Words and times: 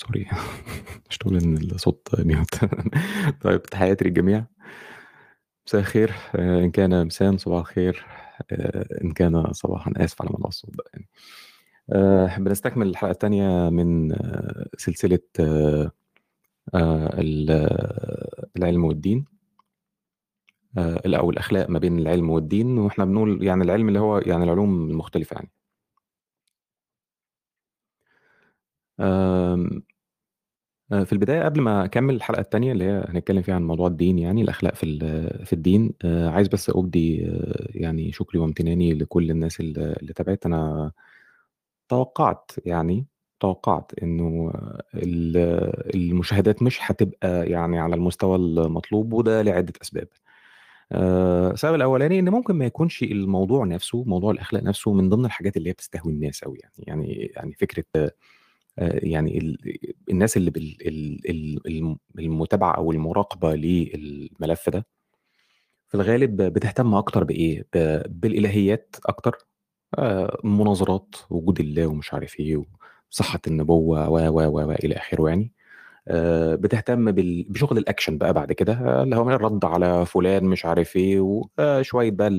سوري 0.00 0.26
مش 1.10 1.18
تقول 1.18 1.36
إن 1.36 1.56
الصوت 1.56 2.08
ميوت 2.20 2.54
طيب 3.42 3.62
تحياتي 3.62 4.04
للجميع. 4.04 4.44
مساء 5.66 5.80
الخير. 5.80 6.14
آه، 6.36 6.60
إن 6.64 6.70
كان 6.70 7.06
مساء 7.06 7.36
صباح 7.36 7.60
الخير. 7.60 8.06
آه، 8.52 8.86
إن 9.04 9.12
كان 9.12 9.52
صباحا 9.52 9.92
آسف 9.96 10.22
على 10.22 10.30
موضوع 10.32 10.48
الصوت 10.48 10.76
ده 10.76 10.84
يعني. 10.94 11.08
آه، 11.92 12.38
بنستكمل 12.38 12.88
الحلقة 12.88 13.10
الثانية 13.10 13.70
من 13.70 14.12
آه، 14.12 14.66
العلم 18.56 18.84
والدين. 18.84 19.24
أو 21.06 21.30
الأخلاق 21.30 21.70
ما 21.70 21.78
بين 21.78 21.98
العلم 21.98 22.30
والدين 22.30 22.78
وإحنا 22.78 23.04
بنقول 23.04 23.44
يعني 23.44 23.64
العلم 23.64 23.88
اللي 23.88 23.98
هو 23.98 24.18
يعني 24.18 24.44
العلوم 24.44 24.90
المختلفة 24.90 25.34
يعني. 25.34 25.50
آه، 30.92 31.04
في 31.04 31.12
البداية 31.12 31.42
قبل 31.44 31.60
ما 31.60 31.84
أكمل 31.84 32.14
الحلقة 32.14 32.40
التانية 32.40 32.72
اللي 32.72 32.84
هي 32.84 33.04
هنتكلم 33.08 33.42
فيها 33.42 33.54
عن 33.54 33.66
موضوع 33.66 33.86
الدين 33.86 34.18
يعني 34.18 34.42
الأخلاق 34.42 34.74
في 34.74 34.98
في 35.44 35.52
الدين 35.52 35.92
آه، 36.04 36.28
عايز 36.30 36.48
بس 36.48 36.70
أبدي 36.70 37.26
آه، 37.26 37.66
يعني 37.74 38.12
شكري 38.12 38.38
وامتناني 38.40 38.94
لكل 38.94 39.30
الناس 39.30 39.60
اللي 39.60 40.12
تابعت. 40.16 40.46
أنا 40.46 40.92
توقعت 41.88 42.50
يعني 42.66 43.06
توقعت 43.40 43.92
إنه 44.02 44.52
ال- 44.94 45.36
المشاهدات 45.96 46.62
مش 46.62 46.78
هتبقى 46.82 47.46
يعني 47.50 47.78
على 47.78 47.94
المستوى 47.94 48.36
المطلوب 48.36 49.12
وده 49.12 49.42
لعدة 49.42 49.72
أسباب. 49.82 50.08
السبب 51.52 51.74
الأولاني 51.74 52.18
إن 52.18 52.28
ممكن 52.30 52.54
ما 52.54 52.64
يكونش 52.66 53.02
الموضوع 53.02 53.64
نفسه 53.64 54.04
موضوع 54.04 54.30
الأخلاق 54.30 54.62
نفسه 54.62 54.92
من 54.92 55.08
ضمن 55.08 55.24
الحاجات 55.24 55.56
اللي 55.56 55.68
هي 55.68 55.72
بتستهوي 55.72 56.12
الناس 56.12 56.42
أوي 56.42 56.58
يعني 56.62 56.74
يعني 56.78 57.32
يعني 57.36 57.52
فكرة 57.52 57.84
آه، 58.78 59.00
يعني 59.02 59.38
ال- 59.38 59.58
الناس 60.10 60.36
اللي 60.36 60.50
بال 60.50 60.76
ال- 60.88 61.30
ال- 61.30 61.66
الم- 61.66 61.98
المتابعة 62.18 62.72
أو 62.76 62.92
المراقبة 62.92 63.54
للملف 63.54 64.68
ده 64.70 64.86
في 65.88 65.94
الغالب 65.94 66.42
بتهتم 66.42 66.94
أكتر 66.94 67.24
بإيه؟ 67.24 67.66
ب- 67.74 68.20
بالإلهيات 68.20 68.96
أكتر؟ 69.06 69.38
آه، 69.98 70.38
مناظرات 70.44 71.14
وجود 71.30 71.60
الله 71.60 71.86
ومش 71.86 72.14
عارف 72.14 72.40
إيه 72.40 72.64
وصحة 73.12 73.40
النبوة 73.46 74.08
و 74.10 74.18
و 74.28 74.40
و 74.60 74.70
إلى 74.72 74.96
آخره 74.96 75.28
يعني. 75.28 75.52
آه، 76.08 76.54
بتهتم 76.56 77.12
بشغل 77.50 77.78
الأكشن 77.78 78.18
بقى 78.18 78.32
بعد 78.34 78.52
كده 78.52 79.02
اللي 79.02 79.16
هو 79.16 79.30
الرد 79.30 79.64
على 79.64 80.06
فلان 80.06 80.44
مش 80.44 80.66
عارف 80.66 80.96
إيه 80.96 81.20
وشويه 81.60 82.10
بقى 82.10 82.30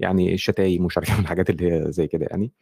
يعني 0.00 0.34
الشتايم 0.34 0.82
ومش 0.84 0.98
عارف 0.98 1.10
إيه 1.10 1.18
الحاجات 1.20 1.50
اللي 1.50 1.72
هي 1.72 1.92
زي 1.92 2.06
كده 2.08 2.26
يعني. 2.30 2.52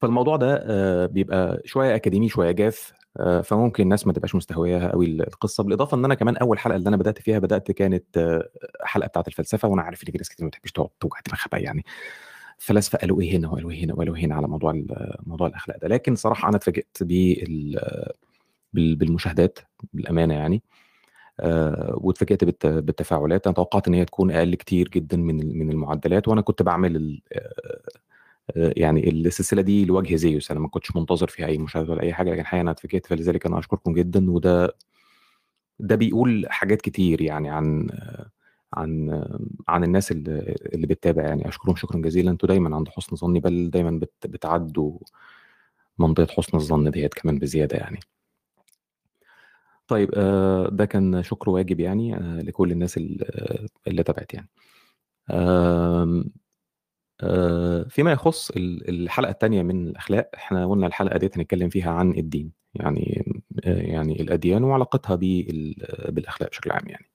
فالموضوع 0.00 0.36
ده 0.36 0.60
آه، 0.64 1.06
بيبقى 1.06 1.62
شوية 1.64 1.94
أكاديمي 1.94 2.28
شوية 2.28 2.50
جاف 2.50 2.92
آه، 3.16 3.40
فممكن 3.40 3.82
الناس 3.82 4.06
ما 4.06 4.12
تبقاش 4.12 4.34
مستهوياها 4.34 4.92
قوي 4.92 5.06
القصة 5.06 5.62
بالإضافة 5.64 5.96
إن 5.96 6.04
أنا 6.04 6.14
كمان 6.14 6.36
أول 6.36 6.58
حلقة 6.58 6.76
اللي 6.76 6.88
أنا 6.88 6.96
بدأت 6.96 7.18
فيها 7.18 7.38
بدأت 7.38 7.70
كانت 7.72 8.18
آه، 8.18 8.48
حلقة 8.82 9.06
بتاعة 9.08 9.24
الفلسفة 9.28 9.68
وأنا 9.68 9.82
عارف 9.82 10.02
إن 10.02 10.12
في 10.12 10.18
ناس 10.18 10.28
كتير 10.28 10.44
ما 10.44 10.48
بتحبش 10.48 10.72
تقعد 10.72 10.88
توجع 11.00 11.16
دماغها 11.28 11.46
بقى 11.52 11.62
يعني. 11.62 11.84
فلاسفة 12.58 12.98
قالوا 12.98 13.20
إيه 13.20 13.36
هنا 13.36 13.48
وقالوا 13.50 13.70
إيه 13.70 13.84
هنا 13.84 13.94
وقالوا 13.94 14.16
هنا 14.18 14.34
على 14.34 14.48
موضوع 14.48 14.82
موضوع 15.26 15.46
الأخلاق 15.46 15.78
ده. 15.78 15.88
لكن 15.88 16.14
صراحة 16.14 16.48
أنا 16.48 16.56
اتفاجئت 16.56 17.02
بال- 17.02 17.80
بال- 18.72 18.96
بالمشاهدات 18.96 19.58
بالأمانة 19.92 20.34
يعني 20.34 20.62
واتفاجئت 21.94 22.44
بالت- 22.44 22.66
بالتفاعلات. 22.66 23.46
أنا 23.46 23.54
توقعت 23.54 23.88
إن 23.88 23.94
هي 23.94 24.04
تكون 24.04 24.30
أقل 24.30 24.54
كتير 24.54 24.88
جدا 24.88 25.16
من 25.16 25.58
من 25.58 25.70
المعدلات 25.72 26.28
وأنا 26.28 26.40
كنت 26.40 26.62
بعمل 26.62 27.20
يعني 28.56 29.10
السلسلة 29.10 29.62
دي 29.62 29.84
لوجه 29.84 30.16
زيوس 30.16 30.50
أنا 30.50 30.60
ما 30.60 30.68
كنتش 30.68 30.96
منتظر 30.96 31.28
فيها 31.28 31.46
أي 31.46 31.58
مشاهدة 31.58 31.92
ولا 31.92 32.02
أي 32.02 32.14
حاجة 32.14 32.30
لكن 32.30 32.40
الحقيقة 32.40 32.60
أنا 32.62 32.70
اتفاجئت 32.70 33.06
فلذلك 33.06 33.46
أنا 33.46 33.58
أشكركم 33.58 33.92
جدا 33.92 34.30
وده 34.30 34.74
ده 35.80 35.96
بيقول 35.96 36.46
حاجات 36.50 36.82
كتير 36.82 37.20
يعني 37.22 37.50
عن 37.50 37.88
عن 38.74 39.22
عن 39.68 39.84
الناس 39.84 40.12
اللي 40.12 40.56
اللي 40.74 40.86
بتتابع 40.86 41.22
يعني. 41.22 41.48
أشكرهم 41.48 41.76
شكرا 41.76 42.00
جزيلا 42.00 42.30
أنتوا 42.30 42.48
دايما 42.48 42.76
عند 42.76 42.88
حسن 42.88 43.16
ظني 43.16 43.40
بل 43.40 43.70
دايما 43.70 43.90
بت 43.90 44.12
بتعدوا 44.26 44.98
منطقة 45.98 46.32
حسن 46.32 46.56
الظن 46.56 46.90
ديت 46.90 47.14
كمان 47.14 47.38
بزيادة 47.38 47.76
يعني. 47.76 48.00
طيب 49.88 50.10
آه، 50.14 50.68
ده 50.72 50.84
كان 50.84 51.22
شكر 51.22 51.50
واجب 51.50 51.80
يعني 51.80 52.16
آه، 52.16 52.40
لكل 52.42 52.72
الناس 52.72 52.96
اللي 52.96 53.26
اللي 53.86 54.02
تابعت 54.02 54.34
يعني. 54.34 54.48
فيما 57.88 58.12
يخص 58.12 58.50
ال- 58.50 58.88
الحلقة 58.88 59.30
التانية 59.30 59.62
من 59.62 59.86
الأخلاق 59.88 60.30
إحنا 60.34 60.66
قلنا 60.66 60.86
الحلقة 60.86 61.18
دي 61.18 61.26
هنتكلم 61.26 61.68
فيها 61.68 61.90
عن 61.90 62.10
الدين 62.10 62.52
يعني 62.74 63.32
آه، 63.64 63.80
يعني 63.82 64.22
الأديان 64.22 64.64
وعلاقتها 64.64 65.14
بال- 65.16 65.74
بالأخلاق 66.08 66.50
بشكل 66.50 66.70
عام 66.70 66.88
يعني. 66.88 67.06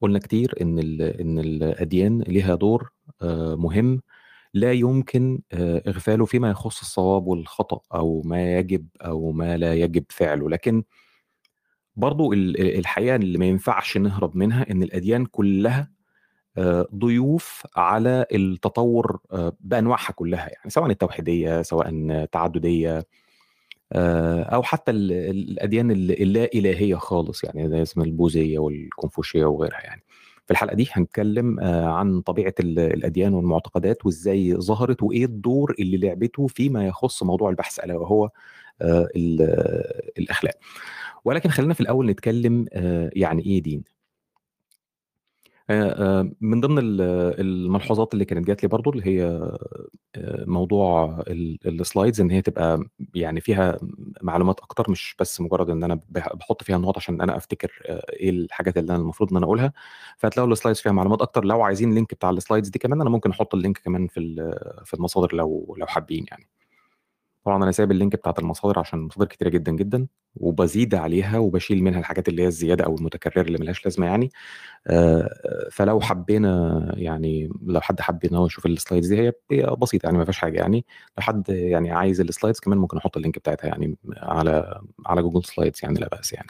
قلنا 0.00 0.18
كتير 0.18 0.54
إن 0.60 0.78
ال- 0.78 1.02
إن 1.02 1.38
الأديان 1.38 2.22
لها 2.28 2.54
دور 2.54 2.90
آه، 3.22 3.54
مهم 3.54 4.00
لا 4.54 4.72
يمكن 4.72 5.40
آه، 5.52 5.82
إغفاله 5.88 6.24
فيما 6.24 6.50
يخص 6.50 6.80
الصواب 6.80 7.26
والخطأ 7.26 7.80
أو 7.94 8.22
ما 8.24 8.58
يجب 8.58 8.86
أو 9.02 9.32
ما 9.32 9.56
لا 9.56 9.74
يجب 9.74 10.04
فعله. 10.10 10.50
لكن 10.50 10.82
برضو 11.96 12.32
ال- 12.32 12.60
ال- 12.60 12.78
الحقيقة 12.78 13.16
اللي 13.16 13.38
ما 13.38 13.46
ينفعش 13.46 13.96
نهرب 13.96 14.36
منها 14.36 14.70
إن 14.70 14.82
الأديان 14.82 15.26
كلها 15.26 15.80
آه، 15.80 15.92
ضيوف 16.94 17.66
على 17.76 18.26
التطور 18.32 19.20
آه، 19.32 19.52
بأنواعها 19.60 20.12
كلها 20.12 20.48
يعني 20.48 20.70
سواء 20.70 20.90
التوحيدية 20.90 21.62
سواء 21.62 21.88
التعدديه 21.90 23.04
آه، 23.92 24.42
أو 24.42 24.62
حتى 24.62 24.90
ال- 24.90 25.12
ال- 25.12 25.50
الأديان 25.50 25.90
ال- 25.90 26.22
اللا 26.22 26.44
الهيه 26.54 26.94
خالص 26.96 27.44
يعني 27.44 27.68
زي 27.68 27.82
اسم 27.82 28.00
البوذية 28.02 28.58
والكونفوشية 28.58 29.44
وغيرها 29.44 29.80
يعني. 29.80 30.02
في 30.46 30.50
الحلقة 30.52 30.74
دي 30.74 30.88
هنتكلم 30.92 31.60
آه، 31.60 31.86
عن 31.86 32.20
طبيعة 32.20 32.54
ال- 32.60 32.78
الأديان 32.78 33.34
والمعتقدات 33.34 34.06
وإزاي 34.06 34.54
ظهرت 34.54 35.02
وإيه 35.02 35.24
الدور 35.24 35.74
اللي 35.78 35.96
لعبته 35.96 36.46
فيما 36.46 36.86
يخص 36.86 37.22
موضوع 37.22 37.50
البحث 37.50 37.78
ألا 37.78 37.94
وهو 37.94 38.30
آه، 38.82 39.08
ال- 39.16 39.42
آه، 39.42 40.10
الأخلاق. 40.18 40.54
ولكن 41.24 41.48
خلينا 41.50 41.74
في 41.74 41.80
الأول 41.80 42.06
نتكلم 42.06 42.66
آه، 42.72 43.10
يعني 43.16 43.42
إيه 43.46 43.62
دين. 43.62 43.84
آه، 45.70 46.20
آه، 46.20 46.30
من 46.40 46.60
ضمن 46.60 46.78
ال- 46.78 47.00
الملحوظات 47.40 48.14
اللي 48.14 48.24
كانت 48.24 48.46
جات 48.46 48.62
لي 48.62 48.68
برضو 48.68 48.90
اللي 48.90 49.06
هي 49.06 49.22
آه، 50.16 50.44
موضوع 50.46 51.20
ال 51.28 51.80
slides 51.80 52.20
إن 52.20 52.30
هي 52.30 52.42
تبقى 52.42 52.84
يعني 53.14 53.40
فيها 53.40 53.78
معلومات 54.22 54.60
أكتر 54.60 54.90
مش 54.90 55.16
بس 55.20 55.40
مجرد 55.40 55.70
أنا 55.70 56.00
بح- 56.08 56.32
بحط 56.36 56.62
فيها 56.62 56.76
النقط 56.76 56.96
عشان 56.96 57.20
أنا 57.20 57.36
أفتكر 57.36 57.72
آه، 57.86 58.06
إيه 58.12 58.30
الحاجات 58.30 58.78
اللي 58.78 58.92
أنا 58.94 59.02
المفروض 59.02 59.30
إن 59.30 59.36
أنا 59.36 59.46
أقولها. 59.46 59.72
فهتلاقوا 60.18 60.52
ال 60.52 60.56
slides 60.56 60.80
فيها 60.80 60.92
معلومات 60.92 61.22
أكتر. 61.22 61.44
لو 61.44 61.62
عايزين 61.62 61.88
ال 61.90 61.95
link 61.95 62.14
بتاع 62.14 62.30
ال 62.30 62.35
slides 62.35 62.68
دي 62.68 62.78
كمان 62.78 63.00
أنا 63.00 63.10
ممكن 63.10 63.30
أحط 63.30 63.54
ال 63.54 63.59
link 63.59 63.78
كمان 63.78 64.06
في 64.08 64.20
في 64.84 64.94
المصادر 64.94 65.34
لو 65.36 65.74
لو 65.78 65.86
حابين 65.86 66.24
يعني. 66.30 66.48
طبعا 67.48 67.62
أنا 67.64 67.72
سايب 67.72 67.90
ال 67.90 67.95
link 67.95 68.16
بتاعت 68.16 68.38
المصادر 68.38 68.78
عشان 68.78 68.98
مصادر 68.98 69.26
كتيرة 69.26 69.48
جدا 69.48 69.72
جدا 69.72 70.06
وبزيد 70.36 70.94
عليها 70.94 71.38
وبشيل 71.38 71.82
منها 71.84 72.00
الحاجات 72.00 72.28
اللي 72.28 72.42
هي 72.42 72.46
الزيادة 72.46 72.84
أو 72.84 72.96
المتكررة 72.96 73.42
اللي 73.42 73.58
ملهاش 73.58 73.84
لازمة 73.84 74.06
يعني. 74.06 74.30
آه، 74.86 75.68
فلو 75.72 76.00
حبينا 76.00 76.92
يعني 76.96 77.50
لو 77.66 77.80
حد 77.80 78.00
حب 78.00 78.24
إن 78.24 78.34
هو 78.36 78.46
يشوف 78.46 78.66
ال 78.66 78.72
slides 78.72 79.08
دي 79.14 79.20
هي 79.20 79.32
بسيطة 79.82 80.06
يعني 80.06 80.18
ما 80.18 80.24
فيهاش 80.24 80.38
حاجة 80.38 80.58
يعني. 80.58 80.86
لو 81.18 81.22
حد 81.24 81.48
يعني 81.48 81.90
عايز 81.92 82.20
ال 82.20 82.26
slides 82.26 82.60
كمان 82.60 82.78
ممكن 82.78 82.96
أحط 82.98 83.16
ال 83.16 83.20
link 83.20 83.38
بتاعتها 83.38 83.68
يعني 83.68 83.96
على 84.16 84.80
على 85.06 85.22
Google 85.22 85.44
Slides 85.44 85.80
يعني 85.82 86.00
لا 86.00 86.08
بأس 86.08 86.32
يعني. 86.32 86.48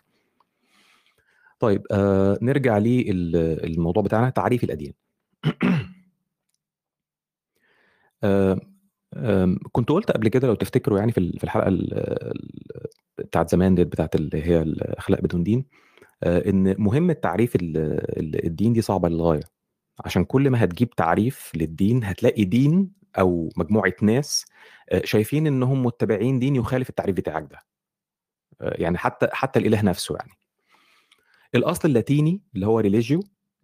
طيب 1.60 1.82
آه 1.92 2.38
نرجع 2.42 2.78
للموضوع 2.78 4.02
بتاعنا 4.02 4.30
تعريف 4.30 4.64
الأديان. 4.64 4.92
آه 8.24 8.60
كنت 9.72 9.88
قلت 9.88 10.10
قبل 10.10 10.28
كده 10.28 10.48
لو 10.48 10.54
تفتكروا 10.54 10.98
يعني 10.98 11.12
في 11.12 11.18
ال- 11.18 11.38
في 11.38 11.44
الحلقة 11.44 11.68
ال- 11.68 12.32
بتاعت 13.18 13.50
زمان 13.50 13.74
ديت 13.74 13.86
بتاعت 13.86 14.14
اللي 14.14 14.42
هي 14.46 14.62
الأخلاق 14.62 15.20
بدون 15.20 15.42
دين 15.42 15.64
آه، 16.22 16.48
إن 16.50 16.74
مهمه 16.78 17.12
تعريف 17.12 17.56
ال- 17.56 17.76
ال- 18.18 18.46
الدين 18.46 18.72
دي 18.72 18.82
صعبة 18.82 19.08
للغاية. 19.08 19.40
عشان 20.04 20.24
كل 20.24 20.50
ما 20.50 20.64
هتجيب 20.64 20.90
تعريف 20.90 21.52
للدين 21.56 22.04
هتلاقي 22.04 22.44
دين 22.44 22.92
أو 23.18 23.48
مجموعة 23.56 23.94
ناس 24.02 24.44
آه، 24.90 25.02
شايفين 25.04 25.46
إنهم 25.46 25.82
متبعين 25.84 26.38
دين 26.38 26.56
يخالف 26.56 26.88
التعريف 26.90 27.16
بتاعك 27.16 27.42
ده. 27.50 27.58
آه، 28.60 28.74
يعني 28.82 28.98
حتى 28.98 29.28
حتى 29.32 29.58
الإله 29.58 29.82
نفسه 29.82 30.16
يعني. 30.16 30.32
الأصل 31.54 31.88
اللاتيني 31.88 32.42
اللي 32.54 32.66
هو 32.66 32.80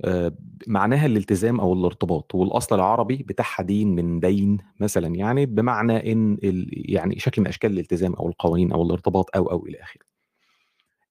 religio 0.05 0.37
معناها 0.67 1.06
الالتزام 1.06 1.61
أو 1.61 1.73
الارتباط 1.73 2.35
والأصل 2.35 2.75
العربي 2.76 3.17
بتاعها 3.17 3.62
دين 3.62 3.88
من 3.94 4.20
دين 4.20 4.58
مثلا 4.81 5.14
يعني 5.14 5.46
بمعنى 5.46 6.12
إن 6.12 6.32
ال- 6.35 6.93
يعني 6.93 7.19
شكل 7.19 7.43
من 7.43 7.49
أشكال 7.49 7.73
الالتزام 7.73 8.14
أو 8.14 8.29
القوانين 8.29 8.73
أو 8.73 8.82
الارتباط 8.82 9.37
أو 9.37 9.50
أو 9.50 9.67
إلى 9.67 9.82
آخره. 9.82 10.02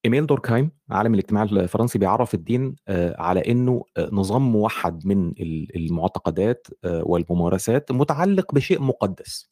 إميل 0.05 0.25
دوركهايم 0.25 0.71
عالم 0.89 1.13
الاجتماع 1.13 1.43
الفرنسي 1.43 1.99
بيعرف 1.99 2.33
الدين 2.33 2.75
آه، 2.87 3.21
على 3.21 3.39
إنه 3.51 3.83
آه، 3.97 4.09
نظام 4.11 4.51
موحد 4.51 5.07
من 5.07 5.27
ال- 5.29 5.75
المعتقدات 5.75 6.67
آه، 6.83 7.03
والممارسات 7.05 7.91
متعلق 7.91 8.53
بشيء 8.53 8.81
مقدس. 8.81 9.51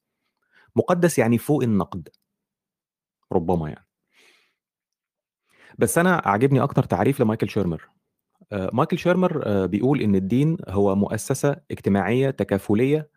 مقدس 0.76 1.20
يعني 1.20 1.38
فوق 1.38 1.64
النقد. 1.64 2.10
ربما 3.32 3.70
يعني. 3.70 3.88
بس 5.80 5.98
أنا 5.98 6.22
عاجبني 6.26 6.64
أكتر 6.64 6.84
تعريف 6.84 7.22
لمايكل 7.22 7.50
شيرمر. 7.50 7.82
آه، 7.84 8.01
مايكل 8.54 9.00
شيرمر 9.00 9.42
آه، 9.46 9.66
بيقول 9.66 10.02
إن 10.02 10.16
الدين 10.16 10.58
هو 10.70 10.96
مؤسسة 10.96 11.56
اجتماعية 11.72 12.30
تكافلية 12.30 13.10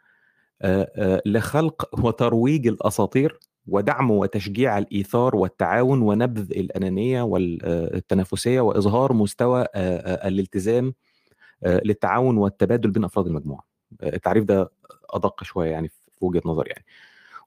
آه، 0.63 0.93
آه، 0.97 1.23
لخلق 1.27 2.05
وترويج 2.07 2.67
الأساطير 2.67 3.39
ودعم 3.67 4.11
وتشجيع 4.11 4.79
الإيثار 4.79 5.37
والتعاون 5.37 6.03
ونبذ 6.03 6.51
الأنانية 6.53 7.23
والتنافسية 7.23 8.61
وإظهار 8.61 9.13
مستوى 9.13 9.61
آه، 9.63 9.67
آه، 9.75 10.29
الالتزام 10.29 10.95
آه، 11.65 11.81
للتعاون 11.85 12.37
والتبادل 12.39 12.91
بين 12.91 13.05
أفراد 13.05 13.27
المجموعة. 13.27 13.65
آه، 14.03 14.15
التعريف 14.17 14.45
ده 14.45 14.71
أدق 15.11 15.45
شوية 15.45 15.71
يعني 15.71 15.89
في 15.89 16.25
وجهة 16.25 16.43
نظري 16.47 16.71
يعني. 16.71 16.85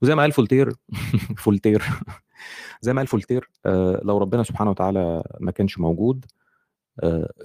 وزي 0.02 0.16
ما 0.16 0.22
قال 0.22 0.32
فولتير 0.32 0.72
فولتير 1.44 1.84
زي 2.82 2.94
ما 2.94 3.00
قال 3.02 3.08
فولتير 3.08 3.50
آه، 3.66 4.02
لو 4.04 4.18
ربنا 4.18 4.44
سبحانه 4.44 4.70
وتعالى 4.72 5.24
ما 5.40 5.52
كانش 5.52 5.80
موجود 5.80 6.26
آه، 6.26 6.37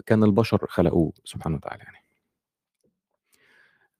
كان 0.07 0.25
البشر 0.25 0.67
خلقوه 0.69 1.13
سبحانه 1.25 1.57
وتعالى 1.57 1.83
يعني. 1.83 1.97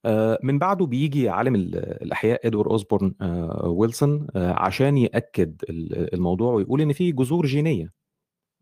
آه، 0.05 0.39
من 0.43 0.59
بعده 0.59 0.87
بيجي 0.87 1.29
عالم 1.29 1.55
ال- 1.55 1.77
الأحياء 2.03 2.47
إدوارد 2.47 2.71
أوزبورن 2.71 3.15
آه، 3.21 3.69
ويلسون 3.69 4.27
آه، 4.37 4.53
عشان 4.53 4.99
يأكد 4.99 5.63
ال- 5.71 6.15
الموضوع 6.15 6.53
ويقول 6.55 6.81
إن 6.81 6.93
في 6.93 7.13
جذور 7.13 7.47
جينية. 7.47 7.93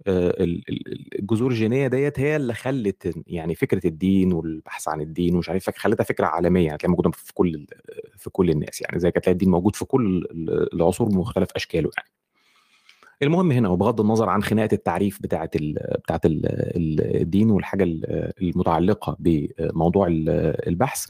آه، 0.07 0.31
ال- 0.31 0.65
ال- 0.69 1.19
الجذور 1.21 1.51
الجينية 1.51 1.87
ديت 1.87 2.21
هي 2.21 2.37
اللي 2.37 2.55
خلت 2.55 3.15
يعني 3.27 3.55
فكرة 3.55 3.87
الدين 3.87 4.33
والبحث 4.33 4.89
عن 4.89 5.01
الدين 5.01 5.35
ومش 5.35 5.49
عارف 5.49 5.71
خلتها 5.71 6.05
فكرة 6.05 6.27
عالمية 6.27 6.73
هتلاقيها 6.73 6.91
موجودة 6.91 7.11
في 7.11 7.35
كل 7.35 7.67
في 8.17 8.31
كل 8.31 8.51
الناس 8.51 8.81
يعني 8.83 8.99
زي 8.99 9.11
كانت 9.11 9.29
الدين 9.29 9.51
موجود 9.51 9.77
في 9.77 9.85
كل 9.85 10.17
ال- 10.31 10.75
العصور 10.75 11.09
بمختلف 11.09 11.49
أشكاله 11.57 11.91
يعني. 11.99 12.09
المهم 13.23 13.53
هنا 13.53 13.69
وبغض 13.69 14.01
النظر 14.01 14.29
عن 14.29 14.43
خناقة 14.43 14.75
التعريف 14.75 15.23
بتاعه 15.23 15.51
بتاعه 15.55 16.21
ال 16.25 17.17
الدين 17.23 17.51
والحاجة 17.51 17.85
ال- 17.85 18.33
المتعلقة 18.43 19.17
بموضوع 19.21 20.07
ال- 20.07 20.29
البحث 20.69 21.07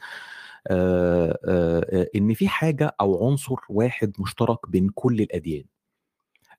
آه، 0.67 1.39
آه، 1.49 2.09
إن 2.17 2.35
في 2.35 2.49
حاجة 2.49 2.97
أو 3.01 3.27
عنصر 3.29 3.57
واحد 3.69 4.13
مشترك 4.19 4.71
بين 4.71 4.89
كل 4.95 5.21
الأديان. 5.21 5.65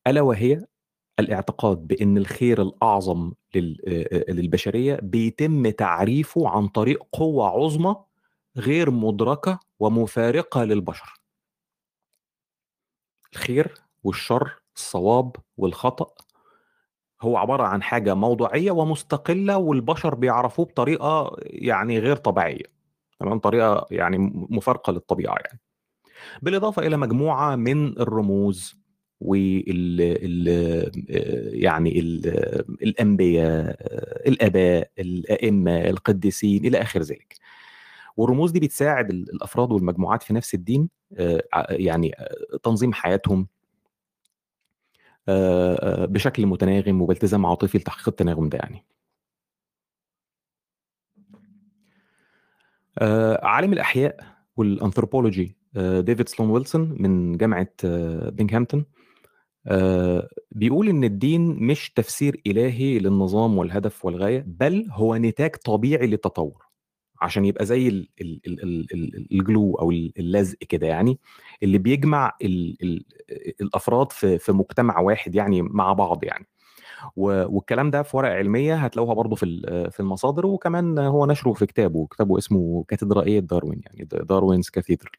ألا 0.07 0.21
وهي 0.21 0.65
الاعتقاد 1.19 1.77
بإن 1.87 2.17
الخير 2.17 2.61
الأعظم 2.61 3.31
آه، 3.55 4.25
للبشرية 4.31 4.99
بيتم 5.03 5.69
تعريفه 5.69 6.49
عن 6.49 6.67
طريق 6.67 7.03
قوة 7.11 7.47
عظمى 7.47 7.95
غير 8.57 8.91
مدركة 8.91 9.59
ومفارقة 9.79 10.63
للبشر. 10.63 11.13
الخير 13.33 13.73
والشر 14.03 14.60
الصواب 14.75 15.35
والخطأ 15.57 16.07
هو 17.21 17.37
عبارة 17.37 17.63
عن 17.63 17.83
حاجة 17.83 18.13
موضوعية 18.13 18.71
ومستقلة 18.71 19.57
والبشر 19.57 20.15
بيعرفوه 20.15 20.65
بطريقة 20.65 21.35
يعني 21.39 21.99
غير 21.99 22.15
طبيعية 22.15 22.63
تمام؟ 23.19 23.39
طريقة 23.39 23.85
يعني 23.91 24.17
مفارقة 24.49 24.93
للطبيعة 24.93 25.35
يعني. 25.45 25.59
بالإضافة 26.41 26.87
إلى 26.87 26.97
مجموعة 26.97 27.55
من 27.55 27.87
الرموز 27.99 28.81
وال 29.21 29.65
ال 30.01 31.61
يعني 31.63 31.99
ال 31.99 32.27
الأنبياء 32.83 33.75
الآباء 34.27 34.89
الأئمة 34.99 35.77
القديسين 35.89 36.65
إلى 36.65 36.81
آخر 36.81 37.01
ذلك. 37.01 37.35
والرموز 38.17 38.51
دي 38.51 38.59
بتساعد 38.59 39.09
ال- 39.09 39.33
الأفراد 39.33 39.71
والمجموعات 39.71 40.23
في 40.23 40.33
نفس 40.33 40.53
الدين 40.53 40.89
آه، 41.17 41.43
يعني 41.69 42.13
آه، 42.19 42.57
تنظيم 42.63 42.93
حياتهم 42.93 43.39
آه، 43.39 43.43
آه، 43.43 43.60
بشكل 46.05 46.45
متناغم 46.45 47.01
وبالتزام 47.01 47.45
عاطفي 47.45 47.77
لتحقيق 47.77 48.09
التناغم 48.09 48.49
ده 48.49 48.57
يعني. 48.57 48.85
آه، 52.99 53.45
عالم 53.45 53.73
الأحياء 53.73 54.17
والأنثروبولوجي 54.57 55.57
آه، 55.77 55.99
ديفيد 55.99 56.29
سلون 56.29 56.49
ويلسون 56.49 56.95
من 56.99 57.37
جامعة 57.37 57.67
آه، 57.85 58.29
بينغهامتون 58.29 58.85
آه، 59.67 60.29
بيقول 60.51 60.89
إن 60.89 61.03
الدين 61.03 61.41
مش 61.41 61.91
تفسير 61.93 62.41
إلهي 62.47 62.99
للنظام 62.99 63.57
والهدف 63.57 64.05
والغاية 64.05 64.43
بل 64.47 64.87
هو 64.91 65.15
نتاج 65.15 65.55
طبيعي 65.55 66.07
للتطور. 66.07 66.70
عشان 67.21 67.45
يبقى 67.45 67.65
زي 67.65 67.87
ال- 67.87 68.09
ال- 68.21 68.41
ال- 68.47 68.63
ال- 68.63 68.93
ال- 68.93 69.27
الجلو 69.31 69.75
أو 69.75 69.91
ال- 69.91 70.13
اللزق 70.19 70.57
كده 70.57 70.87
يعني 70.87 71.19
اللي 71.63 71.77
بيجمع 71.77 72.33
ال- 72.41 72.77
ال- 72.83 73.05
الأفراد 73.61 74.11
في 74.11 74.37
في 74.39 74.51
مجتمع 74.51 74.99
واحد 74.99 75.35
يعني 75.35 75.61
مع 75.61 75.93
بعض 75.93 76.23
يعني. 76.23 76.47
والكلام 77.17 77.91
ده 77.91 78.03
في 78.03 78.17
ورقة 78.17 78.33
علمية 78.33 78.75
هتلاقوها 78.75 79.13
برضو 79.15 79.35
في 79.35 79.45
في 79.91 79.99
المصادر 79.99 80.45
وكمان 80.45 80.99
هو 80.99 81.25
نشره 81.25 81.53
في 81.53 81.65
كتابه 81.65 82.07
كتابه 82.07 82.37
اسمه 82.37 82.83
كاتدرائية 82.87 83.39
داروين 83.39 83.81
يعني 83.85 84.05
داروينز 84.11 84.69
كاثيدرال. 84.69 85.11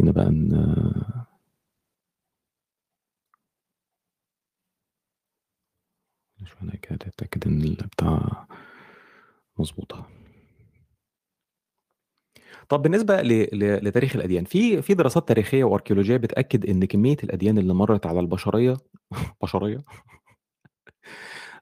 هنا 0.00 0.10
بقى 0.12 0.24
ن- 0.30 1.24
نشوف 6.42 6.62
هنا 6.62 6.76
كده 6.76 6.96
تتأكد 6.96 7.46
إن 7.46 7.62
البتاع 7.62 8.46
مظبوطة 9.58 10.06
طب 12.68 12.82
بالنسبة. 12.82 13.22
لتاريخ 13.22 14.16
الأديان 14.16 14.44
في 14.44 14.82
في 14.82 14.94
دراسات 14.94 15.28
تاريخية 15.28 15.64
وأركيولوجية 15.64 16.16
بتأكد 16.16 16.66
إن 16.66 16.84
كمية 16.84 17.16
الأديان 17.24 17.58
اللي 17.58 17.74
مرت 17.74 18.06
على 18.06 18.20
البشرية 18.20 18.76
بشرية 19.42 19.84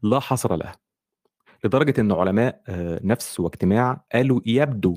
لا 0.02 0.20
حصر 0.20 0.56
لها 0.56 0.76
لدرجة 1.64 2.00
إن 2.00 2.12
علماء 2.12 2.62
آه، 2.68 3.00
نفس 3.04 3.40
واجتماع 3.40 4.04
قالوا 4.12 4.40
يبدو 4.46 4.96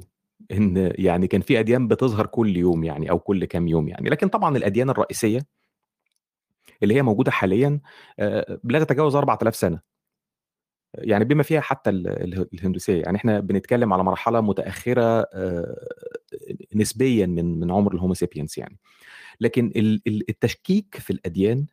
إن 0.51 0.93
يعني 0.95 1.27
كان 1.27 1.41
في 1.41 1.59
أديان 1.59 1.87
بتظهر 1.87 2.25
كل 2.25 2.57
يوم 2.57 2.83
يعني 2.83 3.09
أو 3.11 3.19
كل 3.19 3.45
كام 3.45 3.67
يوم 3.67 3.87
يعني 3.87 4.09
لكن 4.09 4.27
طبعا 4.27 4.57
الأديان 4.57 4.89
الرئيسية 4.89 5.41
اللي 6.83 6.95
هي 6.95 7.01
موجودة 7.01 7.31
حاليا 7.31 7.79
آه، 8.19 8.59
لا 8.63 8.83
تتجاوز 8.83 9.15
4000 9.15 9.55
سنة 9.55 9.88
يعني 10.93 11.25
بما 11.25 11.43
فيها 11.43 11.61
حتى 11.61 11.89
ال- 11.89 12.07
ال- 12.07 12.47
الهندوسية 12.53 13.01
يعني 13.01 13.17
إحنا 13.17 13.39
بنتكلم 13.39 13.93
على 13.93 14.03
مرحلة 14.03 14.41
متأخرة 14.41 15.27
آه، 15.33 15.87
نسبيا 16.75 17.25
من 17.25 17.59
من 17.59 17.71
عمر 17.71 17.93
الهومو 17.95 18.13
سيبينس 18.13 18.57
يعني. 18.57 18.77
لكن 19.41 19.71
ال- 19.75 20.01
ال- 20.07 20.29
التشكيك 20.29 20.95
في 20.99 21.13
الأديان 21.13 21.65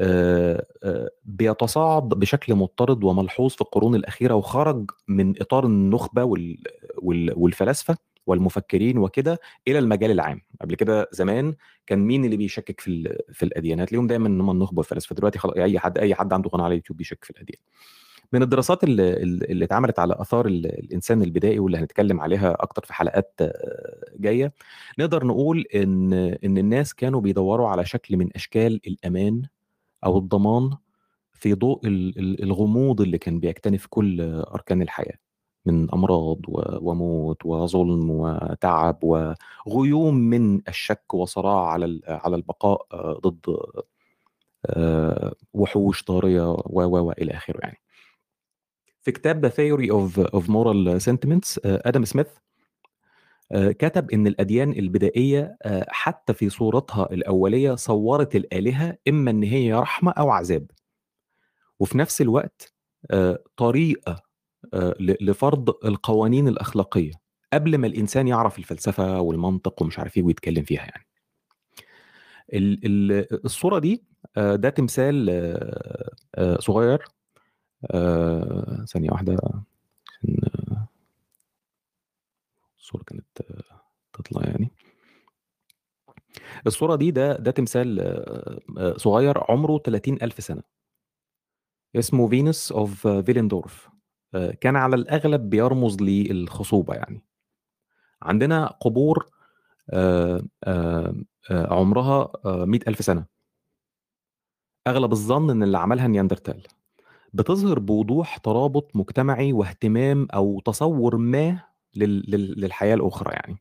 آه، 0.00 0.66
آه، 0.84 1.10
بيتصاعد 1.24 2.08
بشكل 2.08 2.54
مضطرد 2.54 3.04
وملحوظ 3.04 3.50
في 3.52 3.60
القرون 3.60 3.94
الأخيرة 3.94 4.34
وخرج 4.34 4.90
من 5.08 5.40
إطار 5.40 5.66
النخبة 5.66 6.24
وال- 6.24 6.62
وال- 6.98 7.32
والفلاسفة 7.36 7.96
والمفكرين 8.26 8.98
وكده 8.98 9.38
إلى 9.68 9.78
المجال 9.78 10.10
العام. 10.10 10.40
قبل 10.60 10.74
كده 10.74 11.08
زمان 11.12 11.54
كان 11.86 11.98
مين 11.98 12.24
اللي 12.24 12.36
بيشكك 12.36 12.80
في 12.80 13.18
في 13.32 13.42
الأديان؟ 13.44 13.80
هتلاقيهم 13.80 14.06
دايما 14.06 14.28
ان 14.28 14.40
هم 14.40 14.50
النخبة 14.50 14.78
والفلاسفة. 14.78 15.14
دلوقتي 15.14 15.38
خلاص 15.38 15.54
أي 15.56 15.78
حد 15.78 15.98
أي 15.98 16.14
حد 16.14 16.32
عنده 16.32 16.50
قناة 16.50 16.64
على 16.64 16.72
اليوتيوب 16.72 16.96
بيشكك 16.96 17.24
في 17.24 17.30
الأديان. 17.30 17.60
من 18.32 18.42
الدراسات 18.42 18.84
اللي, 18.84 19.12
اللي 19.22 19.64
اتعملت 19.64 19.98
على 19.98 20.14
آثار 20.18 20.46
ال- 20.46 20.66
الإنسان 20.66 21.22
البدائي 21.22 21.58
واللي 21.58 21.78
هنتكلم 21.78 22.20
عليها 22.20 22.56
أكتر 22.60 22.84
في 22.84 22.94
حلقات 22.94 23.34
آه، 23.40 23.50
جاية 24.18 24.52
نقدر 24.98 25.24
نقول 25.26 25.64
إن 25.74 26.12
إن 26.44 26.58
الناس 26.58 26.94
كانوا 26.94 27.20
بيدوروا 27.20 27.68
على 27.68 27.84
شكل 27.84 28.16
من 28.16 28.28
أشكال 28.36 28.80
الأمان 28.86 29.42
أو 30.04 30.18
الضمان 30.18 30.70
في 31.32 31.54
ضوء 31.54 31.86
ال- 31.86 32.18
ال- 32.18 32.42
الغموض 32.42 33.00
اللي 33.00 33.18
كان 33.18 33.40
بيكتنف 33.40 33.86
كل 33.90 34.20
أركان 34.54 34.82
الحياة 34.82 35.16
من 35.66 35.90
أمراض 35.94 36.38
وموت 36.82 37.46
وظلم 37.46 38.10
وتعب 38.10 38.98
وغيوم 39.66 40.14
من 40.14 40.60
الشك 40.68 41.14
وصراع 41.14 41.66
على 41.68 42.00
على 42.08 42.36
البقاء 42.36 42.86
آه، 42.92 43.20
ضد 43.24 43.56
آه، 44.66 45.34
وحوش 45.54 46.02
طارية 46.04 46.50
و 46.50 46.82
و 47.08 47.12
إلى 47.12 47.32
آخره 47.32 47.58
يعني. 47.62 47.78
في 49.02 49.12
كتاب 49.12 49.48
Theory 49.48 49.88
of, 49.90 50.30
of 50.38 50.44
Moral 50.48 51.00
Sentiments 51.10 51.58
آه، 51.64 51.82
آدم 51.84 52.04
سميث 52.04 52.26
آه، 53.52 53.72
كتب 53.72 54.10
إن 54.10 54.26
الأديان 54.26 54.72
البدائية 54.72 55.56
آه، 55.62 55.86
حتى 55.88 56.34
في 56.34 56.48
صورتها 56.48 57.08
الأولية 57.12 57.74
صورت 57.74 58.36
الآلهة 58.36 58.98
إما 59.08 59.30
إن 59.30 59.42
هي 59.42 59.74
رحمة 59.74 60.12
أو 60.12 60.30
عذاب. 60.30 60.70
وفي 61.80 61.98
نفس 61.98 62.20
الوقت 62.20 62.74
آه، 63.10 63.38
طريقة 63.56 64.22
ل- 65.00 65.30
لفرض 65.30 65.70
القوانين 65.84 66.48
الأخلاقية 66.48 67.12
قبل 67.52 67.78
ما 67.78 67.86
الإنسان 67.86 68.28
يعرف 68.28 68.58
الفلسفة 68.58 69.20
والمنطق 69.20 69.82
ومش 69.82 69.98
عارف 69.98 70.16
إيه 70.16 70.22
ويتكلم 70.22 70.64
فيها 70.64 70.80
يعني. 70.82 71.06
ال- 72.52 72.80
ال- 72.84 73.44
الصورة 73.44 73.78
دي 73.78 74.04
ده 74.36 74.68
تمثال 74.68 75.30
صغير 76.58 77.04
آه، 77.90 78.84
ثانية 78.84 79.10
واحدة. 79.10 79.36
عشان 80.08 80.86
الصورة 82.78 83.02
كانت 83.02 83.40
آه، 83.50 83.80
تطلع 84.12 84.42
يعني. 84.44 84.70
الصورة 86.66 86.96
دي 86.96 87.10
ده 87.10 87.36
ده 87.36 87.50
تمثال 87.50 88.00
آه، 88.78 88.96
صغير 88.96 89.50
عمره 89.50 89.78
30 89.78 90.18
ألف 90.22 90.44
سنة. 90.44 90.62
اسمه 91.96 92.28
Venus 92.28 92.72
of 92.72 93.06
Willendorf 93.08 93.88
كان 94.60 94.76
على 94.76 94.96
الأغلب 94.96 95.50
بيرمز 95.50 95.96
للخصوبة 96.02 96.94
يعني. 96.94 97.22
عندنا 98.22 98.66
قبور 98.66 99.30
عمرها 101.50 102.32
مئة 102.46 102.88
ألف 102.88 103.04
سنة. 103.04 103.26
أغلب 104.86 105.12
الظن 105.12 105.50
إن 105.50 105.62
اللي 105.62 105.78
عملها 105.78 106.06
نياندرتال. 106.08 106.62
بتظهر 107.32 107.78
بوضوح 107.78 108.36
ترابط 108.36 108.90
مجتمعي 108.96 109.52
واهتمام 109.52 110.28
أو 110.34 110.60
تصور 110.64 111.16
ما 111.16 111.60
للحياة 111.96 112.94
الأخرى 112.94 113.32
يعني. 113.32 113.56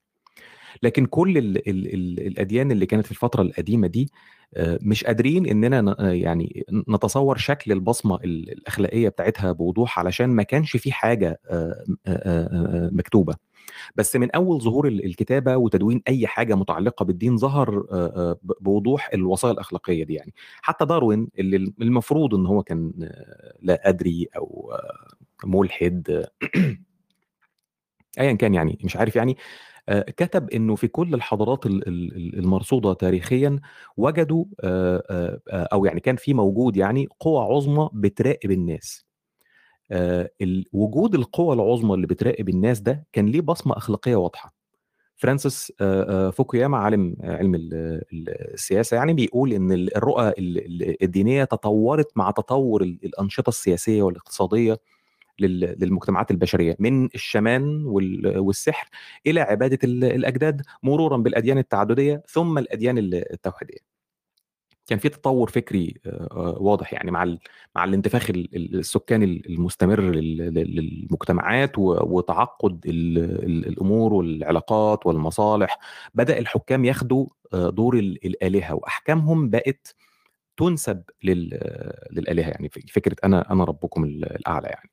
لكن 0.84 1.06
كل 1.06 1.38
ال 1.38 1.70
ال 1.70 1.94
ال 1.94 2.28
الأديان 2.28 2.72
اللي 2.72 2.86
كانت 2.86 3.06
في 3.06 3.12
الفترة 3.12 3.42
القديمة 3.42 3.88
دي 3.88 4.10
مش 4.60 5.04
قادرين 5.04 5.46
إننا 5.46 5.96
يعني 6.14 6.66
نتصور 6.90 7.38
شكل 7.38 7.72
البصمة 7.72 8.16
الأخلاقية 8.16 9.10
بتاعتها 9.10 9.52
بوضوح 9.52 10.00
علشان 10.00 10.30
ما 10.30 10.44
كانش 10.44 10.78
في 10.78 10.92
حاجة 10.92 11.40
مكتوبة. 12.92 13.36
بس 13.96 14.16
من 14.16 14.32
أول 14.32 14.62
ظهور 14.62 14.88
الكتابة 14.88 15.58
وتدوين 15.58 16.02
أي 16.08 16.28
حاجة 16.28 16.56
متعلقة 16.56 17.06
بالدين 17.06 17.38
ظهر 17.38 17.86
بوضوح 18.62 19.10
الوصايا 19.14 19.54
الأخلاقية 19.54 20.04
دي 20.04 20.14
يعني. 20.14 20.34
حتى 20.62 20.86
داروين 20.86 21.28
اللي 21.40 21.74
المفروض 21.82 22.36
إن 22.36 22.46
هو 22.46 22.64
كان 22.64 22.92
لا 23.62 23.90
أدري 23.90 24.28
أو 24.38 24.74
ملحد 25.46 26.26
ايا 28.20 28.34
كان 28.34 28.54
يعني 28.54 28.78
مش 28.84 28.96
عارف 28.96 29.16
يعني 29.16 29.38
كتب 30.18 30.50
إنه 30.50 30.76
في 30.76 30.88
كل 30.88 31.14
الحضارات 31.14 31.66
المرصودة 31.66 32.94
تاريخيا 32.94 33.60
وجدوا 33.98 34.46
أو 35.50 35.86
يعني 35.86 36.00
كان 36.00 36.16
في 36.16 36.34
موجود 36.34 36.78
يعني 36.78 37.08
قوى 37.20 37.44
عظمى 37.56 37.90
بتراقب 37.94 38.52
الناس. 38.52 39.06
وجود 40.74 41.16
القوى 41.16 41.56
العظمى 41.56 41.94
اللي 41.94 42.08
بتراقب 42.08 42.50
الناس 42.50 42.80
ده 42.80 43.08
كان 43.14 43.26
ليه 43.26 43.42
بصمة 43.42 43.78
أخلاقية 43.78 44.16
واضحة 44.16 44.54
فرانسيس 45.16 45.74
فوكوياما 46.34 46.78
عالم 46.78 47.16
علم 47.24 47.52
السياسة 48.14 48.98
يعني 48.98 49.14
بيقول 49.14 49.54
إن 49.54 49.72
الرؤى 49.72 50.34
الدينية 51.02 51.44
تطورت 51.44 52.08
مع 52.18 52.32
تطور 52.32 52.82
الأنشطة 52.84 53.50
السياسية 53.50 54.02
والاقتصادية 54.04 54.78
للمجتمعات 55.40 56.32
البشرية 56.32 56.76
من 56.80 57.06
الشمان 57.06 57.84
والسحر 58.38 58.90
إلى 59.28 59.42
عبادة 59.42 59.80
الأجداد 59.84 60.62
مرورا 60.84 61.18
بالأديان 61.18 61.58
التعددية 61.58 62.24
ثم 62.28 62.58
الأديان 62.58 62.98
التوحيدية. 63.14 63.78
كان 64.92 65.00
في 65.00 65.10
تطور 65.10 65.50
فكري 65.50 66.02
واضح 66.36 66.94
يعني 66.94 67.12
مع 67.12 67.38
مع 67.76 67.84
الانتفاخ 67.84 68.30
السكاني 68.56 69.26
المستمر 69.26 70.02
للمجتمعات 70.02 71.72
وتعقد 71.78 72.82
الأمور 72.86 74.14
والعلاقات 74.14 75.06
والمصالح. 75.06 75.78
بدأ 76.14 76.40
الحكام 76.40 76.86
ياخدوا 76.86 77.28
دور 77.54 77.96
الآلهة 78.00 78.74
وأحكامهم 78.76 79.50
بقت 79.50 79.96
تنسب 80.58 81.04
للآلهة 81.24 82.50
يعني 82.50 82.70
فكرة 82.70 83.16
أنا 83.24 83.52
أنا 83.52 83.64
ربكم 83.64 84.04
الأعلى 84.04 84.68
يعني. 84.68 84.90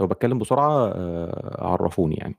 لو 0.00 0.06
بتكلم 0.06 0.38
بسرعة 0.38 0.88
آه، 0.88 1.66
عرفوني 1.72 2.16
يعني. 2.16 2.38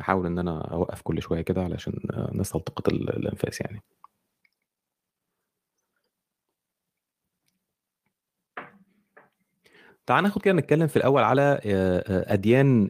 هحاول 0.00 0.26
إن 0.26 0.38
أنا 0.38 0.60
أوقف 0.72 1.02
كل 1.02 1.22
شوية 1.22 1.40
كده 1.42 1.62
علشان 1.62 1.92
الناس 2.32 2.50
تلتقط 2.50 2.88
الأنفاس 2.88 3.60
يعني. 3.60 3.82
تعال 10.06 10.24
ناخد 10.24 10.42
كده 10.42 10.54
نتكلم 10.54 10.86
في 10.86 10.96
الأول 10.96 11.22
على 11.22 11.60
أديان 12.28 12.88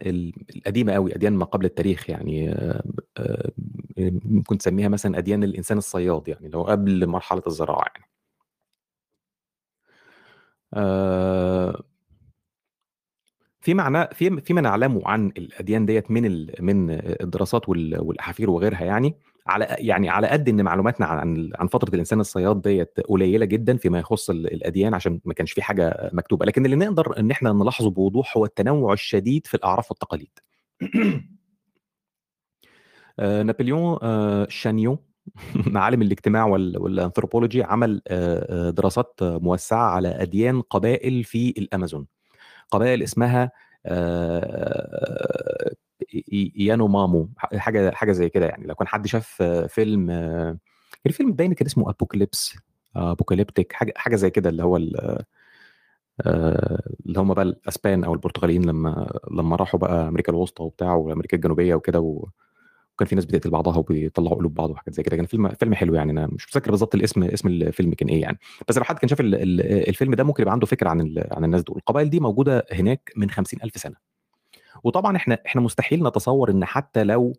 القديمة 0.55 0.93
قوي 0.93 1.15
أديان 1.15 1.33
ما 1.33 1.45
قبل 1.45 1.65
التاريخ 1.65 2.09
يعني 2.09 2.55
ممكن 4.25 4.57
تسميها 4.57 4.87
مثلا 4.89 5.17
أديان 5.17 5.43
الإنسان 5.43 5.77
الصياد 5.77 6.27
يعني 6.27 6.49
لو 6.49 6.63
قبل 6.63 7.07
مرحلة 7.07 7.41
الزراعة 7.47 7.85
يعني. 7.95 8.05
في 13.61 13.73
معنى 13.73 14.07
في 14.13 14.41
فيما 14.41 14.61
نعلمه 14.61 15.01
عن 15.05 15.27
الأديان 15.37 15.85
ديت 15.85 16.11
من 16.11 16.25
ال 16.25 16.55
من 16.59 16.91
الدراسات 17.21 17.69
والأحافير 17.69 18.49
وغيرها 18.49 18.83
يعني 18.83 19.15
على 19.47 19.75
يعني 19.79 20.09
على 20.09 20.27
قد 20.27 20.49
إن 20.49 20.61
معلوماتنا 20.63 21.05
عن 21.05 21.51
عن 21.55 21.67
فترة 21.67 21.89
الإنسان 21.93 22.19
الصياد 22.19 22.61
ديت 22.61 22.99
قليلة 22.99 23.45
جدا 23.45 23.77
فيما 23.77 23.99
يخص 23.99 24.29
الأديان 24.29 24.93
عشان 24.93 25.19
ما 25.25 25.33
كانش 25.33 25.51
في 25.51 25.61
حاجة 25.61 26.09
مكتوبة. 26.13 26.45
لكن 26.45 26.65
اللي 26.65 26.75
نقدر 26.75 27.19
إن 27.19 27.31
إحنا 27.31 27.51
نلاحظه 27.53 27.89
بوضوح 27.89 28.37
هو 28.37 28.45
التنوع 28.45 28.93
الشديد 28.93 29.47
في 29.47 29.53
الأعراف 29.53 29.91
والتقاليد. 29.91 30.39
آه، 33.19 33.43
نابليون 33.43 33.97
آه، 34.01 34.47
شانيون 34.49 34.97
عالم 35.75 36.01
الاجتماع 36.01 36.45
والأنثروبولوجي 36.45 37.63
عمل 37.63 38.01
دراسات 38.75 39.13
موسعة 39.21 39.89
على 39.89 40.07
أديان 40.07 40.61
قبائل 40.61 41.23
في 41.23 41.49
الأمازون. 41.57 42.07
قبائل 42.71 43.03
اسمها 43.03 43.51
يانو 46.55 46.87
مامو 46.87 47.29
حاجة 47.37 47.91
حاجة 47.91 48.11
زي 48.11 48.29
كده 48.29 48.45
يعني. 48.45 48.67
لو 48.67 48.75
كان 48.75 48.87
حد 48.87 49.07
شاف 49.07 49.43
فيلم 49.69 50.09
الفيلم 51.05 51.31
باين 51.33 51.53
كان 51.53 51.65
اسمه 51.65 51.89
ابوكاليبس 51.89 52.55
ابوكاليبتيك 52.95 53.73
حاجة 53.73 53.93
حاجة 53.95 54.15
زي 54.15 54.29
كده 54.29 54.49
اللي 54.49 54.63
هو 54.63 54.77
اللي 54.77 55.23
هم 57.19 57.33
بقى 57.33 57.43
الأسبان 57.43 58.03
أو 58.03 58.13
البرتغاليين 58.13 58.65
لما 58.65 59.19
لما 59.31 59.55
راحوا 59.55 59.79
بقى 59.79 60.07
أمريكا 60.07 60.31
الوسطى 60.31 60.63
وبتاع 60.63 60.95
وأمريكا 60.95 61.37
الجنوبية 61.37 61.75
وكده 61.75 61.99
وكان 63.01 63.07
في 63.09 63.15
ناس 63.15 63.25
بتقتل 63.25 63.49
بعضها 63.49 63.77
وبيطلعوا 63.77 64.35
قلوب 64.35 64.53
بعض 64.53 64.69
وحاجات 64.69 64.93
زي 64.93 65.03
كده. 65.03 65.15
كان 65.15 65.25
فيلم 65.25 65.49
فيلم 65.49 65.73
حلو 65.73 65.95
يعني 65.95 66.11
أنا 66.11 66.27
مش 66.27 66.47
متذكر 66.47 66.71
بالظبط 66.71 66.95
الاسم 66.95 67.23
اسم 67.23 67.47
الفيلم 67.47 67.93
كان 67.93 68.09
إيه 68.09 68.21
يعني. 68.21 68.39
بس 68.67 68.77
لو 68.77 68.83
حد 68.83 68.97
كان 68.97 69.07
شاف 69.09 69.21
الفيلم 69.21 70.13
ده 70.13 70.23
ممكن 70.23 70.41
يبقى 70.43 70.51
عنده 70.53 70.65
فكرة 70.65 70.89
عن 70.89 71.15
عن 71.31 71.43
الناس 71.43 71.63
دول. 71.63 71.77
القبائل 71.77 72.09
دي 72.09 72.19
موجودة 72.19 72.65
هناك 72.71 73.11
من 73.15 73.29
خمسين 73.29 73.59
ألف 73.63 73.77
سنة. 73.77 73.95
وطبعا 74.83 75.15
إحنا 75.17 75.37
إحنا 75.45 75.61
مستحيل 75.61 76.03
نتصور 76.07 76.51
إن 76.51 76.65
حتى 76.65 77.03
لو 77.03 77.33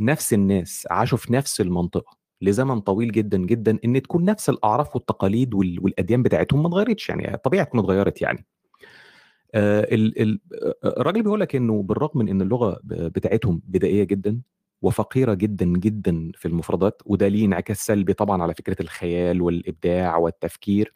نفس 0.00 0.32
الناس 0.34 0.86
عاشوا 0.90 1.18
في 1.18 1.32
نفس 1.32 1.60
المنطقة 1.60 2.16
لزمن 2.42 2.80
طويل 2.80 3.12
جدا 3.12 3.38
جدا 3.38 3.78
إن 3.84 4.02
تكون 4.02 4.24
نفس 4.24 4.50
الأعراف 4.50 4.96
والتقاليد 4.96 5.54
والأديان 5.54 6.22
بتاعتهم 6.22 6.62
ما 6.62 6.68
اتغيرتش 6.68 7.08
يعني 7.08 7.36
طبيعي 7.36 7.64
تكون 7.64 7.80
اتغيرت 7.80 8.22
يعني. 8.22 8.38
آه، 8.38 8.44
الراجل 9.54 11.22
بيقول 11.22 11.40
لك 11.40 11.56
إنه 11.56 11.82
بالرغم 11.82 12.18
من 12.20 12.28
إن 12.28 12.42
اللغة 12.42 12.80
بتاعتهم 12.84 13.62
بدائية 13.64 14.04
جدا 14.04 14.40
وفقيرة 14.82 15.34
جدا 15.34 15.64
جدا 15.66 16.32
في 16.34 16.48
المفردات 16.48 17.02
وده 17.06 17.28
ليه 17.28 17.46
انعكاس 17.46 17.86
سلبي 17.86 18.12
طبعا 18.14 18.42
على 18.42 18.54
فكرة 18.54 18.82
الخيال 18.82 19.42
والإبداع 19.42 20.16
والتفكير 20.16 20.94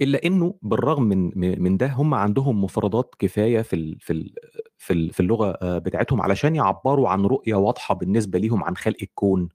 إلا 0.00 0.24
إنه 0.26 0.54
بالرغم 0.62 1.02
من 1.02 1.62
من 1.62 1.76
ده 1.76 1.86
هم 1.92 2.14
عندهم 2.14 2.64
مفردات 2.64 3.14
كفاية 3.18 3.62
في 3.62 3.96
في 4.00 5.10
في 5.12 5.20
اللغة 5.20 5.58
آه، 5.62 5.78
بتاعتهم 5.78 6.20
علشان 6.20 6.56
يعبروا 6.56 7.08
عن 7.08 7.24
رؤية 7.26 7.54
واضحة 7.54 7.94
بالنسبة 7.94 8.38
ليهم 8.38 8.64
عن 8.64 8.76
خلق 8.76 8.96
الكون 9.02 9.48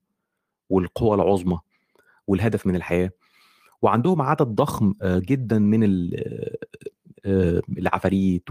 والقوى 0.69 1.15
العظمى 1.15 1.59
والهدف 2.27 2.67
من 2.67 2.75
الحياة. 2.75 3.11
وعندهم 3.81 4.21
عدد 4.21 4.47
ضخم 4.47 4.93
آه، 5.01 5.19
جدا 5.19 5.59
من 5.59 5.83
آه، 6.15 6.57
العفاريت 7.77 8.43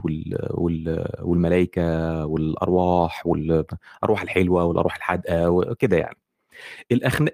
والملائكه 1.23 2.27
والأرواح 2.27 3.27
والارواح 3.27 4.23
الحلوة 4.23 4.65
والأرواح 4.65 4.97
الحادقة 4.97 5.51
وكده 5.51 5.97
يعني. 5.97 6.17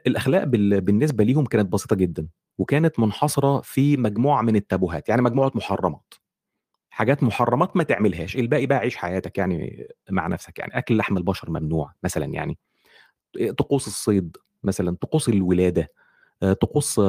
الأخلاق 0.07 0.45
بالنسبة 0.45 1.25
ليهم 1.25 1.45
كانت 1.47 1.73
بسيطة 1.73 1.97
جدا 1.97 2.29
وكانت 2.59 3.01
منحصرة 3.01 3.61
في 3.61 3.97
مجموعة 3.97 4.43
من 4.43 4.57
التابوهات 4.57 5.09
يعني 5.09 5.23
مجموعة 5.23 5.53
محرمات. 5.55 6.15
حاجات 6.91 7.23
محرمات 7.23 7.77
ما 7.77 7.83
تعملهاش 7.85 8.37
الباقي 8.37 8.67
بقى 8.67 8.79
عيش 8.79 8.97
حياتك 8.97 9.39
يعني 9.39 9.89
مع 10.11 10.27
نفسك 10.27 10.59
يعني. 10.59 10.79
أكل 10.79 10.97
لحم 10.97 11.17
البشر 11.17 11.51
ممنوع 11.51 11.93
مثلا 12.05 12.25
يعني. 12.27 12.59
طقوس 13.59 13.87
الصيد 13.87 14.37
مثلا 14.65 14.97
طقوس 15.01 15.29
الولادة 15.29 15.89
طقوس 16.61 17.01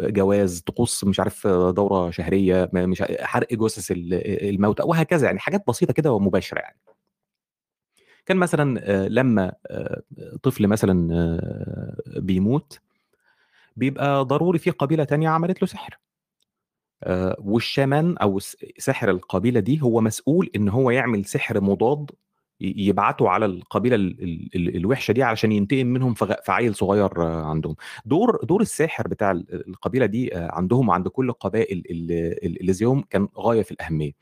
جواز 0.00 0.60
طقوس 0.60 1.04
مش 1.04 1.20
عارف 1.20 1.46
دورة 1.46 2.10
شهرية 2.10 2.70
مش 2.74 3.02
حرق 3.20 3.54
جثث 3.54 3.92
الموتى 3.96 4.82
وهكذا 4.82 5.26
يعني 5.26 5.38
حاجات 5.38 5.64
بسيطة 5.68 5.92
كده 5.92 6.12
ومباشرة 6.12 6.58
يعني. 6.58 6.76
كان 8.26 8.36
مثلا 8.36 8.78
لما 9.08 9.52
طفل 10.42 10.66
مثلا 10.66 11.08
بيموت 12.06 12.78
بيبقى 13.76 14.24
ضروري 14.24 14.58
في 14.58 14.70
قبيلة 14.70 15.04
تانية 15.04 15.28
عملت 15.28 15.62
له 15.62 15.68
سحر. 15.68 15.98
والشامان 17.38 18.16
أو 18.18 18.38
سحر 18.78 19.10
القبيلة 19.10 19.60
دي 19.60 19.82
هو 19.82 20.00
مسؤول 20.00 20.50
إن 20.56 20.68
هو 20.68 20.90
يعمل 20.90 21.24
سحر 21.24 21.60
مضاد 21.60 22.10
يبعتوا 22.60 23.28
على 23.30 23.46
القبيلة 23.46 23.96
ال 23.96 24.22
ال 24.22 24.48
ال 24.54 24.76
الوحشة 24.76 25.12
دي 25.12 25.22
علشان 25.22 25.52
ينتقم 25.52 25.86
منهم 25.86 26.14
في 26.14 26.36
عيل 26.48 26.74
صغير 26.74 27.20
عندهم. 27.22 27.74
دور 28.04 28.38
دور 28.44 28.60
الساحر 28.62 29.08
بتاع 29.08 29.30
ال- 29.30 29.68
القبيلة 29.68 30.06
دي 30.06 30.36
آه، 30.36 30.50
عندهم 30.52 30.88
وعند 30.88 31.08
كل 31.08 31.28
القبائل 31.28 31.78
ال- 31.90 32.12
ال- 32.46 32.60
اللي 32.60 32.72
زيهم 32.72 33.02
كان 33.10 33.28
غاية 33.38 33.62
في 33.62 33.70
الأهمية. 33.70 34.12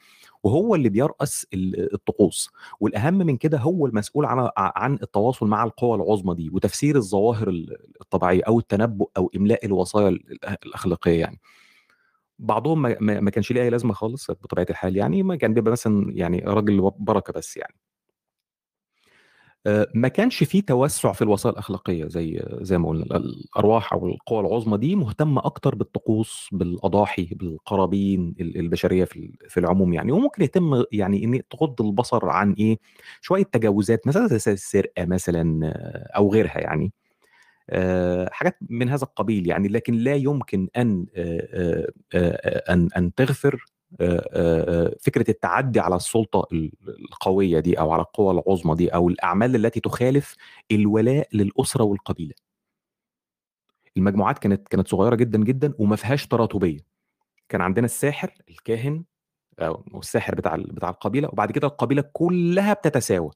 وهو 0.42 0.75
اللي 0.75 0.88
بيرأس 0.88 1.47
ال- 1.54 1.95
الطقوس. 1.95 2.50
والأهم 2.80 3.14
من 3.14 3.37
كده 3.37 3.59
هو 3.59 3.87
المسؤول 3.87 4.25
عن 4.26 4.49
عن 4.57 4.95
التواصل 4.95 5.47
مع 5.47 5.64
القوى 5.64 5.95
العظمى 5.97 6.35
دي 6.35 6.50
وتفسير 6.50 6.97
الظواهر 6.97 7.49
ال- 7.49 7.76
الطبيعية 8.00 8.42
أو 8.49 8.59
التنبؤ 8.59 9.11
أو 9.16 9.30
إملاء 9.37 9.66
الوصايا 9.66 10.09
ال- 10.09 10.38
الأخلاقية 10.66 11.21
يعني. 11.21 11.40
بعضهم 12.38 12.83
ما, 12.83 13.30
كانش 13.30 13.52
ليه 13.52 13.62
أي 13.62 13.71
لازمة 13.71 13.92
خالص 13.95 14.30
بطبيعة 14.30 14.66
الحال 14.71 14.97
يعني 14.97 15.23
ما 15.23 15.37
كان 15.37 15.54
بيبقى 15.54 15.73
مثلا 15.73 16.12
يعني 16.12 16.38
راجل 16.47 16.90
بركة 16.99 17.33
بس 17.33 17.57
يعني. 17.57 17.75
ما 19.95 20.09
كانش 20.09 20.45
فيه 20.45 20.61
توسع 20.63 21.13
في 21.13 21.23
الوسائل 21.23 21.53
الأخلاقية 21.53 22.07
زي 22.09 22.43
زي 22.61 22.79
ما 22.79 22.89
قلنا 22.89 23.17
الأرواح 23.17 23.93
أو 23.93 24.07
القوى 24.07 24.41
العظمى 24.41 24.79
دي 24.79 24.97
مهتمة 24.97 25.47
أكتر 25.47 25.75
بالطقوس 25.75 26.49
بالأضاحي 26.53 27.25
بالقرابين 27.25 28.35
ال- 28.41 28.57
البشرية 28.59 29.05
في 29.05 29.33
في 29.49 29.61
العموم 29.61 29.93
يعني. 29.93 30.13
وممكن 30.13 30.43
يتم 30.45 30.85
يعني 30.93 31.25
إن 31.25 31.43
تغض 31.51 31.83
البصر 31.83 32.29
عن 32.29 32.53
إيه 32.53 32.79
شوية 33.21 33.43
تجاوزات 33.43 34.07
مثلا 34.07 34.27
السرقه 34.27 35.05
مثلا 35.05 35.67
آه، 35.67 36.17
أو 36.17 36.33
غيرها 36.33 36.59
يعني. 36.61 36.93
آه، 37.71 38.29
حاجات 38.33 38.59
من 38.71 38.89
هذا 38.89 39.05
القبيل 39.05 39.47
يعني. 39.49 39.69
لكن 39.69 39.95
لا 39.95 40.15
يمكن 40.15 40.69
أن 40.77 41.07
آه، 41.17 41.49
آه، 41.55 41.93
آه، 42.15 42.73
أن 42.75 42.89
أن 42.97 43.15
تغفر 43.15 43.54
آه، 43.54 43.59
آه، 43.59 43.77
فكرة 45.01 45.31
التعدي 45.31 45.81
على 45.81 45.97
السلطة 45.97 46.47
ال- 46.53 46.73
القوية 46.89 47.61
دي 47.61 47.81
أو 47.81 47.93
على 47.93 48.03
القوى 48.03 48.31
العظمى 48.33 48.75
دي 48.75 48.89
أو 48.95 49.09
الأعمال 49.09 49.57
التي 49.67 49.81
تخالف 49.81 50.37
الولاء 50.73 51.29
للأسرة 51.33 51.85
والقبيلة. 51.85 52.35
المجموعات 53.97 54.39
كانت 54.39 54.69
كانت 54.69 54.89
صغيرة 54.89 55.15
جدا 55.15 55.39
جدا 55.45 55.75
وما 55.79 55.97
فيهاش 55.97 56.27
تراتبية. 56.27 56.81
كان 57.49 57.61
عندنا 57.61 57.85
الساحر 57.87 58.35
الكاهن 58.49 59.05
أو 59.61 59.85
الساحر 60.01 60.35
بتاع 60.35 60.57
بتاع 60.57 60.91
القبيلة 60.91 61.29
وبعد 61.29 61.53
كده 61.53 61.67
القبيلة 61.69 62.03
كلها 62.13 62.73
بتتساوى 62.75 63.31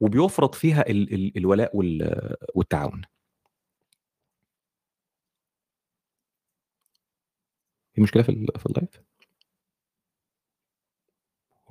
وبيفرض 0.00 0.54
فيها 0.54 0.80
ال- 0.90 1.14
ال- 1.14 1.36
الولاء 1.38 1.76
وال- 1.76 2.36
والتعاون. 2.54 3.02
في 7.94 8.00
مشكلة 8.00 8.22
في 8.22 8.66
اللايف؟ 8.66 9.09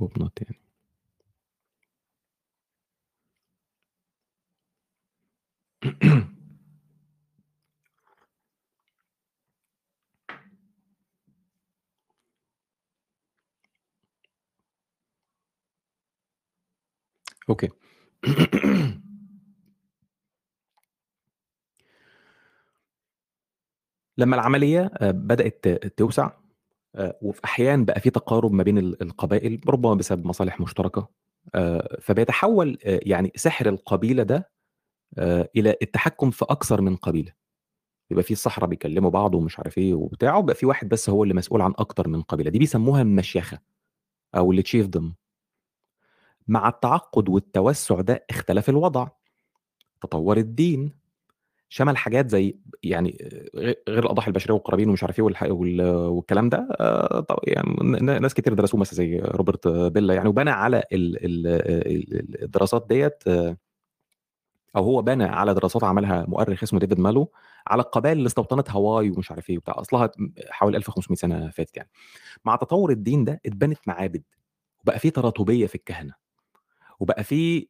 هوب 0.01 0.19
نوت 0.19 0.41
يعني. 0.41 0.59
أوكي 17.49 17.69
لما 24.17 24.35
العملية 24.35 24.91
آه، 25.01 25.11
بدأت 25.11 25.67
توسع 25.97 26.31
وفي 27.21 27.41
أحيان 27.45 27.85
بقى 27.85 27.99
في 27.99 28.09
تقارب 28.09 28.51
ما 28.51 28.63
بين 28.63 28.77
ال- 28.77 29.01
القبائل 29.01 29.61
ربما 29.67 29.93
بسبب 29.93 30.25
مصالح 30.25 30.59
مشتركة 30.61 31.09
آه، 31.55 31.97
فبيتحول 32.01 32.77
آه، 32.85 32.99
يعني 33.03 33.31
سحر 33.35 33.69
القبيلة 33.69 34.23
ده 34.23 34.49
آه، 35.17 35.49
إلى 35.55 35.75
التحكم 35.81 36.31
في 36.31 36.45
أكثر 36.49 36.81
من 36.81 36.95
قبيلة. 36.95 37.31
يبقى 38.11 38.23
في 38.23 38.31
الصحراء 38.31 38.69
بيكلموا 38.69 39.09
بعض 39.09 39.35
ومش 39.35 39.59
عارف 39.59 39.77
إيه 39.77 39.93
وبتاع 39.93 40.35
وبقى 40.37 40.55
في 40.55 40.65
واحد 40.65 40.89
بس 40.89 41.09
هو 41.09 41.23
اللي 41.23 41.33
مسؤول 41.33 41.61
عن 41.61 41.73
أكتر 41.77 42.07
من 42.07 42.21
قبيلة. 42.21 42.49
دي 42.49 42.59
بيسموها 42.59 43.01
المشيخة 43.01 43.59
أو 44.35 44.51
التشيفدم 44.51 45.13
مع 46.47 46.69
التعقد 46.69 47.29
والتوسع 47.29 48.01
ده 48.01 48.25
اختلف 48.29 48.69
الوضع. 48.69 49.07
تطور 50.01 50.37
الدين 50.37 50.98
شمل 51.69 51.97
حاجات 51.97 52.29
زي 52.29 52.57
يعني 52.83 53.29
غير 53.55 53.75
الأضاحي 54.03 54.27
البشرية 54.27 54.53
والقرابين 54.53 54.89
ومش 54.89 55.03
عارف 55.03 55.19
إيه 55.19 55.51
والكلام 55.51 56.49
ده 56.49 56.67
يعني 57.43 57.75
ناس 58.19 58.33
كتير 58.33 58.53
درسوه 58.53 58.79
مثلا 58.79 58.93
زي 58.95 59.19
روبرت 59.19 59.67
بيلا 59.67 60.13
يعني 60.13 60.29
وبنى 60.29 60.49
على 60.49 60.77
ال- 60.93 61.25
ال- 61.25 61.47
ال- 61.47 62.43
الدراسات 62.43 62.85
ديت 62.89 63.23
أو 64.75 64.83
هو 64.83 65.01
بنى 65.01 65.23
على 65.23 65.53
دراسات 65.53 65.83
عملها 65.83 66.25
مؤرخ 66.27 66.63
اسمه 66.63 66.79
ديفيد 66.79 66.99
مالو 66.99 67.31
على 67.67 67.81
القبائل 67.81 68.17
اللي 68.17 68.27
استوطنت 68.27 68.71
هاواي 68.71 69.09
ومش 69.09 69.31
عارف 69.31 69.49
إيه 69.49 69.57
وبتاع 69.57 69.73
أصلها 69.77 70.11
حوالي 70.49 70.77
1500 70.77 71.15
سنة 71.17 71.49
فاتت 71.49 71.77
يعني. 71.77 71.89
مع 72.45 72.55
تطور 72.55 72.91
الدين 72.91 73.23
ده 73.23 73.41
اتبنت 73.45 73.77
معابد 73.87 74.23
وبقى 74.83 74.99
في 74.99 75.09
تراتبية 75.09 75.67
في 75.67 75.75
الكهنة 75.75 76.13
وبقى 76.99 77.23
في 77.23 77.67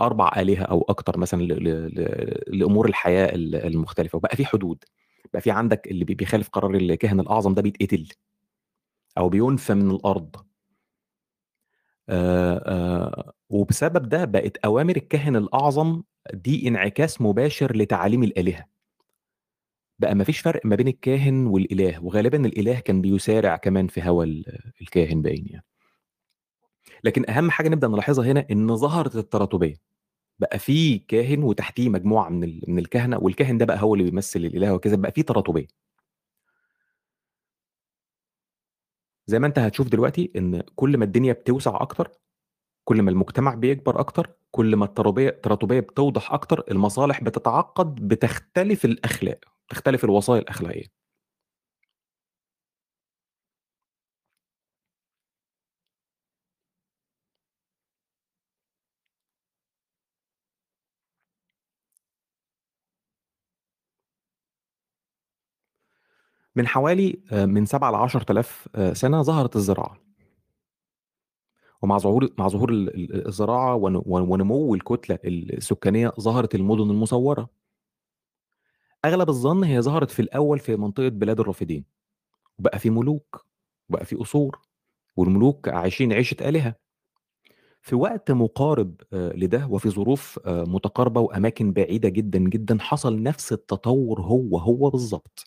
أربع 0.00 0.32
آلهة 0.36 0.62
أو 0.64 0.82
أكتر 0.88 1.18
مثلا 1.18 1.42
لأمور 2.48 2.88
الحياة 2.88 3.34
ال- 3.34 3.54
المختلفة 3.54 4.16
وبقى 4.16 4.36
في 4.36 4.46
حدود. 4.46 4.84
بقى 5.32 5.40
في 5.42 5.50
عندك 5.50 5.86
اللي 5.90 6.04
بي- 6.04 6.14
بيخالف 6.14 6.48
قرار 6.48 6.74
الكاهن 6.74 7.20
الأعظم 7.20 7.54
ده 7.54 7.62
بيتقتل 7.62 8.08
أو 9.18 9.28
بينفى 9.28 9.74
من 9.74 9.90
الأرض. 9.90 10.36
آه، 12.08 12.62
آه، 12.66 13.32
وبسبب 13.50 14.08
ده 14.08 14.24
بقت 14.24 14.56
أوامر 14.56 14.96
الكاهن 14.96 15.36
الأعظم 15.36 16.02
دي 16.34 16.68
انعكاس 16.68 17.20
مباشر 17.20 17.76
لتعاليم 17.76 18.22
الآلهة. 18.22 18.64
بقى 19.98 20.14
ما 20.14 20.24
فيش 20.24 20.40
فرق 20.40 20.66
ما 20.66 20.76
بين 20.76 20.88
الكاهن 20.88 21.46
والإله 21.46 22.04
وغالبا 22.04 22.46
الإله 22.46 22.80
كان 22.80 23.00
بيسارع 23.02 23.56
كمان 23.56 23.86
في 23.86 24.02
هوى 24.02 24.26
ال- 24.26 24.72
الكاهن 24.80 25.22
باين 25.22 25.46
يعني. 25.50 25.64
لكن 27.04 27.30
أهم 27.30 27.50
حاجة 27.50 27.68
نبدأ 27.68 27.88
نلاحظها 27.88 28.26
هنا 28.32 28.46
إن 28.50 28.76
ظهرت 28.76 29.16
التراتبية. 29.16 29.76
بقى 30.40 30.58
في 30.58 30.98
كاهن 30.98 31.42
وتحتيه 31.44 31.88
مجموعة 31.88 32.28
من 32.28 32.60
من 32.68 32.78
الكهنة 32.78 33.18
والكاهن 33.18 33.58
ده 33.58 33.64
بقى 33.66 33.82
هو 33.82 33.94
اللي 33.94 34.04
بيمثل 34.10 34.40
الإله 34.40 34.74
وكذا 34.74 34.96
بقى 34.96 35.12
في 35.12 35.22
تراتبية. 35.22 35.66
زي 39.26 39.38
ما 39.38 39.46
أنت 39.46 39.58
هتشوف 39.58 39.88
دلوقتي 39.88 40.32
إن 40.36 40.62
كل 40.76 40.96
ما 40.98 41.04
الدنيا 41.04 41.32
بتوسع 41.32 41.76
أكتر 41.82 42.10
كل 42.84 43.02
ما 43.02 43.10
المجتمع 43.10 43.54
بيكبر 43.54 44.00
أكتر 44.00 44.30
كل 44.50 44.76
ما 44.76 44.84
التراتبية 44.84 45.80
بتوضح 45.80 46.32
أكتر 46.32 46.64
المصالح 46.70 47.22
بتتعقد 47.24 47.94
بتختلف 48.08 48.84
الأخلاق 48.84 49.40
تختلف 49.68 50.04
الوصايا 50.04 50.40
الأخلاقية. 50.42 50.97
من 66.58 66.66
حوالي 66.66 67.20
آه، 67.32 67.46
من 67.46 67.66
7 67.66 67.90
ل 67.90 67.94
10000 67.94 68.68
آه، 68.74 68.92
سنة 68.92 69.22
ظهرت 69.22 69.56
الزراعة. 69.56 69.96
ومع 71.82 71.98
ظهور 71.98 72.28
مع 72.38 72.48
ظهور 72.48 72.70
ال- 72.70 72.94
ال- 72.94 73.26
الزراعة 73.28 73.74
ون- 73.74 74.02
ونمو 74.06 74.74
الكتلة 74.74 75.18
السكانية 75.24 76.12
ظهرت 76.20 76.54
المدن 76.54 76.90
المصورة. 76.90 77.48
أغلب 79.04 79.28
الظن 79.28 79.64
هي 79.64 79.82
ظهرت 79.82 80.10
في 80.10 80.22
الأول 80.22 80.58
في 80.58 80.76
منطقة 80.76 81.08
بلاد 81.08 81.40
الرافدين. 81.40 81.84
وبقى 82.58 82.78
في 82.78 82.90
ملوك 82.90 83.46
وبقى 83.88 84.04
في 84.04 84.16
قصور 84.16 84.60
والملوك 85.16 85.68
عايشين 85.68 86.12
عيشة 86.12 86.36
آلهة. 86.48 86.74
في 87.82 87.94
وقت 87.94 88.30
مقارب 88.30 88.94
آه، 89.12 89.32
لده 89.32 89.66
وفي 89.70 89.90
ظروف 89.90 90.38
آه، 90.46 90.64
متقاربة 90.64 91.20
وأماكن 91.20 91.72
بعيدة 91.72 92.08
جدا 92.08 92.38
جدا 92.38 92.78
حصل 92.80 93.22
نفس 93.22 93.52
التطور 93.52 94.20
هو 94.20 94.58
هو 94.58 94.90
بالظبط. 94.90 95.44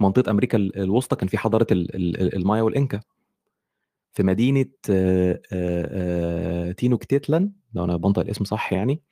منطقة 0.00 0.30
أمريكا 0.30 0.58
ال- 0.58 0.78
الوسطى 0.78 1.16
كان 1.16 1.28
في 1.28 1.38
حضارة 1.38 1.66
ال- 1.72 1.94
ال- 1.96 2.34
المايا 2.36 2.62
والإنكا. 2.62 3.00
في 4.12 4.22
مدينة 4.22 4.66
تينوكتيتلان 6.76 7.52
لو 7.74 7.84
أنا 7.84 7.96
بنطق 7.96 8.20
الاسم 8.22 8.44
صح 8.44 8.72
يعني 8.72 9.02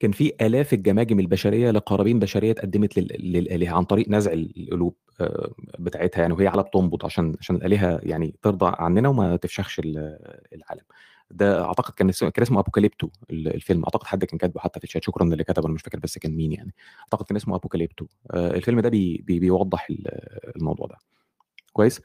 كان 0.00 0.12
في 0.12 0.32
آلاف 0.40 0.72
الجماجم 0.74 1.20
البشرية 1.20 1.70
لقرابين 1.70 2.18
بشرية 2.18 2.50
اتقدمت 2.50 2.98
لل- 2.98 3.32
للآلهة 3.32 3.74
عن 3.76 3.84
طريق 3.84 4.08
نزع 4.08 4.32
القلوب 4.32 4.94
بتاعتها 5.78 6.20
يعني 6.22 6.34
وهي 6.34 6.46
على 6.46 6.62
بتنبض 6.62 7.04
عشان 7.04 7.34
عشان 7.40 7.56
الآلهة 7.56 8.00
يعني 8.02 8.34
ترضى 8.42 8.72
عننا 8.78 9.08
وما 9.08 9.36
تفشخش 9.36 9.78
ال- 9.78 10.18
العالم. 10.54 10.82
ده 11.30 11.64
أعتقد 11.64 11.94
كان 11.94 12.08
اسمه 12.08 12.30
كان 12.30 12.42
اسمه 12.42 12.60
ابوكاليبتو 12.60 13.08
ال- 13.30 13.54
الفيلم. 13.54 13.84
أعتقد 13.84 14.06
حد 14.06 14.24
كان 14.24 14.38
كاتبه 14.38 14.60
حتى 14.60 14.80
في 14.80 14.84
الشات. 14.84 15.04
شكرا 15.04 15.26
للي 15.26 15.44
كتبه 15.44 15.66
أنا 15.66 15.74
مش 15.74 15.82
فاكر 15.82 15.98
بس 15.98 16.18
كان 16.18 16.36
مين 16.36 16.52
يعني. 16.52 16.74
أعتقد 17.02 17.26
كان 17.26 17.36
اسمه 17.36 17.56
Apocalypto 17.56 18.06
آه، 18.30 18.50
الفيلم 18.50 18.80
ده 18.80 18.88
بي 18.88 19.22
بي 19.26 19.38
بيوضح 19.38 19.86
ال- 19.90 20.56
الموضوع 20.56 20.86
ده. 20.86 20.96
كويس. 21.72 22.00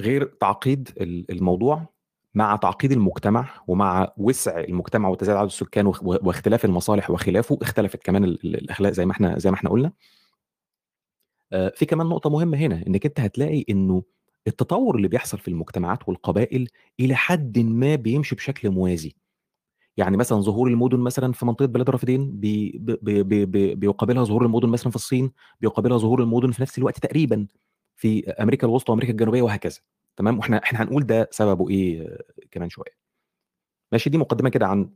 غير 0.00 0.24
تعقيد 0.24 0.88
ال 1.00 1.30
الموضوع 1.30 1.86
مع 2.34 2.56
تعقيد 2.56 2.92
المجتمع 2.92 3.48
ومع 3.66 4.12
وسع 4.16 4.60
المجتمع 4.60 5.08
وتزايد 5.08 5.36
عدد 5.38 5.48
السكان 5.50 5.86
واخ 5.86 6.02
واختلاف 6.04 6.64
المصالح 6.64 7.10
وخلافه، 7.10 7.58
اختلفت 7.62 8.02
كمان 8.02 8.24
ال 8.24 8.46
ال 8.46 8.54
الأخلاق 8.56 8.92
زي 8.92 9.06
ما 9.06 9.12
إحنا 9.12 9.38
زي 9.38 9.50
ما 9.50 9.56
إحنا 9.56 9.70
قُلنا. 9.70 9.92
آآ 11.52 11.72
في 11.76 11.86
كمان 11.86 12.06
نقطة 12.06 12.30
مهمة 12.30 12.58
هنا، 12.58 12.84
إنّك 12.86 13.06
أنت 13.06 13.20
هتلاقي 13.20 13.64
إنه 13.70 14.02
التطوّر 14.46 14.96
اللي 14.96 15.08
بيحصل 15.08 15.38
في 15.38 15.48
المجتمعات 15.48 16.08
والقبائل 16.08 16.68
إلى 17.00 17.14
حدٍ 17.14 17.58
ما 17.58 17.94
بيمشي 17.96 18.34
بشكل 18.36 18.70
موازي. 18.70 19.14
يعني 19.96 20.16
مثلًا 20.16 20.40
ظهور 20.40 20.68
المُدن 20.68 20.98
مثلًا 21.00 21.32
في 21.32 21.46
منطقة 21.46 21.66
بلاد 21.66 21.88
الرافدين 21.88 22.32
بي 22.40 22.78
ب 22.80 22.90
ب 22.92 23.10
ب 23.28 23.34
ب 23.52 23.80
بيقابلها 23.80 24.24
ظهور 24.24 24.46
المُدن 24.46 24.68
مثلًا 24.68 24.90
في 24.90 24.96
الصين، 24.96 25.32
بيقابلها 25.60 25.98
ظهور 25.98 26.22
المُدن 26.22 26.52
في 26.52 26.62
نفس 26.62 26.78
الوقت 26.78 26.98
تقريبًا 27.00 27.46
في 27.96 28.30
أمريكا 28.30 28.66
الوسطى 28.68 28.92
وأمريكا 28.92 29.12
الجنوبية 29.12 29.42
وهكذا، 29.42 29.80
تمام؟ 30.18 30.38
وإحنا 30.38 30.58
إحنا 30.64 30.82
هنقول 30.82 31.06
ده 31.06 31.28
سببه 31.32 31.70
إيه 31.70 32.18
كمان 32.52 32.70
شوية. 32.70 32.92
ماشي، 33.92 34.10
دي 34.10 34.18
مقدمة 34.18 34.50
كده 34.50 34.66
عن 34.66 34.90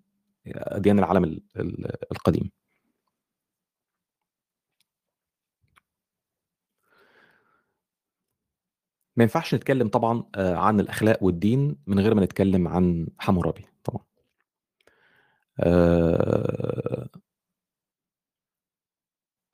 أديان 0.48 0.98
العالم 0.98 1.24
ال 1.24 1.42
ال 1.56 1.86
القديم. 2.12 2.50
ما 9.16 9.24
ينفعش 9.24 9.54
نتكلم 9.54 9.88
طبعًا 9.88 10.24
آآ 10.34 10.56
عن 10.56 10.80
الأخلاق 10.80 11.22
والدين 11.24 11.76
من 11.86 12.00
غير 12.00 12.14
ما 12.14 12.24
نتكلم 12.24 12.68
عن 12.68 13.06
حمورابي 13.18 13.64
طبعًا. 13.84 14.04
آآ 15.60 17.08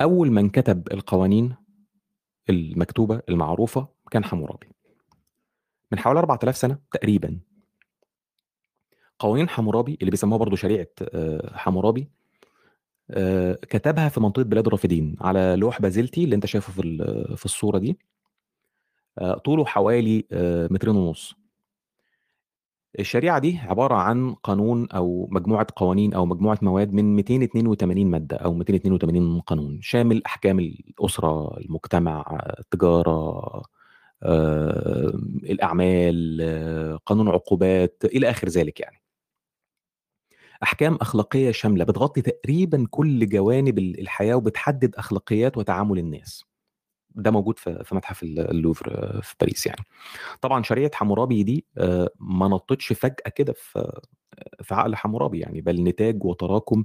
أول 0.01 0.31
من 0.31 0.49
كتب 0.49 0.93
القوانين 0.93 1.55
المكتوبة 2.51 3.23
المعروفة 3.29 3.89
كان 4.11 4.25
حمورابي. 4.25 4.69
من 5.93 5.99
حوالي 5.99 6.19
4000 6.21 6.57
سنة 6.57 6.79
تقريبًا. 6.93 7.41
قوانين 9.19 9.49
حمورابي 9.49 9.99
اللي 10.01 10.11
بيسموها 10.11 10.39
برضه 10.39 10.57
شريعة 10.57 10.87
آآ 11.03 11.51
حمورابي 11.59 12.11
كتبها 13.63 14.09
في 14.09 14.21
منطقة 14.21 14.43
بلاد 14.45 14.67
الرافدين 14.67 15.17
على 15.21 15.55
لوح 15.59 15.81
بازلتي 15.83 16.25
اللي 16.25 16.35
أنت 16.37 16.47
شايفه 16.47 16.73
في 16.73 16.83
في 17.37 17.45
الصورة 17.45 17.79
دي. 17.79 17.99
آآ 19.19 19.35
طوله 19.45 19.65
حوالي 19.65 20.25
آآ 20.33 20.69
مترين 20.71 20.97
ونُص. 20.97 21.35
الشريعة 22.99 23.39
دي 23.39 23.59
عبارة 23.59 23.95
عن 23.95 24.35
قانون 24.35 24.89
أو 24.91 25.29
مجموعة 25.31 25.67
قوانين 25.77 26.15
أو 26.15 26.27
مجموعة 26.27 26.59
مواد 26.63 26.93
من 26.93 27.17
282 27.17 28.11
مادة 28.11 28.37
أو 28.37 28.55
282 28.55 29.41
قانون، 29.41 29.79
شامل 29.83 30.23
أحكام 30.27 30.59
الأسرة، 30.61 31.59
المجتمع، 31.59 32.39
التجارة، 32.61 33.41
آآ 34.23 35.13
الأعمال، 35.51 36.99
قانون 37.07 37.29
عقوبات، 37.29 38.03
إلى 38.05 38.31
آخر 38.31 38.49
ذلك 38.49 38.81
يعني. 38.81 39.01
أحكام 40.63 40.95
أخلاقية 41.01 41.51
شاملة 41.51 41.85
بتغطي 41.85 42.23
تقريبًا 42.23 42.87
كل 42.91 43.29
جوانب 43.29 43.79
ال 43.79 44.01
الحياة 44.01 44.35
وبتحدد 44.35 44.95
أخلاقيات 44.95 45.57
وتعامل 45.59 45.99
الناس. 45.99 46.45
ده 47.15 47.31
موجود 47.31 47.59
في 47.59 47.85
في 47.85 47.95
متحف 47.95 48.23
ال 48.23 48.41
اللوفر 48.51 49.21
في 49.23 49.35
باريس 49.41 49.67
يعني. 49.67 49.85
طبعًا 50.43 50.63
شريعة 50.65 50.91
حمورابي 50.95 51.43
دي 51.45 51.67
آآ 51.79 52.11
ما 52.21 52.49
نطّتش 52.49 52.93
فجأة 52.95 53.31
كده 53.37 53.53
في 53.55 54.01
في 54.63 54.75
عقل 54.75 54.97
حمورابي 54.97 55.41
يعني، 55.41 55.63
بل 55.63 55.85
نتاج 55.85 56.25
وتراكم 56.25 56.85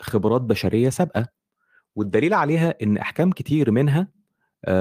خبرات 0.00 0.42
بشرية 0.42 0.90
سابقة، 0.90 1.28
والدليل 1.96 2.34
عليها 2.34 2.74
إن 2.82 2.98
أحكام 2.98 3.32
كتير 3.32 3.70
منها 3.72 4.08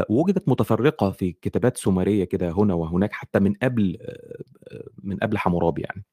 وُجدت 0.10 0.49
متفرقة 0.49 1.12
في 1.12 1.32
كتابات 1.34 1.77
سومرية 1.77 2.23
كده 2.25 2.51
هنا 2.51 2.73
وهناك 2.73 3.13
حتى 3.13 3.39
من 3.39 3.53
قبل 3.63 3.97
من 5.03 5.17
قبل 5.17 5.39
حمورابي 5.39 5.82
يعني. 5.84 6.06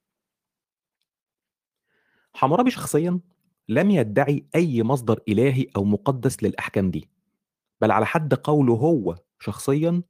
حمورابي 2.33 2.71
شخصيًا 2.71 3.19
لم 3.69 3.91
يدعي 3.91 4.45
أي 4.55 4.83
مصدر 4.83 5.19
إلهي 5.27 5.67
أو 5.75 5.83
مقدس 5.83 6.43
للأحكام 6.43 6.91
دي، 6.91 7.09
بل 7.81 7.91
على 7.91 8.05
حد 8.05 8.33
قوله 8.33 8.73
هو 8.73 9.15
شخصيًا 9.39 10.01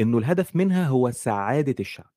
إنه 0.00 0.18
الهدف 0.18 0.56
منها 0.56 0.88
هو 0.88 1.10
سعادة 1.10 1.76
الشعب. 1.80 2.12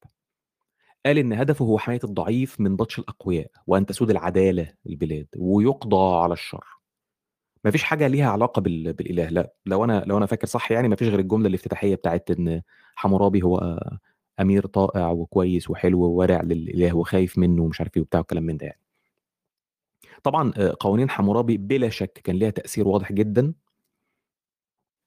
قال 1.06 1.18
إن 1.18 1.34
هدفه 1.34 1.66
هو 1.66 1.78
حماية 1.80 2.00
الضعيف 2.04 2.60
من 2.62 2.76
بطش 2.76 3.00
الأقوياء، 3.00 3.52
وأن 3.68 3.86
تسود 3.86 4.10
العدالة 4.10 4.74
البلاد، 4.90 5.28
ويُقضى 5.38 6.22
على 6.24 6.34
الشر. 6.34 6.66
ما 7.66 7.72
فيش 7.72 7.84
حاجة 7.84 8.08
ليها 8.08 8.30
علاقة 8.32 8.60
بال 8.62 8.94
بالإله 8.94 9.30
لأ، 9.30 9.54
لو 9.66 9.84
أنا 9.84 10.04
لو 10.08 10.18
أنا 10.18 10.26
فاكر 10.26 10.48
صح 10.48 10.72
يعني 10.72 10.88
ما 10.90 10.96
فيش 10.96 11.08
غير 11.08 11.20
الجملة 11.20 11.48
الافتتاحية 11.48 11.96
بتاعة 11.96 12.22
إن 12.30 12.62
حمورابي 12.96 13.44
هو 13.44 13.80
أمير 14.42 14.66
طائع 14.68 15.10
وكويس 15.12 15.70
وحلو 15.70 16.02
وورع 16.04 16.42
للإله 16.42 16.94
وخايف 16.98 17.38
منه 17.38 17.64
ومش 17.64 17.82
عارف 17.82 17.98
إيه 17.98 18.04
وبتاع 18.04 18.20
وكلام 18.20 18.44
من 18.44 18.58
ده 18.58 18.66
يعني. 18.68 18.80
طبعًا 20.24 20.52
آآ 20.58 20.72
قوانين 20.80 21.10
حمورابي 21.10 21.58
بلا 21.58 21.90
شك 21.90 22.14
كان 22.24 22.36
ليها 22.36 22.50
تأثير 22.50 22.88
واضح 22.88 23.12
جدًا. 23.12 23.54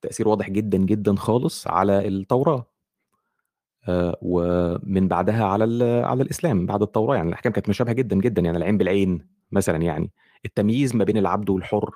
تأثير 0.05 0.29
واضح 0.29 0.51
جدًا، 0.51 0.79
جدًا 0.79 1.17
خالص 1.17 1.69
على 1.69 2.09
التوراة. 2.09 2.67
آآ 3.89 4.17
ومن 4.23 5.09
بعدها 5.09 5.45
على 5.45 5.85
على 6.05 6.23
الإسلام 6.23 6.67
بعد 6.67 6.83
التوراة، 6.83 7.17
يعني 7.17 7.29
الأحكام 7.29 7.53
كانت 7.53 7.69
مشابهة 7.69 7.93
جدًا، 7.95 8.17
جدًا، 8.17 8.43
يعني 8.43 8.57
العين 8.59 8.79
بالعين 8.79 9.27
مثلًا 9.53 9.77
يعني، 9.83 10.11
التمييز 10.45 10.97
ما 10.97 11.05
بين 11.05 11.17
العبد 11.17 11.51
والحُر 11.51 11.91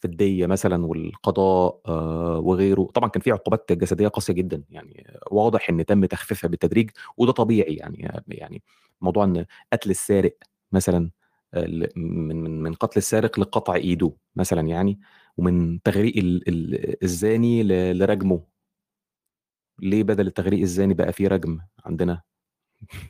في 0.00 0.06
الدية 0.08 0.46
مثلًا 0.46 0.86
والقضاء 0.86 1.80
آآ 1.88 2.38
وغيره، 2.38 2.90
طبعًا 2.94 3.10
كان 3.10 3.22
في 3.22 3.32
عقوبات 3.32 3.72
جسدية 3.72 4.08
قاسية 4.08 4.34
جدًا، 4.34 4.64
يعني 4.70 5.06
واضح 5.32 5.70
إن 5.70 5.86
تم 5.86 6.04
تخفيفها 6.06 6.48
بالتدريج 6.50 6.90
وده 7.18 7.32
طبيعي. 7.32 7.74
يعني 7.74 8.22
يعني 8.28 8.62
موضوع 9.00 9.24
إن 9.24 9.46
قتل 9.72 9.90
السارق 9.90 10.36
مثلًا 10.72 11.10
ل 11.56 11.86
من 11.96 12.42
من 12.44 12.62
من 12.62 12.74
قتل 12.74 12.98
السارق 12.98 13.40
لقطع 13.40 13.74
إيده 13.76 14.12
مثلًا 14.36 14.60
يعني، 14.68 15.00
ومن 15.36 15.82
تغريق 15.82 16.16
ال 16.16 16.48
ال 16.48 17.04
الزاني 17.04 17.62
لرجمه. 17.94 18.50
ليه 19.82 20.02
بدل 20.02 20.26
التغريق 20.26 20.60
الزاني 20.60 20.94
بقى 20.94 21.12
في 21.12 21.26
رجم 21.26 21.58
عندنا؟ 21.84 22.22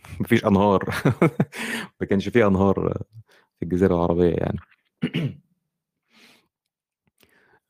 ما 0.21 0.27
فيش 0.27 0.45
أنهار 0.47 0.91
ما 2.01 2.07
كانش 2.07 2.29
في 2.29 2.47
أنهار 2.47 2.95
في 3.59 3.63
الجزيرة 3.65 3.95
العربية 3.95 4.35
يعني. 4.35 4.59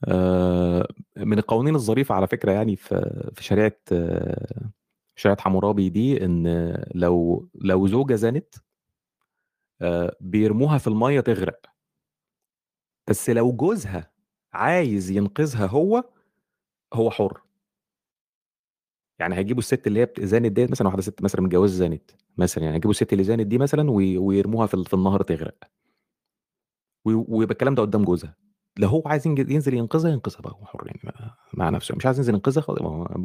آآ 0.08 0.86
من 1.16 1.38
القوانين 1.38 1.74
الظريفة 1.74 2.14
على 2.14 2.26
فكرة 2.26 2.52
يعني 2.52 2.76
في 2.76 3.30
في 3.34 3.44
شريعة 3.44 3.72
شريعة 5.16 5.40
حمورابي 5.40 5.88
دي 5.88 6.24
إن 6.24 6.46
لو 6.94 7.48
لو 7.54 7.86
زوجة 7.86 8.14
زنت 8.14 8.54
آآ 9.82 10.16
بيرموها 10.20 10.78
في 10.78 10.86
المَيّة 10.86 11.20
تغرق. 11.20 11.70
بس 13.08 13.30
لو 13.30 13.52
جوزها 13.52 14.09
عايز 14.52 15.10
ينقذها 15.10 15.66
هو، 15.66 16.04
هو 16.94 17.10
حُر. 17.10 17.42
يعني 19.18 19.34
هيجيبوا 19.34 19.58
الست 19.62 19.86
اللي 19.86 20.00
هي 20.00 20.08
زنت 20.20 20.52
ديّة 20.52 20.66
مثلًا 20.70 20.86
واحدة 20.86 21.02
ست 21.02 21.22
مثلًا 21.22 21.40
متجوزة 21.42 21.74
زنت 21.76 22.10
مثلًا 22.38 22.64
يعني، 22.64 22.76
هيجيبوا 22.76 22.90
الست 22.90 23.12
اللي 23.12 23.24
زنت 23.24 23.46
دي 23.46 23.58
مثلًا 23.58 23.90
وي 23.90 24.18
ويرموها 24.18 24.66
في 24.66 24.74
ال 24.74 24.84
في 24.86 24.94
النهر 24.94 25.22
تغرق. 25.22 25.70
ويبقى 27.04 27.52
الكلام 27.52 27.74
ده 27.74 27.82
قدّام 27.82 28.04
جوزها، 28.04 28.34
لو 28.78 28.88
هو 28.88 29.02
عايز 29.06 29.26
ينزل 29.26 29.74
ينقذها 29.74 30.10
ينقذها 30.10 30.40
بقى 30.42 30.52
هو 30.52 30.64
حُر 30.66 30.86
يعني 30.86 31.00
مع 31.54 31.70
نفسه، 31.70 31.94
مش 31.96 32.06
عايز 32.06 32.18
ينزل 32.18 32.34
ينقذها 32.34 32.64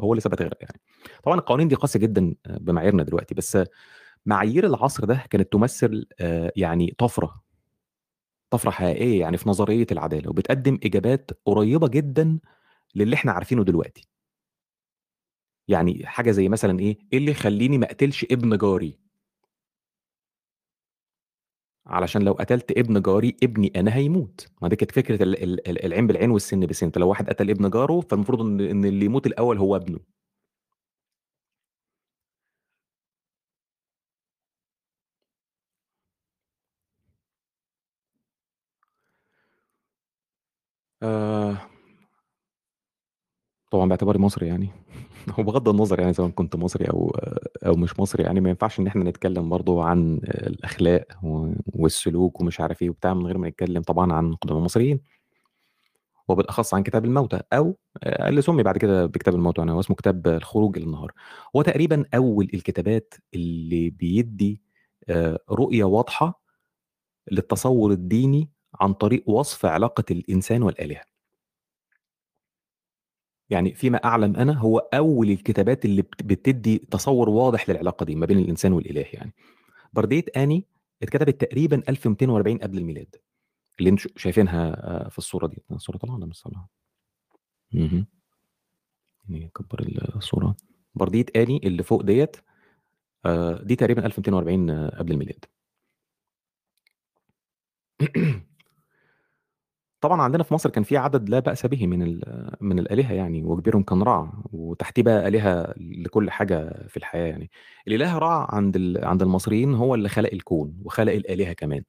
هو 0.02 0.12
اللي 0.14 0.22
سابها 0.22 0.36
تغرق 0.38 0.58
يعني. 0.62 0.80
طبعًا 1.24 1.38
القوانين 1.40 1.68
دي 1.68 1.76
قاسية 1.76 2.00
جدًا 2.00 2.36
بمعاييرنا 2.50 3.04
دلوقتي، 3.04 3.36
بس 3.36 3.58
معايير 4.28 4.68
العصر 4.68 5.06
ده 5.06 5.24
كانت 5.32 5.54
تمثل 5.54 6.08
آآ 6.22 6.54
يعني 6.58 6.96
طفرة. 7.00 7.45
طفرة 8.56 8.72
حقيقية 8.72 9.20
يعني 9.22 9.38
في 9.38 9.50
نظرية 9.50 9.88
العدالة، 9.92 10.30
وبتقدم 10.30 10.80
إجابات 10.86 11.32
قريبة 11.46 11.88
جدًا 11.88 12.40
للي 12.96 13.16
إحنا 13.16 13.32
عارفينه 13.32 13.64
دلوقتي. 13.64 14.08
يعني 15.68 16.06
حاجة 16.06 16.32
زي 16.32 16.50
مثلًا 16.50 16.80
إيه، 16.80 16.98
إيه 17.14 17.18
اللي 17.20 17.32
يخلّيني 17.32 17.78
ما 17.78 17.86
أقتلش 17.86 18.26
ابن 18.32 18.58
جاري؟ 18.58 19.00
علشان 21.88 22.22
لو 22.22 22.32
قتلت 22.34 22.72
ابن 22.78 23.02
جاري، 23.02 23.36
ابني 23.44 23.72
أنا 23.76 23.96
هيموت، 23.96 24.48
ما 24.62 24.68
دي 24.70 24.76
كانت 24.76 24.92
فكرة 24.92 25.24
ال 25.24 25.44
ال 25.44 25.70
ال 25.70 25.86
العين 25.86 26.08
بالعين 26.08 26.32
والسن 26.32 26.60
بالسن، 26.60 26.92
لو 26.98 27.10
واحد 27.10 27.30
قتل 27.30 27.50
ابن 27.50 27.70
جاره 27.70 28.00
فالمفروض 28.02 28.42
إن 28.62 28.86
اللي 28.86 29.06
يموت 29.06 29.28
الأول 29.28 29.58
هو 29.58 29.76
ابنه. 29.76 30.00
طبعًا 43.76 43.90
باعتباري 43.90 44.20
مصري 44.20 44.48
يعني 44.48 44.70
هو 45.40 45.44
بغض 45.44 45.70
النظر 45.70 46.00
يعني 46.00 46.14
سواء 46.14 46.30
كنت 46.30 46.56
مصري 46.56 46.86
أو 46.86 47.16
أو 47.66 47.76
مش 47.76 48.00
مصري 48.00 48.24
يعني 48.24 48.40
ما 48.42 48.50
ينفعش 48.50 48.80
إن 48.80 48.88
إحنا 48.88 49.04
نتكلم 49.04 49.50
برضه 49.50 49.84
عن 49.84 50.20
الأخلاق 50.24 51.06
و 51.24 51.48
والسلوك 51.74 52.42
ومش 52.42 52.60
عارف 52.62 52.82
إيه 52.82 52.90
وبتاع، 52.90 53.14
من 53.14 53.26
غير 53.26 53.38
ما 53.38 53.50
نتكلم 53.50 53.82
طبعًا 53.82 54.14
عن 54.14 54.34
قدماء 54.34 54.60
المصريين. 54.60 55.00
وبالأخص 56.28 56.74
عن 56.74 56.84
كتاب 56.84 57.06
الموتى 57.06 57.40
آآ 57.54 57.74
اللي 58.30 58.42
سُمّي 58.42 58.64
بعد 58.64 58.78
كده 58.78 59.06
بكتاب 59.06 59.36
الموتى 59.36 59.62
يعني 59.62 59.72
هو 59.72 59.80
اسمه 59.80 59.96
كتاب 59.96 60.28
الخروج 60.28 60.78
إلى 60.78 60.86
النهار. 60.86 61.12
هو 61.56 61.62
تقريبًا 61.62 62.06
أول 62.16 62.50
الكتابات 62.54 63.14
اللي 63.34 63.90
بيدّي 63.90 64.62
آآ 65.10 65.38
رؤية 65.52 65.84
واضحة 65.84 66.42
للتصوُّر 67.32 67.92
الديني 67.92 68.50
عن 68.82 68.94
طريق 68.94 69.30
وصف 69.30 69.66
علاقة 69.66 70.04
الإنسان 70.12 70.64
والآلهة. 70.64 71.02
يعني 73.50 73.74
فيما 73.74 73.98
أعلم 74.06 74.36
أنا 74.36 74.54
هو 74.60 74.78
أول 74.80 75.30
الكتابات 75.32 75.86
اللي 75.86 76.02
بت 76.02 76.24
بتدّي 76.24 76.78
تصوُّر 76.78 77.30
واضح 77.30 77.70
للعلاقة 77.70 78.04
دي 78.06 78.16
ما 78.16 78.26
بين 78.26 78.40
الإنسان 78.40 78.74
والإله 78.74 79.06
يعني. 79.14 79.34
بردية 79.94 80.26
آني 80.38 80.66
اتكتبت 81.04 81.42
تقريبًا 81.42 81.84
1240 81.90 82.58
قبل 82.60 82.78
الميلاد، 82.78 83.16
اللي 83.80 83.92
أنتم 83.92 84.04
ش 84.04 84.10
شايفينها 84.18 84.70
آآ 85.06 85.10
في 85.10 85.18
الصورة 85.20 85.48
دي، 85.48 85.64
والّا 86.14 86.28
مش 86.28 86.42
طالعة؟ 86.42 86.70
اهم. 87.74 88.06
نكبّر 89.30 89.80
ال 89.80 90.16
الصورة. 90.16 90.56
بردية 90.96 91.26
آني 91.36 91.62
اللي 91.64 91.84
فوق 91.84 92.02
ديّة 92.02 92.32
آآ 93.28 93.64
دي 93.64 93.76
تقريبًا 93.76 94.08
1240 94.08 94.72
قبل 94.90 95.14
الميلاد. 95.14 95.46
طبعًا 100.02 100.22
عندنا 100.22 100.44
في 100.44 100.54
مصر 100.54 100.70
كان 100.70 100.84
في 100.84 100.98
عدد 100.98 101.30
لا 101.30 101.40
بأس 101.40 101.66
به 101.66 101.88
من 101.88 102.20
من 102.62 102.80
الآلهة 102.80 103.14
يعني 103.14 103.44
وكبيرهم 103.44 103.84
كان 103.84 104.02
رَع 104.04 104.34
وتحتيه 104.52 105.02
بقى 105.04 105.28
آلهة 105.28 105.74
لكل 105.78 106.32
حاجة 106.32 106.86
في 106.88 106.98
الحياة 106.98 107.28
يعني. 107.28 107.52
الإله 107.88 108.18
رَع 108.18 108.48
عند 108.56 108.98
عند 109.04 109.22
المصريين 109.22 109.76
هو 109.76 109.96
اللي 109.96 110.10
خلق 110.10 110.30
الكون 110.34 110.78
وخلق 110.86 111.14
الآلهة 111.14 111.54
كمان. 111.54 111.84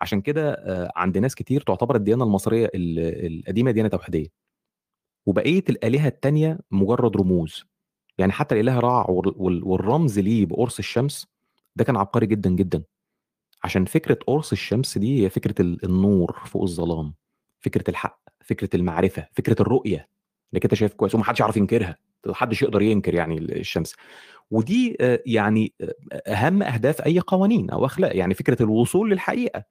عشان 0.00 0.20
كده 0.20 0.52
آآ 0.52 0.92
عند 0.96 1.18
ناس 1.18 1.34
كتير 1.34 1.60
تعتبر 1.60 1.96
الديانة 1.96 2.24
المصرية 2.24 2.66
ال 2.74 2.98
القديمة 3.38 3.70
ديانة 3.70 3.88
توحيدية. 3.88 4.26
وبقية 5.26 5.64
الآلهة 5.70 6.08
التانية 6.08 6.58
مجرّد 6.70 7.16
رموز. 7.16 7.64
يعني 8.18 8.32
حتى 8.32 8.54
الإله 8.54 8.80
رَع 8.80 9.06
وال 9.10 9.34
وال 9.36 9.64
والرمز 9.64 10.18
ليه 10.18 10.46
بقرص 10.46 10.78
الشمس، 10.78 11.26
ده 11.76 11.84
كان 11.84 11.96
عبقري 11.96 12.26
جدًا، 12.26 12.50
جدًا. 12.50 12.84
عشان 13.64 13.84
فكرة 13.86 14.18
قرص 14.28 14.52
الشمس 14.52 14.98
دي 14.98 15.24
هي 15.24 15.30
فكرة 15.30 15.62
ال 15.62 15.84
النور 15.86 16.32
فوق 16.46 16.62
الظلام، 16.62 17.14
فكرة 17.62 17.84
الحق، 17.90 18.20
فكرة 18.44 18.68
المعرفة، 18.74 19.26
فكرة 19.32 19.62
الرؤية، 19.62 20.08
إنّك 20.54 20.64
أنت 20.64 20.74
شايف 20.74 20.94
كويس 20.94 21.14
وما 21.14 21.24
حدش 21.24 21.40
يعرف 21.40 21.56
ينكرها، 21.56 21.96
ما 22.26 22.34
حدش 22.34 22.62
يقدر 22.62 22.82
ينكر 22.82 23.14
يعني 23.14 23.38
ال 23.38 23.58
الشمس. 23.58 23.94
ودي 24.50 24.96
يعني 25.26 25.74
أ 25.82 25.92
أهم 26.34 26.62
أهداف 26.64 27.02
أي 27.06 27.20
قوانين 27.20 27.70
أو 27.70 27.86
أخلاق، 27.86 28.16
يعني 28.16 28.34
فكرة 28.34 28.62
الوصول 28.62 29.10
للحقيقة. 29.10 29.64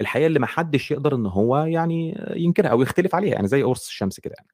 الحقيقة 0.00 0.26
اللي 0.26 0.40
ما 0.40 0.46
حدش 0.46 0.90
يقدر 0.92 1.16
إن 1.16 1.26
هو 1.26 1.58
يعني 1.58 2.24
ينكرها 2.36 2.70
أو 2.70 2.82
يختلف 2.82 3.14
عليها، 3.14 3.34
يعني 3.34 3.48
زي 3.48 3.62
قرص 3.64 3.88
الشمس 3.88 4.20
كده 4.20 4.34
يعني. 4.38 4.48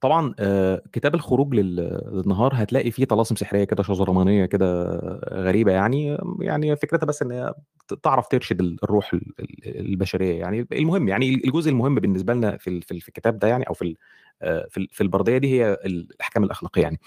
طبعًا 0.00 0.34
آآ 0.38 0.82
كتاب 0.92 1.14
الخروج 1.14 1.54
لل 1.54 1.76
للنهار 2.12 2.52
هتلاقي 2.54 2.90
فيه 2.90 3.04
طلاسم 3.04 3.36
سحرية 3.36 3.64
كده 3.64 3.82
شذرمانية 3.82 4.46
كده 4.46 4.84
غريبة 5.32 5.72
يعني، 5.72 6.18
يعني 6.40 6.76
فكرتها 6.76 7.06
بس 7.06 7.22
إن 7.22 7.30
هي 7.32 7.54
تعرف 8.02 8.28
ترشد 8.28 8.60
ال 8.60 8.76
الروح 8.84 9.14
ال 9.14 9.22
ال 9.40 9.80
البشرية 9.92 10.40
يعني. 10.40 10.66
المهم 10.72 11.08
يعني 11.08 11.34
الجزء 11.34 11.70
المهم 11.70 11.94
بالنسبة 11.94 12.34
لنا 12.34 12.56
في 12.56 12.80
في 12.80 12.90
ال 12.94 13.00
في 13.00 13.08
الكتاب 13.08 13.38
ده 13.38 13.48
يعني 13.48 13.64
أو 13.68 13.74
في 13.74 13.96
آآ 14.42 14.66
في 14.70 14.76
ال 14.80 14.88
في 14.92 15.00
البردية 15.02 15.38
دي 15.38 15.48
هي 15.60 15.72
الأحكام 15.86 16.44
الأخلاقية 16.44 16.82
يعني. 16.82 17.00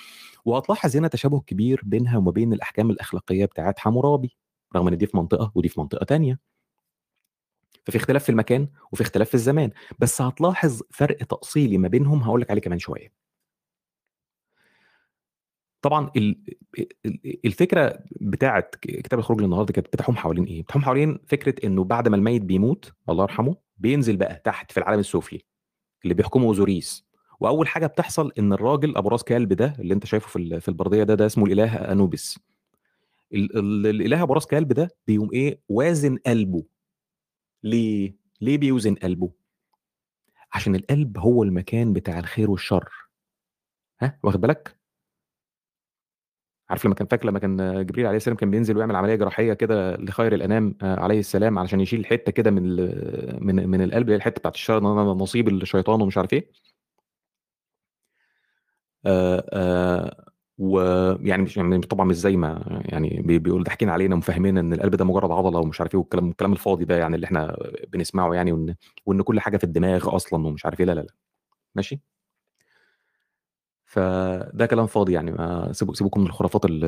وهتلاحظ 0.45 0.97
هنا 0.97 1.07
تشابه 1.07 1.41
كبير 1.41 1.81
بينها 1.85 2.17
وما 2.17 2.31
بين 2.31 2.53
الأحكام 2.53 2.89
الأخلاقية 2.91 3.45
بتاعة 3.45 3.75
حمورابي، 3.79 4.37
رغم 4.77 4.87
إن 4.87 4.97
دي 4.97 5.07
في 5.07 5.17
منطقة 5.17 5.51
ودي 5.55 5.69
في 5.69 5.81
منطقة 5.81 6.05
تانية. 6.05 6.39
ففي 7.83 7.97
اختلاف 7.97 8.23
في 8.23 8.29
المكان 8.29 8.67
وفي 8.91 9.01
اختلاف 9.01 9.27
في 9.29 9.33
الزمان، 9.35 9.71
بس 9.99 10.21
هتلاحظ 10.21 10.81
فرق 10.91 11.17
تأصيلي 11.17 11.77
ما 11.77 11.87
بينهم 11.87 12.23
هاقول 12.23 12.41
لك 12.41 12.51
عليه 12.51 12.61
كمان 12.61 12.79
شوية. 12.79 13.13
طبعًا 15.81 16.11
ال 16.17 16.37
أ 16.79 16.83
ال 17.05 17.39
الفكرة 17.45 17.99
بتاعة 18.21 18.59
ك 18.61 18.77
كتاب 18.79 19.19
الخروج 19.19 19.41
للنهار 19.41 19.63
دي 19.65 19.73
كانت 19.73 19.87
بتحوم 19.87 20.15
حوالين 20.15 20.43
إيه؟ 20.43 20.63
بتحوم 20.63 20.81
حوالين 20.83 21.19
فكرة 21.27 21.65
إنه 21.67 21.83
بعد 21.83 22.07
ما 22.07 22.15
الميت 22.15 22.41
بيموت 22.41 22.93
الله 23.09 23.23
يرحمه، 23.23 23.55
بينزل 23.77 24.17
بقى 24.17 24.41
تحت 24.45 24.71
في 24.71 24.77
العالم 24.77 24.99
السفلي، 24.99 25.41
اللي 26.03 26.13
بيحكمه 26.13 26.45
أوزوريس، 26.45 27.05
وأول 27.39 27.67
حاجة 27.67 27.87
بتحصل 27.87 28.31
إن 28.39 28.53
الراجل 28.53 28.97
أبو 28.97 29.09
راس 29.09 29.23
كلب 29.23 29.53
ده 29.53 29.75
اللي 29.79 29.93
أنت 29.93 30.05
شايفه 30.05 30.27
في 30.29 30.35
ال 30.35 30.61
في 30.61 30.69
البردية 30.69 31.03
ده، 31.03 31.15
ده 31.15 31.25
اسمه 31.25 31.45
الإله 31.45 31.75
أنوبيس. 31.75 32.39
ال 33.33 33.57
ال 33.59 33.87
الإله 33.87 34.23
أبو 34.23 34.33
راس 34.33 34.47
كلب 34.47 34.73
ده 34.73 34.89
بيقوم 35.07 35.29
إيه، 35.33 35.61
وازن 35.69 36.17
قلبه. 36.27 36.63
ليه؟ 37.63 38.15
ليه 38.41 38.57
بيوزن 38.57 38.95
قلبه؟ 38.95 39.31
عشان 40.53 40.75
القلب 40.75 41.17
هو 41.17 41.43
المكان 41.43 41.93
بتاع 41.93 42.19
الخير 42.19 42.51
والشر. 42.51 42.89
ها، 44.01 44.19
واخد 44.23 44.41
بالك؟ 44.41 44.77
عارف 46.69 46.85
لمّا 46.85 46.95
كان 46.95 47.07
فاكر 47.07 47.27
لمّا 47.29 47.39
كان 47.39 47.85
جبريل 47.85 48.05
عليه 48.07 48.17
السلام 48.17 48.37
كان 48.37 48.51
بينزل 48.51 48.77
ويعمل 48.77 48.95
عملية 48.95 49.15
جراحية 49.15 49.53
كده 49.53 49.95
لخير 49.97 50.33
الأنام 50.33 50.75
آآ 50.81 50.99
عليه 50.99 51.19
السلام 51.19 51.59
علشان 51.59 51.79
يشيل 51.79 52.05
حتّة 52.05 52.31
كده 52.31 52.51
من 52.51 52.63
من 53.45 53.69
من 53.69 53.81
القلب 53.81 54.01
اللي 54.03 54.11
هي 54.13 54.15
الحتّة 54.17 54.39
بتاعة 54.39 54.51
الشر 54.51 54.79
نصيب 55.13 55.47
الشيطان 55.49 56.01
ومش 56.01 56.17
عارف 56.17 56.33
إيه؟ 56.33 56.51
آآ 59.05 59.37
آآ 59.53 60.32
ويعني 60.57 61.43
مش 61.43 61.57
يعني 61.57 61.79
طبعًا 61.81 62.05
مش 62.05 62.15
زي 62.15 62.37
ما 62.37 62.81
يعني 62.85 63.21
بي 63.25 63.39
بيقولوا 63.39 63.65
ضاحكين 63.65 63.89
علينا 63.89 64.15
ومفهميننا 64.15 64.59
إن 64.59 64.73
القلب 64.73 64.95
ده 64.95 65.05
مجرّد 65.05 65.31
عضلة 65.31 65.59
ومش 65.59 65.81
عارف 65.81 65.93
إيه 65.95 65.99
والكلام 65.99 66.29
الكلام 66.29 66.51
الفاضي 66.53 66.85
ده 66.85 66.97
يعني 66.97 67.15
اللي 67.15 67.25
إحنا 67.25 67.57
بنسمعه 67.93 68.33
يعني 68.33 68.51
وإن 68.51 68.75
وإن 69.05 69.21
كل 69.21 69.39
حاجة 69.39 69.57
في 69.57 69.63
الدماغ 69.63 70.15
أصلًا 70.15 70.47
ومش 70.47 70.65
عارف 70.65 70.79
إيه، 70.79 70.85
لا، 70.85 70.91
لا، 70.95 71.01
لأ، 71.01 71.13
ماشي؟ 71.75 72.01
فده 73.85 74.65
كلام 74.65 74.87
فاضي 74.87 75.13
يعني 75.13 75.31
ما 75.31 75.69
سيبو 75.73 75.93
سيبوكم 75.93 76.21
من 76.21 76.27
الخرافات 76.27 76.65
ال 76.65 76.83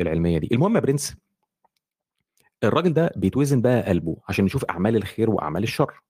العلمية 0.00 0.38
دي. 0.38 0.48
المهم 0.52 0.74
يا 0.76 0.80
برنس 0.80 1.16
الراجل 2.64 2.92
ده 2.92 3.12
بيتوزن 3.16 3.60
بقى 3.62 3.82
قلبه 3.82 4.16
عشان 4.28 4.46
يشوف 4.46 4.64
أعمال 4.64 4.96
الخير 4.96 5.30
وأعمال 5.30 5.62
الشر. 5.62 6.00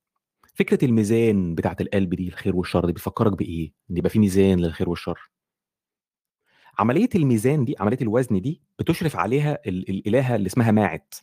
فكرة 0.55 0.85
الميزان 0.85 1.55
بتاعة 1.55 1.77
القلب 1.83 2.15
دي 2.15 2.29
الخير 2.29 2.57
والشر 2.57 2.87
دي 2.87 2.93
بتفكّرك 2.93 3.39
بإيه؟ 3.39 3.73
إن 3.93 3.97
يبقى 3.97 4.11
في 4.11 4.19
ميزان 4.19 4.61
للخير 4.61 4.89
والشر. 4.91 5.31
عملية 6.79 7.09
الميزان 7.15 7.65
دي، 7.65 7.75
عملية 7.81 7.99
الوزن 8.03 8.41
دي 8.41 8.63
بتُشرف 8.79 9.17
عليها 9.17 9.59
ال 9.67 9.91
الإلهة 9.91 10.37
اللي 10.37 10.47
اسمها 10.47 10.71
ماعت. 10.71 11.15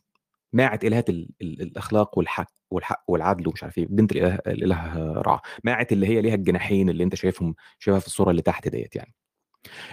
ماعت 0.54 0.86
إلهة 0.86 1.06
ال 1.10 1.30
ال 1.42 1.62
الأخلاق 1.62 2.18
والحق 2.18 2.52
والحق 2.72 3.04
والعدل 3.08 3.48
ومش 3.48 3.64
عارف 3.64 3.78
إيه، 3.78 3.88
بنت 3.90 4.12
الإله 4.12 4.36
الإله 4.48 5.14
رع. 5.22 5.42
ماعت 5.64 5.92
اللي 5.94 6.08
هي 6.08 6.22
ليها 6.22 6.36
الجناحين 6.36 6.90
اللي 6.90 7.04
أنت 7.04 7.16
شايفهم 7.16 7.56
شايفها 7.80 8.00
في 8.00 8.08
الصورة 8.08 8.32
اللي 8.32 8.42
تحت 8.42 8.68
ديّة 8.68 8.90
يعني. 8.96 9.14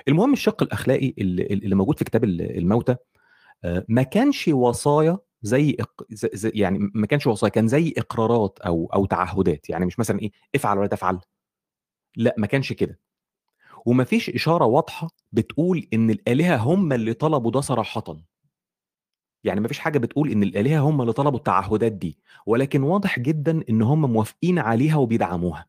المهم 0.09 0.33
الشِق 0.33 0.63
الأخلاقي 0.63 1.09
ال 1.19 1.53
ال 1.53 1.65
اللي 1.65 1.75
موجود 1.77 1.99
في 1.99 2.05
كتاب 2.05 2.25
ال 2.25 2.59
الموتى 2.59 2.97
آآ 3.65 3.85
ما 3.89 4.03
كانش 4.03 4.49
وصايا 4.49 5.19
زي 5.43 5.77
يعني 6.45 6.79
ما 6.95 7.07
كانش 7.09 7.27
وصايا، 7.27 7.53
كان 7.53 7.69
زي 7.69 7.95
إقرارات 7.99 8.59
أو 8.67 8.87
أو 8.95 9.07
تعهُّدات. 9.07 9.71
يعني 9.71 9.87
مش 9.87 9.99
مثلًا 10.01 10.21
إيه، 10.21 10.33
افعل 10.57 10.79
ولا 10.79 10.89
تفعل، 10.89 11.21
لأ 12.17 12.35
ما 12.39 12.47
كانش 12.47 12.73
كده. 12.73 13.01
وما 13.87 14.05
فيش 14.05 14.31
إشارة 14.31 14.65
واضحة 14.65 15.09
بتقول 15.33 15.89
إن 15.93 16.11
الآلهة 16.11 16.57
هم 16.57 16.93
اللي 16.93 17.13
طلبوا 17.15 17.51
ده 17.51 17.61
صراحةً. 17.61 18.05
يعني 19.45 19.61
ما 19.61 19.69
فيش 19.69 19.79
حاجة 19.79 19.99
بتقول 19.99 20.31
إن 20.31 20.43
الآلهة 20.43 20.79
هم 20.81 21.01
اللي 21.01 21.13
طلبوا 21.13 21.39
التعهُّدات 21.39 21.93
دي، 21.93 22.19
ولكن 22.47 22.83
واضح 22.83 23.19
جدًا 23.19 23.63
إن 23.71 23.83
هم 23.83 24.13
موافقين 24.13 24.59
عليها 24.59 24.97
وبيدعموها. 24.97 25.67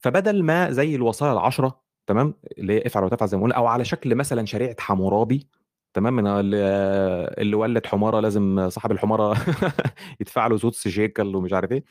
فبدل 0.00 0.42
ما 0.42 0.70
زي 0.70 0.94
الوصايا 0.94 1.32
ال10 1.32 1.70
تمام، 2.06 2.34
اللي 2.58 2.72
هي 2.72 2.86
افعل 2.86 3.02
ولا 3.04 3.10
تفعل 3.16 3.28
زي 3.28 3.36
ما 3.36 3.42
قُلنا 3.42 3.54
أو 3.56 3.66
على 3.66 3.84
شكل 3.84 4.14
مثلًا 4.14 4.46
شريعة 4.46 4.76
حمورابي 4.80 5.48
تمام، 5.94 6.16
من 6.16 6.26
ال 6.26 6.54
اللي 7.40 7.56
ولِّد 7.56 7.86
حمارة 7.86 8.20
لازم 8.20 8.68
صاحب 8.70 8.92
الحمارة 8.92 9.36
يدفع 10.20 10.46
له 10.46 10.56
سُدس 10.56 10.88
شيكل 10.88 11.36
ومش 11.36 11.52
عارف 11.52 11.72
إيه. 11.72 11.84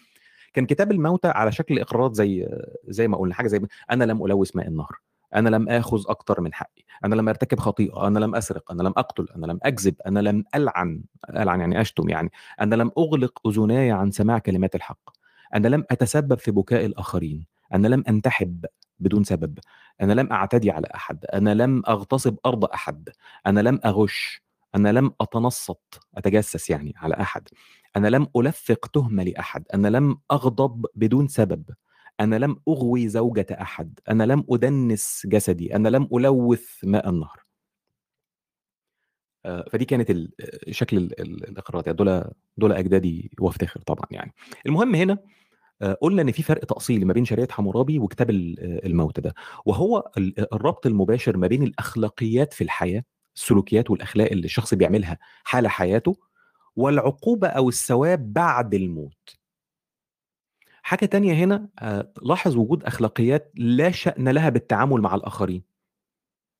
كان 0.53 0.65
كتاب 0.65 0.91
الموتى 0.91 1.27
على 1.27 1.51
شكل 1.51 1.79
إقرارات 1.79 2.15
زي 2.15 2.47
زي 2.87 3.07
ما 3.07 3.17
قُلنا، 3.17 3.33
حاجة 3.33 3.47
زي 3.47 3.61
أنا 3.91 4.03
لم 4.03 4.25
ألوِّث 4.25 4.55
ماء 4.55 4.67
النهر، 4.67 4.99
أنا 5.35 5.49
لم 5.49 5.69
آخُذ 5.69 6.03
أكتر 6.07 6.41
من 6.41 6.53
حقي، 6.53 6.83
أنا 7.05 7.15
لم 7.15 7.29
أرتكب 7.29 7.59
خطيئة، 7.59 8.07
أنا 8.07 8.19
لم 8.19 8.35
أسرق، 8.35 8.71
أنا 8.71 8.83
لم 8.83 8.93
أقتل، 8.97 9.27
أنا 9.35 9.45
لم 9.45 9.59
أكذب، 9.63 9.95
أنا 10.05 10.19
لم 10.19 10.43
ألعن، 10.55 11.01
ألعن 11.29 11.59
يعني 11.59 11.81
أشتم 11.81 12.09
يعني، 12.09 12.31
أنا 12.61 12.75
لم 12.75 12.91
أغلق 12.97 13.47
أذناي 13.47 13.91
عن 13.91 14.11
سماع 14.11 14.39
كلمات 14.39 14.75
الحق، 14.75 15.09
أنا 15.55 15.67
لم 15.67 15.83
أتسبب 15.91 16.39
في 16.39 16.51
بكاء 16.51 16.85
الآخرين، 16.85 17.45
أنا 17.73 17.87
لم 17.87 18.03
أنتحب 18.09 18.65
بدون 18.99 19.23
سبب، 19.23 19.59
أنا 20.01 20.13
لم 20.13 20.31
أعتدي 20.31 20.71
على 20.71 20.87
أحد، 20.95 21.25
أنا 21.25 21.53
لم 21.53 21.83
أغتصب 21.87 22.35
أرض 22.45 22.65
أحد، 22.65 23.09
أنا 23.47 23.59
لم 23.59 23.79
أغُش، 23.85 24.43
أنا 24.75 24.89
لم 24.91 25.11
أتنصّت، 25.21 25.99
أتجسّس 26.17 26.69
يعني 26.69 26.93
على 26.97 27.15
أحد، 27.15 27.49
أنا 27.95 28.07
لم 28.07 28.27
ألفِّق 28.37 28.87
تهمة 28.87 29.23
لأحد، 29.23 29.63
أنا 29.73 29.87
لم 29.87 30.17
أغضب 30.31 30.85
بدون 30.95 31.27
سبب، 31.27 31.63
أنا 32.19 32.35
لم 32.35 32.57
أغوي 32.67 33.07
زوجة 33.07 33.47
أحد، 33.61 33.99
أنا 34.09 34.23
لم 34.23 34.43
أدنِّس 34.49 35.21
جسدي، 35.27 35.75
أنا 35.75 35.89
لم 35.89 36.09
ألوِّث 36.13 36.67
ماء 36.83 37.09
النهر. 37.09 37.43
آآ 39.45 39.65
فدي 39.71 39.85
كانت 39.85 40.09
ال 40.11 40.31
شكل 40.71 40.97
ال 40.97 41.21
ال 41.21 41.49
الإقرارات، 41.49 41.85
يعني 41.87 41.97
دول 41.97 42.23
دول 42.57 42.71
أجدادي 42.73 43.31
وافتخر 43.39 43.79
طبعًا 43.81 44.05
يعني. 44.11 44.33
المهم 44.65 44.95
هنا 44.95 45.17
آه، 45.83 45.93
قلنا 46.01 46.21
إن 46.21 46.31
في 46.31 46.43
فرق 46.43 46.65
تأصيلي 46.65 47.05
ما 47.05 47.13
بين 47.13 47.25
شريعة 47.25 47.47
حمورابي 47.51 47.99
وكتاب 47.99 48.29
ال- 48.29 48.59
آه، 48.83 48.87
الموتى 48.87 49.21
ده. 49.21 49.35
وهو 49.65 50.11
ال- 50.17 50.53
الربط 50.55 50.85
المباشر 50.87 51.37
ما 51.37 51.47
بين 51.47 51.63
الأخلاقيات 51.63 52.53
في 52.53 52.65
الحياة 52.65 53.03
السلوكيات 53.41 53.91
والأخلاق 53.91 54.31
اللي 54.31 54.45
الشخص 54.45 54.73
بيعملها 54.73 55.17
حال 55.43 55.67
حياته 55.67 56.17
والعقوبة 56.75 57.47
أو 57.47 57.69
الثواب 57.69 58.33
بعد 58.33 58.73
الموت. 58.73 59.37
حاجة 60.81 61.05
تانية 61.05 61.33
هنا 61.33 61.69
آه، 61.79 62.13
لاحظ 62.21 62.55
وجود 62.57 62.83
أخلاقيات 62.83 63.51
لا 63.55 63.91
شأن 63.91 64.29
لها 64.29 64.49
بالتعامل 64.49 65.01
مع 65.01 65.15
الآخرين. 65.15 65.63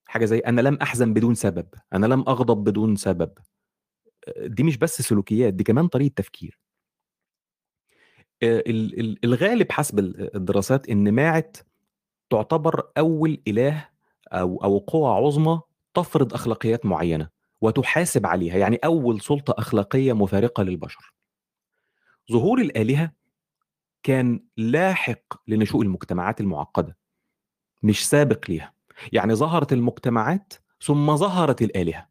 حاجة 0.08 0.26
زي 0.26 0.40
أنا 0.40 0.62
لم 0.62 0.76
أحزن 0.82 1.14
بدون 1.14 1.36
سبب 1.36 1.68
أنا 1.94 2.06
لم 2.06 2.20
أغضب 2.20 2.64
بدون 2.64 2.96
سبب. 2.96 3.32
آه، 4.28 4.48
دي 4.48 4.64
مش 4.64 4.78
بس 4.78 5.02
سلوكيات 5.02 5.54
دي 5.54 5.64
كمان 5.64 5.88
طريقة 5.88 6.14
تفكير. 6.16 6.60
آه، 8.44 8.64
ال- 8.68 9.00
ال- 9.00 9.26
الغالب 9.26 9.72
حسب 9.72 10.00
ال- 10.00 10.36
الدراسات 10.36 10.90
إن 10.90 11.12
ماعت 11.12 11.58
تعتبر 12.30 12.92
أول 12.98 13.42
إله 13.48 13.90
أو 14.32 14.64
أو 14.64 14.78
قوى 14.78 15.10
عظمى 15.26 15.62
تفرض 15.98 16.34
أخلاقيات 16.34 16.86
معينة 16.86 17.30
وتحاسب 17.62 18.26
عليها 18.26 18.58
يعني 18.58 18.76
أول 18.76 19.22
سلطة 19.22 19.56
أخلاقية 19.58 20.14
مفارقة 20.14 20.64
للبشر. 20.64 21.14
ظهور 22.32 22.62
الآلهة 22.62 23.12
كان 24.04 24.44
لاحق 24.58 25.20
لنشوء 25.48 25.82
المجتمعات 25.82 26.42
المعقدة 26.42 26.98
مش 27.84 28.10
سابق 28.10 28.46
ليها. 28.50 28.74
يعني 29.12 29.36
ظهرت 29.36 29.74
المجتمعات 29.74 30.54
ثم 30.82 31.16
ظهرت 31.16 31.62
الآلهة. 31.62 32.08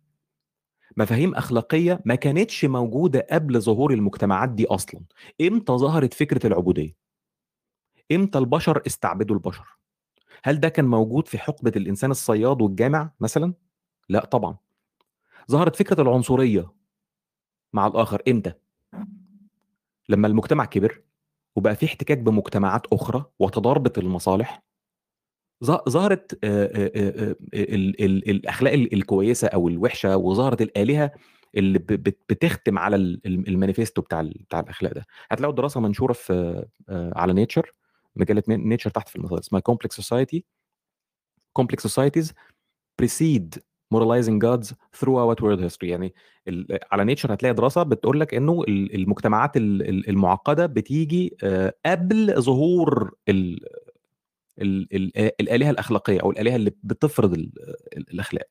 مفاهيم 0.97 1.35
أخلاقية 1.35 2.01
ما 2.05 2.15
كانتش 2.15 2.65
موجودة 2.65 3.27
قبل 3.31 3.61
ظهور 3.61 3.93
المجتمعات 3.93 4.49
دي 4.49 4.67
أصلا. 4.67 5.01
إمتى 5.41 5.73
ظهرت 5.73 6.15
فكرة 6.15 6.47
العبودية؟ 6.47 6.97
إمتى 8.13 8.39
البشر 8.39 8.83
استعبدوا 8.87 9.37
البشر؟ 9.37 9.79
هل 10.45 10.61
ده 10.61 10.69
كان 10.69 10.85
موجود 10.85 11.29
في 11.29 11.39
حقبة 11.39 11.73
الإنسان 11.77 12.11
الصياد 12.11 12.63
والجامع 12.63 13.11
مثلا؟ 13.21 13.55
لا 14.09 14.25
طبعا. 14.25 14.57
ظهرت 15.51 15.77
فكرة 15.77 16.03
العنصرية 16.03 16.73
مع 17.73 17.87
الآخر 17.87 18.23
إمتى؟ 18.29 18.53
لما 20.09 20.27
المجتمع 20.27 20.65
كبر 20.65 21.03
وبقى 21.57 21.77
في 21.77 21.87
احتكاك 21.87 22.19
بمجتمعات 22.19 22.87
أخرى 22.93 23.25
وتضاربت 23.39 23.99
المصالح 23.99 24.63
ظهرت 25.65 26.39
ال- 26.45 28.05
ال- 28.05 28.31
الأخلاق 28.31 28.73
ال- 28.73 28.95
الكويسة 28.95 29.49
أو 29.49 29.69
الوحشة 29.69 30.17
وظهرت 30.17 30.63
الآلهة 30.63 31.13
اللي 31.57 31.79
بتختم 31.79 32.79
على 32.79 32.97
ال- 32.97 33.21
ال- 33.27 33.49
المانيفيستو 33.49 34.03
بتاع 34.03 34.23
بتاع 34.23 34.61
الأخلاق 34.61 34.93
ده. 34.93 35.07
هتلاقوا 35.31 35.55
دراسه 35.55 35.81
منشورة 35.81 36.13
في 36.13 36.65
على 36.89 37.33
Nature 37.33 37.73
مجلة 38.17 38.43
Nature 38.49 38.91
تحت 38.91 39.09
في 39.09 39.17
المثال 39.17 39.39
اسمها 39.39 39.61
complex 39.61 39.97
society 39.97 40.45
complex 41.53 41.83
societies 41.83 42.33
precede 43.03 43.59
moralizing 43.95 44.39
gods 44.47 44.73
throughout 45.01 45.41
world 45.43 45.61
history. 45.61 45.85
يعني 45.89 46.15
ال- 46.49 46.79
على 46.93 47.05
Nature 47.05 47.35
هتلاقي 47.35 47.55
دراسة 47.55 47.83
بتقول 47.83 48.21
لك 48.21 48.35
إنه 48.35 48.63
ال- 48.69 48.95
المجتمعات 48.95 49.57
ال- 49.57 49.89
ال- 49.89 50.09
المعقدة 50.09 50.67
بتيجي 50.67 51.37
آه، 51.43 51.75
قبل 51.87 52.35
ظهور 52.43 53.15
ال 53.29 53.61
ال 54.63 54.89
ال 54.97 55.33
الآلهة 55.41 55.71
الأخلاقية 55.71 56.21
أو 56.23 56.31
الآلهة 56.31 56.57
اللي 56.57 56.73
بتفرض 56.85 57.33
ال- 57.35 57.53
الأخلاق. 57.99 58.47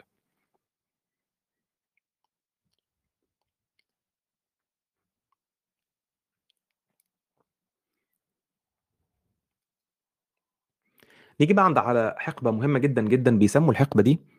نيجي 11.41 11.53
بقى 11.53 11.65
عند 11.65 11.77
على 11.77 12.15
حقبة 12.17 12.51
مهمة 12.51 12.79
جدا 12.79 13.01
جدا 13.01 13.37
بيسموا 13.39 13.71
الحقبة 13.71 14.01
دي 14.03 14.11
آه، 14.11 14.34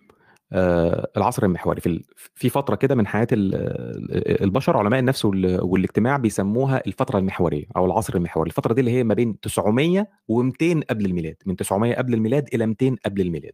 العصر 0.53 1.45
المحوري. 1.45 1.81
في 1.81 2.05
في 2.35 2.49
فترة 2.49 2.75
كده 2.77 2.95
من 2.95 3.07
حياة 3.07 3.27
ال- 3.33 4.43
البشر 4.43 4.77
علماء 4.77 5.01
النفس 5.01 5.25
وال- 5.25 5.61
والاجتماع 5.65 6.17
بيسموها 6.17 6.83
الفترة 6.87 7.19
المحورية 7.19 7.65
أو 7.77 7.87
العصر 7.87 8.15
المحوري. 8.15 8.49
الفترة 8.51 8.73
دي 8.75 8.81
اللي 8.81 8.91
هي 8.91 9.05
ما 9.05 9.15
بين 9.15 9.41
900 9.41 10.09
و200 10.33 10.85
قبل 10.91 11.07
الميلاد 11.07 11.37
من 11.47 11.57
900 11.57 11.95
قبل 11.95 12.15
الميلاد 12.15 12.49
إلى 12.55 12.67
200 12.67 12.97
قبل 13.05 13.21
الميلاد. 13.21 13.53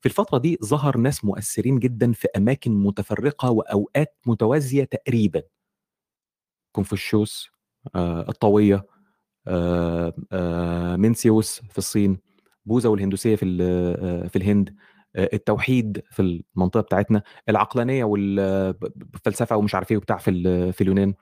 في 0.00 0.06
الفترة 0.06 0.38
دي 0.38 0.58
ظهر 0.64 0.96
ناس 0.96 1.24
مؤثرين 1.24 1.78
جدا 1.78 2.12
في 2.12 2.28
أماكن 2.36 2.72
متفرقة 2.74 3.50
وأوقات 3.50 4.16
متوازية 4.26 4.84
تقريبا. 4.84 5.42
كونفوشيوس 6.72 7.50
آه، 7.94 8.28
الطاوية 8.28 8.86
آه، 9.46 10.12
آه، 10.32 10.96
منسيوس 10.96 11.60
في 11.70 11.78
الصين 11.78 12.18
بوذا 12.66 12.88
والهندوسية 12.88 13.36
في 13.36 13.58
آه، 13.62 14.26
في 14.28 14.36
الهند. 14.36 14.68
آه، 14.68 14.74
التوحيد 15.16 16.02
في 16.10 16.22
المنطقة 16.56 16.80
بتاعتنا 16.80 17.22
العقلانية 17.48 18.04
والفلسفه 18.04 19.56
ومش 19.56 19.74
عارف 19.74 19.90
إيه 19.90 19.96
وبتاع 19.96 20.16
في 20.16 20.72
في 20.72 20.80
اليونان. 20.80 21.14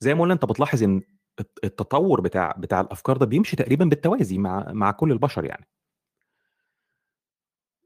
زي 0.00 0.14
ما 0.14 0.20
قلنا 0.22 0.34
أنت 0.34 0.44
بتلاحظ 0.44 0.82
إن 0.82 1.02
الت- 1.40 1.58
التطور 1.64 2.20
بتاع 2.20 2.52
بتاع 2.58 2.80
الأفكار 2.80 3.16
ده 3.16 3.26
بيمشي 3.26 3.56
تقريبا 3.56 3.84
بالتوازي 3.84 4.38
مع 4.38 4.72
مع 4.72 4.90
كل 4.90 5.12
البشر 5.12 5.44
يعني. 5.44 5.68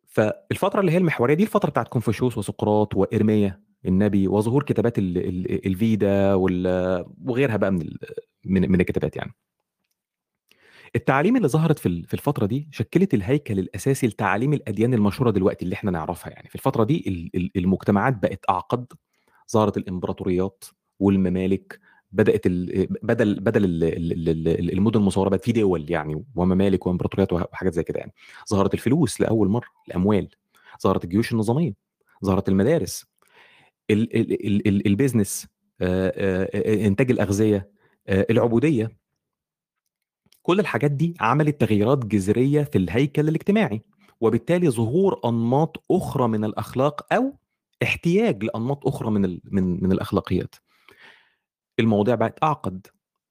فالفترة 0.09 0.81
اللي 0.81 0.93
هي 0.93 0.97
المحورية 0.99 1.35
دي 1.35 1.43
الفترة 1.43 1.71
بتاعت 1.71 1.89
كونفوشيوس 1.89 2.39
وسقراط 2.39 2.95
وارميا 2.97 3.63
النبي 3.87 4.29
وظهور 4.29 4.63
كتابات 4.63 4.99
ال- 4.99 5.19
ال- 5.19 5.67
الفيدا 5.67 6.35
وغيرها 6.35 7.57
بقى 7.57 7.71
من 7.73 7.89
من 8.45 8.81
الكتابات 8.81 9.17
يعني. 9.17 9.35
التعاليم 10.97 11.37
اللي 11.37 11.49
ظهرت 11.49 11.79
في 11.79 12.03
في 12.03 12.15
الفترة 12.15 12.47
دي 12.47 12.69
شكلت 12.73 13.15
الهيكل 13.15 13.59
الأساسي 13.59 14.07
لتعاليم 14.07 14.53
الأديان 14.53 14.95
المشهورة 14.95 15.31
دلوقتي 15.31 15.65
اللي 15.65 15.75
إحنا 15.75 15.91
نعرفها 15.91 16.31
يعني. 16.31 16.49
في 16.49 16.55
الفترة 16.55 16.85
دي 16.85 17.05
ال- 17.09 17.31
ال- 17.35 17.51
المجتمعات 17.57 18.17
بقت 18.23 18.45
أعقد 18.51 18.93
ظهرت 19.53 19.77
الإمبراطوريات 19.77 20.65
والممالك 21.01 21.81
بدأت 22.13 22.47
ال- 22.47 22.87
بدل 23.03 23.41
بدل 23.41 23.65
ال- 23.65 23.85
ال- 23.85 24.29
ال- 24.49 24.73
المدن 24.73 25.01
المصورة 25.01 25.29
بقت 25.29 25.45
في 25.45 25.53
دول 25.53 25.91
يعني 25.91 26.25
وممالك 26.35 26.87
وإمبراطوريات 26.87 27.33
وحاجات 27.33 27.75
زي 27.75 27.83
كده 27.83 27.99
يعني. 28.01 28.13
ظهرت 28.51 28.75
الفلوس 28.75 29.21
لأول 29.21 29.49
مرة 29.49 29.67
الأموال. 29.89 30.29
ظهرت 30.83 31.05
الجيوش 31.05 31.33
النظامية. 31.33 31.73
ظهرت 32.25 32.49
المدارس. 32.49 33.07
ال- 33.91 34.17
ال- 34.17 34.47
ال- 34.47 34.69
ال- 34.69 34.87
البيزنس 34.87 35.47
إنتاج 35.83 37.11
الأغذية 37.11 37.71
آه، 38.09 38.27
العبودية. 38.31 38.98
كل 40.49 40.61
الحاجات 40.61 40.91
دي 40.91 41.15
عملت 41.21 41.61
تغييرات 41.61 42.07
جذرية 42.07 42.63
في 42.63 42.79
الهيكل 42.79 43.29
الاجتماعي 43.29 43.83
وبالتالي 44.21 44.71
ظهور 44.71 45.21
أنماط 45.25 45.85
أخرى 45.91 46.29
من 46.29 46.45
الأخلاق 46.45 47.13
أو 47.15 47.37
احتياج 47.83 48.45
لأنماط 48.45 48.87
أخرى 48.87 49.11
من 49.11 49.25
ال- 49.25 49.41
من 49.45 49.83
من 49.83 49.93
الأخلاقيات. 49.93 50.55
المواضيع 51.81 52.15
بقت 52.15 52.43
أعقد 52.43 52.87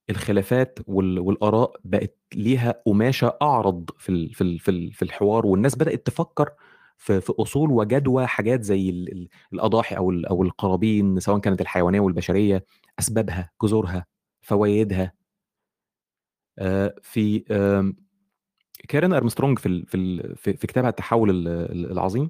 الخلافات 0.09 0.80
وال- 0.88 1.20
والآراء 1.20 1.72
بقت 1.84 2.15
ليها 2.36 2.82
قماشة 2.86 3.38
أعرض 3.41 3.89
في 3.97 4.09
ال- 4.09 4.34
في 4.34 4.41
ال- 4.41 4.59
في 4.59 4.72
ال- 4.72 4.93
في 4.93 5.01
الحوار 5.01 5.45
والناس 5.45 5.76
بدأت 5.76 6.05
تفكر 6.07 6.49
في 6.97 7.22
في 7.22 7.34
أصول 7.39 7.72
وجدوى 7.72 8.28
حاجات 8.28 8.63
زي 8.63 8.89
ال- 8.89 9.11
ال- 9.11 9.28
الأضاحي 9.53 9.97
أو 9.97 10.11
ال- 10.11 10.26
أو 10.26 10.43
القرابين 10.43 11.20
سواء 11.20 11.39
كانت 11.39 11.61
الحيوانية 11.61 11.99
والبشرية 11.99 12.65
أسبابها 12.99 13.51
جذورها 13.63 14.05
فوائدها 14.41 15.13
في 17.01 17.43
آم، 17.51 17.95
كارين 18.89 19.13
أرمسترونج 19.13 19.59
في 19.59 19.85
في 19.87 20.21
في 20.35 20.53
في 20.57 20.67
كتابها 20.67 20.89
التحول 20.89 21.29
ال- 21.29 21.47
ال- 21.47 21.91
العظيم 21.91 22.29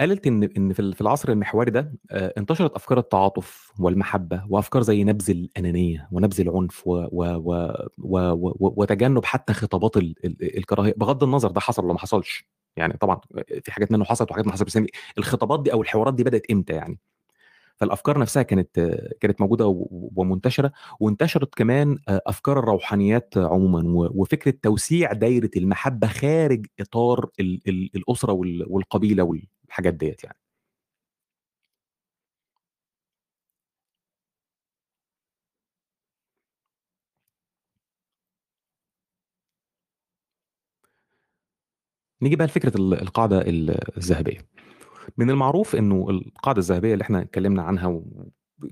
قالت 0.00 0.26
إن 0.26 0.42
إن 0.42 0.72
في 0.72 0.80
ال- 0.80 0.94
في 0.94 1.00
العصر 1.00 1.28
المحوري 1.32 1.70
ده 1.70 1.92
آه، 2.10 2.34
انتشرت 2.38 2.74
أفكار 2.74 2.98
التعاطف 2.98 3.72
والمحبة 3.80 4.44
وأفكار 4.48 4.82
زي 4.82 5.04
نبذ 5.04 5.30
الأنانية 5.30 6.08
ونبذ 6.12 6.40
العنف 6.40 6.86
و 6.86 6.92
و 7.12 7.24
و 7.36 7.78
و 7.98 8.18
و 8.42 8.74
وتجنب 8.76 9.24
حتى 9.24 9.52
خطابات 9.52 9.96
ال- 9.96 10.14
ال- 10.24 10.56
الكراهية. 10.58 10.94
بغض 10.96 11.24
النظر 11.24 11.50
ده 11.50 11.60
حصل 11.60 11.84
ولا 11.84 11.92
ما 11.92 11.98
حصلش 11.98 12.44
يعني 12.76 12.96
طبعا 12.96 13.20
في 13.64 13.72
حاجات 13.72 13.92
منه 13.92 14.04
حصلت 14.04 14.30
وحاجات 14.30 14.46
ما 14.46 14.52
حصلت 14.52 14.66
بس 14.68 14.76
يعني 14.76 14.90
الخطابات 15.18 15.62
دي 15.62 15.72
أو 15.72 15.82
الحوارات 15.82 16.14
دي 16.14 16.24
بدأت 16.24 16.42
إمتى 16.50 16.72
يعني؟ 16.72 16.98
فالأفكار 17.80 18.18
نفسها 18.18 18.42
كانت 18.42 18.80
كانت 19.20 19.40
موجودة 19.40 19.66
ومنتشرة 20.16 20.72
وانتشرت 21.00 21.54
كمان 21.54 21.98
آه، 22.08 22.20
أفكار 22.26 22.58
الروحانيات 22.58 23.34
عموما 23.36 24.10
وفكرة 24.14 24.54
توسيع 24.62 25.12
دايرة 25.12 25.50
المحبة 25.56 26.06
خارج 26.08 26.66
إطار 26.80 27.28
ال- 27.40 27.60
ال- 27.68 27.90
الأسرة 27.96 28.32
وال- 28.32 28.64
والقبيلة 28.68 29.22
والحاجات 29.22 29.94
ديت 29.94 30.24
يعني. 30.24 30.36
نيجي 42.22 42.36
بقى 42.36 42.46
لفكرة 42.46 42.76
ال- 42.76 43.00
القاعدة 43.02 43.40
ال- 43.40 43.96
الذهبية. 43.98 44.38
من 45.18 45.30
المعروف 45.30 45.76
إنه 45.76 46.06
القاعدة 46.10 46.58
الذهبية 46.58 46.92
اللي 46.92 47.02
إحنا 47.02 47.20
اتكلمنا 47.22 47.62
عنها 47.62 47.86
و- 47.86 48.28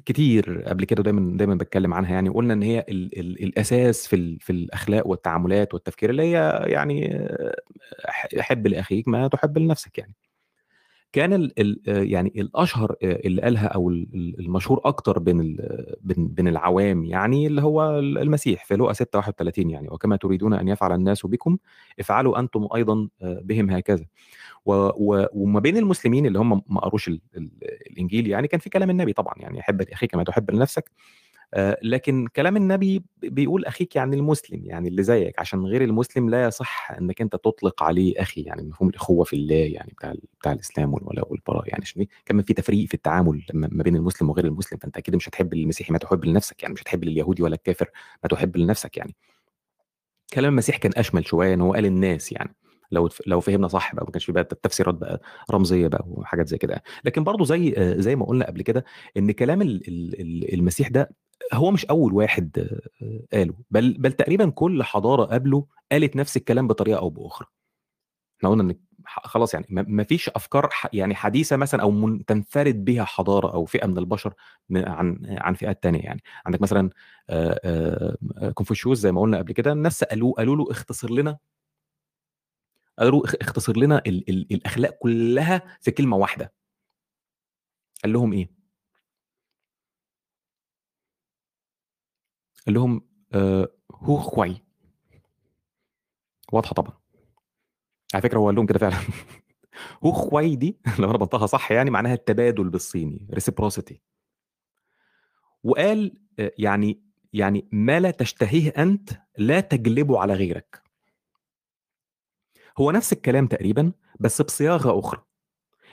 كتير 0.07 0.63
قبل 0.67 0.85
كده 0.85 1.01
ودايما 1.01 1.37
دايما 1.37 1.55
بتكلم 1.55 1.95
عنها 1.95 2.11
يعني 2.13 2.29
وقلنا 2.31 2.53
إن 2.55 2.63
هي 2.63 2.85
ال 2.89 3.19
ال 3.21 3.43
الأساس 3.45 4.07
في 4.09 4.39
في 4.41 4.51
الأخلاق 4.51 5.07
والتعاملات 5.07 5.75
والتفكير 5.75 6.11
اللي 6.11 6.23
هي 6.23 6.63
يعني 6.67 7.19
حب 8.41 8.67
لأخيك 8.67 9.09
ما 9.09 9.29
تحب 9.29 9.59
لنفسك 9.59 9.99
يعني. 9.99 10.15
كان 11.13 11.33
ال 11.33 11.53
ال 11.61 11.81
يعني 12.13 12.33
الأشهر 12.37 12.97
اللي 13.03 13.43
قالها 13.43 13.67
أو 13.67 13.91
المشهور 13.91 14.81
أكتر 14.85 15.19
بين 15.19 15.57
بين 16.01 16.29
بين 16.29 16.49
العوام 16.49 17.05
يعني 17.05 17.47
اللي 17.47 17.63
هو 17.63 17.99
المسيح 17.99 18.65
في 18.65 18.77
لوقا 18.77 18.93
6 18.93 19.17
31 19.19 19.71
يعني 19.71 19.89
وكما 19.91 20.17
تريدون 20.17 20.55
أن 20.55 20.69
يفعل 20.69 20.93
الناس 20.93 21.27
بكم 21.27 21.59
افعلوا 22.01 22.39
أنتم 22.39 22.69
أيضا 22.75 23.09
بهم 23.23 23.71
هكذا. 23.71 24.05
وما 24.69 25.61
بين 25.61 25.77
المسلمين 25.77 26.27
اللي 26.27 26.39
هم 26.39 26.63
ما 26.67 26.81
قروش 26.81 27.11
الإنجيل 27.91 28.27
يعني 28.27 28.49
كان 28.49 28.61
في 28.61 28.71
كلام 28.71 28.91
النبي 28.91 29.13
طبعا 29.13 29.35
يعني 29.37 29.63
حب 29.63 29.83
أخيك 29.83 30.11
كما 30.11 30.25
تحب 30.25 30.51
لنفسك 30.51 30.91
آه، 31.55 31.79
لكن 31.83 32.27
كلام 32.37 32.57
النبي 32.57 33.03
بيقول 33.17 33.65
أخيك 33.65 33.97
يعني 33.97 34.17
المسلم 34.17 34.65
يعني 34.65 34.89
اللي 34.89 35.03
زيك 35.03 35.39
عشان 35.39 35.67
غير 35.67 35.85
المسلم 35.85 36.31
لا 36.31 36.45
يصح 36.45 36.91
إنك 36.91 37.21
أنت 37.21 37.33
تطلق 37.33 37.83
عليه 37.83 38.23
أخي 38.23 38.43
يعني 38.43 38.63
مفهوم 38.63 38.89
الإخوة 38.89 39.25
في 39.25 39.37
الله 39.37 39.55
يعني 39.55 39.93
بتاع 39.93 40.15
بتاع 40.41 40.53
الإسلام 40.53 40.95
والولاء 40.95 41.33
والبراء 41.33 41.69
يعني 41.69 41.83
عشان 41.83 42.07
كمان 42.27 42.45
في 42.45 42.55
تفريق 42.55 42.89
في 42.89 42.95
التعامل 42.95 43.43
ما 43.55 43.83
بين 43.83 43.97
المسلم 43.97 44.31
وغير 44.31 44.45
المسلم 44.45 44.79
فأنت 44.79 44.97
أكيد 44.97 45.17
مش 45.17 45.29
هتحب 45.29 45.55
المسيحي 45.55 45.93
ما 45.93 45.99
تحب 45.99 46.25
لنفسك 46.25 46.63
يعني 46.63 46.75
مش 46.75 46.83
هتحب 46.83 47.05
لليهودي 47.05 47.43
ولا 47.43 47.55
الكافر 47.55 47.91
ما 48.23 48.29
تحب 48.29 48.57
لنفسك 48.57 48.97
يعني. 48.97 49.15
كلام 50.35 50.53
المسيح 50.53 50.77
كان 50.77 50.93
أشمل 50.97 51.27
شوية 51.27 51.55
إن 51.55 51.61
هو 51.61 51.73
قال 51.75 51.87
الناس 51.87 52.33
يعني. 52.33 52.55
لو 52.91 53.09
لو 53.27 53.41
فهمنا 53.41 53.69
صح 53.69 53.95
بقى 53.95 54.05
ما 54.05 54.11
كانش 54.11 54.25
في 54.25 54.33
بقى 54.33 54.45
تفسيرات 54.45 54.95
بقى 54.95 55.21
رمزية 55.51 55.89
بقى 55.89 56.05
وحاجات 56.09 56.49
زي 56.49 56.59
كده. 56.59 56.83
لكن 57.05 57.25
برضه 57.25 57.45
زي 57.45 57.75
زي 57.99 58.17
ما 58.17 58.27
قلنا 58.27 58.47
قبل 58.47 58.63
كده 58.63 58.85
إن 59.17 59.31
كلام 59.33 59.63
المسيح 60.53 60.89
ده 60.89 61.11
هو 61.53 61.71
مش 61.71 61.87
أول 61.87 62.13
واحد 62.15 62.69
قاله 63.33 63.55
بل 63.71 63.93
بل 63.99 64.13
تقريبا 64.13 64.51
كل 64.51 64.83
حضارة 64.83 65.25
قبله 65.25 65.67
قالت 65.93 66.17
نفس 66.17 66.37
الكلام 66.37 66.67
بطريقة 66.69 66.99
أو 66.99 67.11
بأخرى. 67.11 67.49
إحنا 68.39 68.49
قلنا 68.51 68.63
إن 68.63 68.75
خلاص 69.07 69.55
يعني 69.55 69.67
ما 69.71 70.05
فيش 70.05 70.29
أفكار 70.29 70.71
يعني 70.93 71.15
حديثة 71.15 71.57
مثلا 71.57 71.83
أو 71.83 72.19
تنفرد 72.27 72.85
بها 72.85 73.05
حضارة 73.05 73.55
أو 73.55 73.65
فئة 73.65 73.87
من 73.87 73.99
البشر 73.99 74.35
عن 74.75 75.19
عن 75.29 75.55
فئات 75.55 75.83
تانية 75.83 76.01
يعني. 76.01 76.23
عندك 76.47 76.61
مثلا 76.63 76.91
كونفوشيوس 78.55 78.99
زي 78.99 79.13
ما 79.13 79.21
قلنا 79.21 79.39
قبل 79.39 79.53
كده 79.53 79.73
الناس 79.73 79.99
سالوه 79.99 80.33
قالوا 80.33 80.57
له 80.57 80.71
اختصر 80.71 81.11
لنا 81.11 81.39
قالوا 82.99 83.23
اختصر 83.43 83.77
لنا 83.77 84.03
ال 84.07 84.31
ال 84.31 84.47
الأخلاق 84.53 84.91
كلها 84.99 85.79
في 85.81 85.91
كلمة 85.91 86.17
واحدة. 86.17 86.53
قال 88.05 88.13
لهم 88.13 88.33
إيه؟ 88.33 88.51
قال 92.67 92.75
لهم 92.75 93.03
آه 93.33 93.69
هو 93.93 94.17
خواي 94.17 94.57
واضحة 96.53 96.73
طبعا. 96.75 96.93
على 98.15 98.23
فكرة 98.23 98.39
هو 98.39 98.47
قال 98.47 98.55
لهم 98.55 98.67
كده 98.67 98.79
فعلا. 98.79 98.97
هو 100.05 100.13
خواي 100.13 100.57
دي 100.57 100.79
لو 100.99 101.11
أنا 101.11 101.19
بنطقها 101.19 101.47
صح 101.47 101.73
يعني 101.73 101.91
معناها 101.91 102.15
التبادل 102.15 102.69
بالصيني 102.69 103.29
reciprocity 103.35 104.03
وقال 105.65 106.19
آه 106.39 106.53
يعني 106.59 107.03
يعني 107.33 107.69
ما 107.73 108.01
لا 108.01 108.11
تشتهيه 108.11 108.71
أنت 108.71 109.11
لا 109.39 109.61
تجلبه 109.61 110.19
على 110.21 110.35
غيرك. 110.35 110.88
هو 112.79 112.91
نفس 112.91 113.13
الكلام 113.13 113.47
تقريبا 113.47 113.93
بس 114.21 114.43
بصياغة 114.43 114.99
أخرى. 114.99 115.23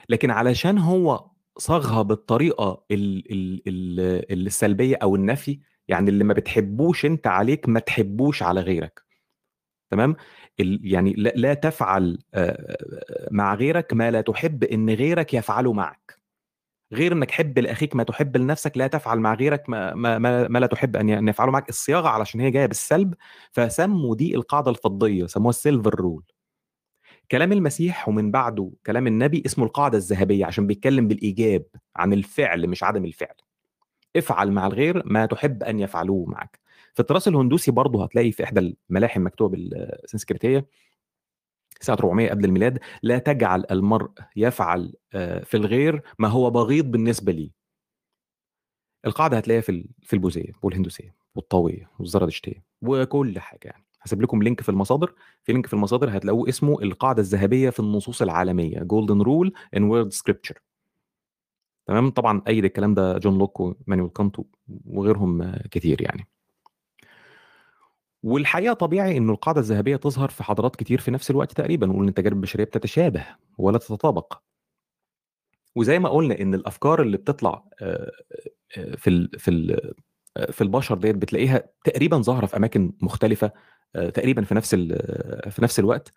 لكن 0.09 0.31
علشان 0.31 0.77
هو 0.77 1.25
صاغها 1.57 2.01
بالطريقة 2.01 2.83
ال 2.91 3.31
ال 3.31 3.61
ال 3.67 4.47
السلبية 4.47 4.95
أو 5.03 5.15
النفي 5.15 5.59
يعني 5.87 6.09
اللي 6.09 6.23
ما 6.23 6.33
بتحبوش 6.33 7.05
أنت 7.05 7.27
عليك 7.27 7.69
ما 7.69 7.79
تحبوش 7.79 8.43
على 8.43 8.61
غيرك. 8.61 9.01
تمام؟ 9.91 10.15
يعني 10.59 11.13
لا, 11.13 11.29
لا 11.35 11.53
تفعل 11.53 12.19
مع 13.31 13.55
غيرك 13.55 13.93
ما 13.93 14.11
لا 14.11 14.21
تحب 14.21 14.63
إن 14.63 14.89
غيرك 14.89 15.33
يفعله 15.33 15.73
معك. 15.73 16.19
غير 16.93 17.13
إنك 17.13 17.31
حب 17.31 17.59
لأخيك 17.59 17.95
ما 17.95 18.03
تحب 18.03 18.37
لنفسك 18.37 18.77
لا 18.77 18.87
تفعل 18.87 19.19
مع 19.19 19.33
غيرك 19.33 19.69
ما, 19.69 19.93
ما, 19.95 20.17
ما, 20.17 20.47
ما 20.47 20.59
لا 20.59 20.67
تحب 20.67 20.95
أن 20.95 21.29
يفعله 21.29 21.51
معك. 21.51 21.69
الصياغة 21.69 22.07
علشان 22.07 22.41
هي 22.41 22.51
جاية 22.51 22.65
بالسلب 22.65 23.13
فسموا 23.51 24.15
دي 24.15 24.35
القاعدة 24.35 24.71
الفضية 24.71 25.25
سموها 25.25 25.49
السيلفر 25.49 25.95
رول 25.95 26.23
كلام 27.31 27.51
المسيح 27.51 28.09
ومن 28.09 28.31
بعده 28.31 28.71
كلام 28.85 29.07
النبي 29.07 29.43
اسمه 29.45 29.65
القاعدة 29.65 29.97
الذهبية 29.97 30.45
عشان 30.45 30.67
بيتكلم 30.67 31.07
بالإيجاب 31.07 31.65
عن 31.95 32.13
الفعل 32.13 32.67
مش 32.67 32.83
عدم 32.83 33.05
الفعل. 33.05 33.35
افعل 34.15 34.51
مع 34.51 34.67
الغير 34.67 35.03
ما 35.05 35.25
تحب 35.25 35.63
أن 35.63 35.79
يفعلوه 35.79 36.25
معك. 36.25 36.59
في 36.93 36.99
التراث 36.99 37.27
الهندوسي 37.27 37.71
برضه 37.71 38.03
هتلاقي 38.03 38.31
في 38.31 38.43
إحدى 38.43 38.75
الملاحم 38.89 39.25
مكتوبة 39.25 39.57
بالسنسكريتية 39.57 40.67
سنة 41.81 41.95
400 41.99 42.29
قبل 42.29 42.45
الميلاد 42.45 42.79
لا 43.03 43.17
تجعل 43.17 43.63
المرء 43.71 44.11
يفعل 44.35 44.93
آه، 45.13 45.43
في 45.43 45.57
الغير 45.57 46.01
ما 46.19 46.27
هو 46.27 46.49
بغيض 46.49 46.85
بالنسبة 46.91 47.31
لي. 47.31 47.51
القاعدة 49.05 49.37
هتلاقيها 49.37 49.61
في 49.61 49.85
في 50.03 50.13
البوذية 50.13 50.51
والهندوسية 50.61 51.15
والطاوية 51.35 51.89
والزرادشتية 51.99 52.63
وكل 52.81 53.39
حاجة 53.39 53.67
يعني. 53.67 53.84
هسيب 54.05 54.21
لكم 54.21 54.43
link 54.43 54.61
في 54.61 54.69
المصادر. 54.69 55.13
في 55.43 55.51
link 55.53 55.65
في 55.67 55.73
المصادر 55.73 56.17
هتلاقوه 56.17 56.49
اسمه 56.49 56.81
القاعدة 56.81 57.21
الذهبية 57.21 57.69
في 57.69 57.79
النصوص 57.79 58.21
العالمية 58.21 58.79
Golden 58.79 59.21
Rule 59.21 59.53
in 59.77 59.83
world 59.83 60.13
scripture 60.13 60.59
تمام؟ 61.85 62.09
طبعا 62.09 62.41
أيد 62.47 62.65
الكلام 62.65 62.93
ده 62.93 63.17
جون 63.17 63.37
لوك 63.37 63.59
وإيمانويل 63.59 64.09
كانت 64.09 64.35
وغيرهم 64.85 65.55
كتير 65.71 66.01
يعني. 66.01 66.27
والحقيقة 68.23 68.73
طبيعي 68.73 69.17
إنه 69.17 69.33
القاعدة 69.33 69.59
الذهبية 69.61 69.95
تظهر 69.95 70.29
في 70.29 70.43
حضارات 70.43 70.75
كتير 70.75 70.99
في 70.99 71.11
نفس 71.11 71.31
الوقت 71.31 71.51
تقريبا 71.51 71.91
وان 71.91 72.07
التجارب 72.07 72.35
البشرية 72.37 72.63
بتتشابه 72.63 73.25
ولا 73.57 73.77
تتطابق. 73.77 74.41
وزي 75.75 75.99
ما 75.99 76.09
قلنا 76.09 76.39
إن 76.41 76.53
الأفكار 76.53 77.01
اللي 77.01 77.17
بتطلع 77.17 77.63
في 78.97 79.07
ال 79.07 79.39
في 79.39 79.51
ال 79.51 79.93
في 80.51 80.61
البشر 80.61 80.97
ديت 80.97 81.15
بتلاقيها 81.15 81.63
تقريبا 81.83 82.17
ظاهرة 82.17 82.45
في 82.45 82.57
أماكن 82.57 82.93
مختلفة 83.01 83.51
تقريبا 84.13 84.43
في 84.43 84.55
نفس 84.55 84.75
في 85.49 85.59
نفس 85.59 85.79
الوقت. 85.79 86.13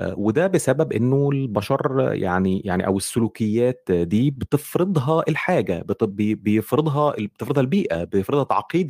وده 0.00 0.46
بسبب 0.46 0.92
إنه 0.92 1.28
البشر 1.32 2.12
يعني 2.12 2.60
يعني 2.60 2.86
أو 2.86 2.96
السلوكيات 2.96 3.88
دي 3.92 4.30
بتفرضها 4.30 5.24
الحاجة 5.28 5.84
بيفرضها 6.02 7.14
بتفرضها 7.18 7.60
البيئة 7.60 8.04
بيفرضها 8.04 8.44
تعقيد 8.44 8.88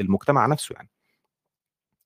المجتمع 0.00 0.46
نفسه 0.46 0.72
يعني. 0.72 0.88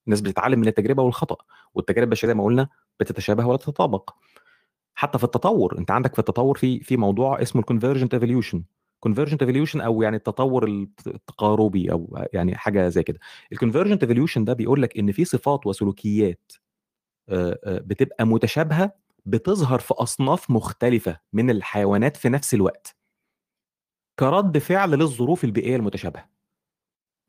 الناس 0.07 0.21
بتتعلم 0.21 0.61
من 0.61 0.69
التجربة 0.69 1.03
والخطأ 1.03 1.37
والتجارب 1.75 2.09
البشرية 2.09 2.33
ما 2.35 2.45
قلنا 2.45 2.69
بتتشابه 3.01 3.47
ولا 3.47 3.59
تتطابق. 3.59 4.11
حتى 4.95 5.19
في 5.19 5.25
التطور 5.25 5.79
أنت 5.79 5.91
عندك 5.91 6.13
في 6.13 6.19
التطور 6.19 6.59
في 6.59 6.81
في 6.81 6.97
موضوع 6.97 7.43
اسمه 7.43 7.61
ال 7.61 7.65
convergent 7.65 8.15
evolution 8.15 8.63
convergent 9.05 9.43
evolution 9.43 9.81
أو 9.81 10.03
يعني 10.03 10.17
التطور 10.17 10.65
التقاربي 11.07 11.93
أو 11.93 12.19
يعني 12.33 12.57
حاجة 12.57 12.89
زي 12.89 13.03
كده. 13.03 13.19
ال 13.53 13.57
convergent 13.57 14.03
evolution 14.03 14.45
ده 14.45 14.53
بيقول 14.53 14.83
لك 14.83 14.99
إن 14.99 15.13
في 15.13 15.25
صفات 15.25 15.67
وسلوكيات 15.67 16.53
بتبقى 17.67 18.25
متشابهة 18.27 18.93
بتظهر 19.27 19.79
في 19.79 19.95
أصناف 19.95 20.51
مختلفة 20.51 21.21
من 21.33 21.51
الحيوانات 21.51 22.17
في 22.17 22.29
نفس 22.29 22.55
الوقت. 22.55 22.97
كرد 24.19 24.59
فعل 24.59 24.91
للظروف 24.91 25.45
البيئية 25.45 25.77
المتشابهة. 25.77 26.29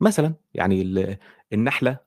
مثلا 0.00 0.34
يعني 0.54 0.82
النحلة 1.52 1.98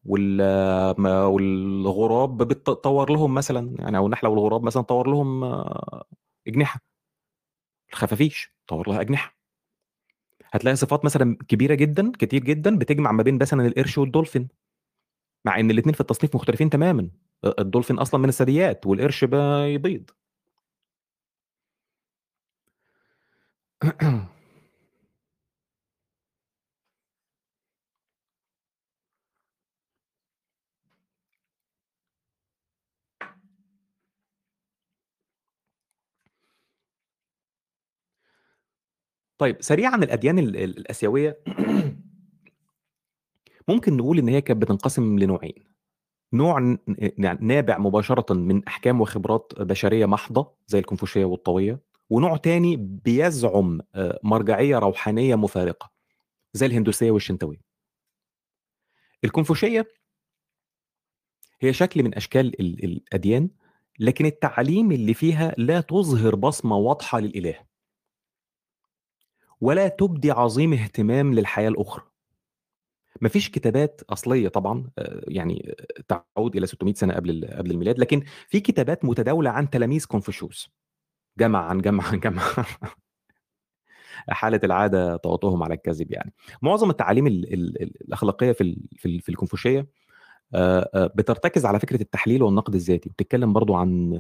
والغراب 1.26 2.38
بتطور 2.38 3.11
لهم 3.11 3.34
مثلا 3.34 3.76
يعني 3.80 3.97
أو 3.97 4.05
النحلة 4.05 4.30
والغراب 4.30 4.63
مثلا 4.63 4.84
طور 4.84 5.07
لهم 5.09 5.43
أجنحة. 6.47 6.80
الخفافيش 7.93 8.53
طور 8.67 8.89
لها 8.89 9.01
أجنحة. 9.01 9.39
هتلاقي 10.54 10.76
صفات 10.76 11.06
مثلا 11.06 11.38
كبيرة 11.47 11.76
جدا 11.76 12.12
كتير 12.20 12.43
جدا 12.43 12.78
بتجمع 12.78 13.12
ما 13.12 13.24
بين 13.24 13.38
مثلا 13.41 13.68
القرش 13.68 13.97
والدولفين 13.97 14.47
مع 15.45 15.60
إن 15.60 15.72
الاثنين 15.72 15.93
في 15.93 16.02
التصنيف 16.02 16.36
مختلفين 16.36 16.70
تماما. 16.70 17.10
الدولفين 17.60 18.00
أصلا 18.00 18.20
من 18.22 18.30
الثدييات 18.30 18.88
والقرش 18.88 19.24
بيبيض 19.26 20.10
طيب 39.40 39.58
سريعا 39.60 39.96
الأديان 39.96 40.40
الآسيوية. 40.40 41.40
ممكن 43.68 43.98
نقول 43.98 44.20
إن 44.20 44.28
هي 44.30 44.42
كانت 44.42 44.62
بتنقسم 44.62 45.20
لنوعين. 45.20 45.54
نوع 46.34 46.78
يعني 46.98 47.40
نابع 47.42 47.78
مباشرة 47.78 48.34
من 48.34 48.66
أحكام 48.68 49.02
وخبرات 49.02 49.54
بشرية 49.60 50.06
محضة 50.06 50.52
زي 50.68 50.80
الكونفوشية 50.80 51.26
والطويه 51.26 51.80
ونوع 52.10 52.38
تاني 52.38 52.76
بيزعم 52.78 53.82
آه، 53.96 54.20
مرجعية 54.24 54.80
روحانية 54.80 55.36
مفارقة 55.36 55.92
زي 56.54 56.66
الهندوسية 56.66 57.12
والشنتوية. 57.12 57.62
الكونفوشية 59.24 59.88
هي 61.62 61.74
شكل 61.74 62.04
من 62.04 62.16
أشكال 62.16 62.62
الأديان 62.84 63.50
لكن 64.00 64.26
التعاليم 64.26 64.92
اللي 64.92 65.14
فيها 65.14 65.56
لا 65.58 65.82
تظهر 65.82 66.36
بصمة 66.36 66.78
واضحة 66.78 67.20
للإله. 67.20 67.68
ولا 69.62 69.88
تبدي 69.88 70.32
عظيم 70.32 70.74
اهتمام 70.74 71.34
للحياة 71.34 71.70
الأخرى. 71.70 72.03
مفيش 73.22 73.49
كتابات 73.49 74.01
أصلية 74.10 74.47
طبعا 74.47 74.89
آه، 74.97 75.22
يعني 75.28 75.76
تعود 76.07 76.55
إلى 76.55 76.68
600 76.68 76.93
سنة 76.93 77.14
قبل 77.14 77.47
قبل 77.51 77.72
الميلاد 77.72 77.99
لكن 77.99 78.24
في 78.47 78.60
كتابات 78.60 79.05
متداولة 79.05 79.49
عن 79.49 79.70
تلاميذ 79.70 80.05
كونفوشيوس. 80.05 80.70
جمع 81.39 81.66
عن 81.66 81.82
جمع 81.86 82.03
عن 82.07 82.20
جمع 82.20 82.43
حالة 84.30 84.60
العادة 84.64 85.18
طوطهم 85.18 85.64
على 85.64 85.74
الكذب 85.74 86.12
يعني. 86.12 86.34
معظم 86.62 86.89
التعاليم 86.89 87.28
ال 87.28 87.53
ال 87.53 87.84
الأخلاقية 88.01 88.51
في 88.51 88.78
في, 88.97 89.20
في 89.20 89.30
الكونفوشية 89.30 89.88
آه، 90.55 90.89
آه، 90.93 91.07
بترتكز 91.16 91.66
على 91.66 91.80
فكرة 91.80 92.01
التحليل 92.01 92.43
والنقد 92.43 92.76
الذاتي 92.76 93.10
بتتكلم 93.10 93.53
برضو 93.53 93.76
عن 93.76 94.20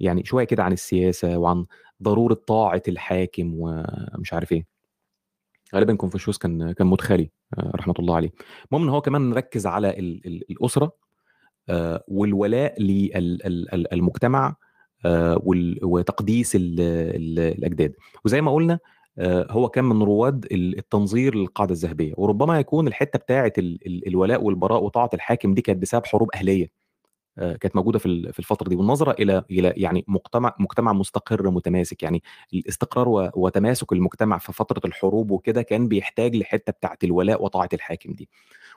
يعني 0.00 0.24
شوية 0.24 0.44
كده 0.44 0.64
عن 0.64 0.72
السياسة 0.72 1.38
وعن 1.38 1.66
ضرورة 2.02 2.34
طاعة 2.34 2.82
الحاكم 2.88 3.52
ومش 3.56 4.32
عارف 4.32 4.52
إيه. 4.52 4.71
غالبا 5.74 5.94
كونفوشيوس 5.94 6.38
كان 6.38 6.72
كان 6.72 6.86
مدخلي 6.86 7.30
آه، 7.58 7.72
رحمة 7.74 7.94
الله 7.98 8.16
عليه. 8.16 8.30
المهم 8.72 8.82
إن 8.84 8.88
هو 8.88 9.00
كمان 9.00 9.32
ركز 9.32 9.66
على 9.66 9.90
الأسرة 10.50 10.92
والولاء 12.08 12.82
للمجتمع 12.82 14.56
وتقديس 15.82 16.52
الأجداد. 16.56 17.94
وزي 18.24 18.40
ما 18.40 18.52
قلنا 18.54 18.78
هو 19.50 19.68
كان 19.68 19.84
من 19.84 20.02
رواد 20.02 20.46
التنظير 20.52 21.34
للقاعدة 21.34 21.72
الذهبية. 21.72 22.14
وربما 22.16 22.58
يكون 22.58 22.88
الحتة 22.88 23.18
بتاعه 23.18 23.52
الولاء 24.06 24.42
والبراء 24.44 24.84
وطاعة 24.84 25.10
الحاكم 25.14 25.54
دي 25.54 25.62
كانت 25.62 25.82
بسبب 25.82 26.06
حروب 26.06 26.28
أهلية. 26.34 26.81
كانت 27.36 27.76
موجودة 27.76 27.98
في 27.98 28.32
في 28.32 28.38
الفترة 28.38 28.68
دي 28.68 28.76
والنظره 28.76 29.12
إلى 29.12 29.44
إلى 29.50 29.72
يعني 29.76 30.04
مجتمع 30.08 30.56
مجتمع 30.60 30.92
مستقر 30.92 31.50
متماسك. 31.50 32.02
يعني 32.02 32.22
الاستقرار 32.54 33.30
وتماسك 33.34 33.92
المجتمع 33.92 34.38
في 34.38 34.52
فترة 34.52 34.80
الحروب 34.88 35.30
وكده 35.30 35.62
كان 35.62 35.88
بيحتاج 35.88 36.36
لحتة 36.36 36.72
بتاعة 36.72 36.98
الولاء 37.04 37.44
وطاعة 37.44 37.68
الحاكم 37.72 38.12
دي. 38.12 38.28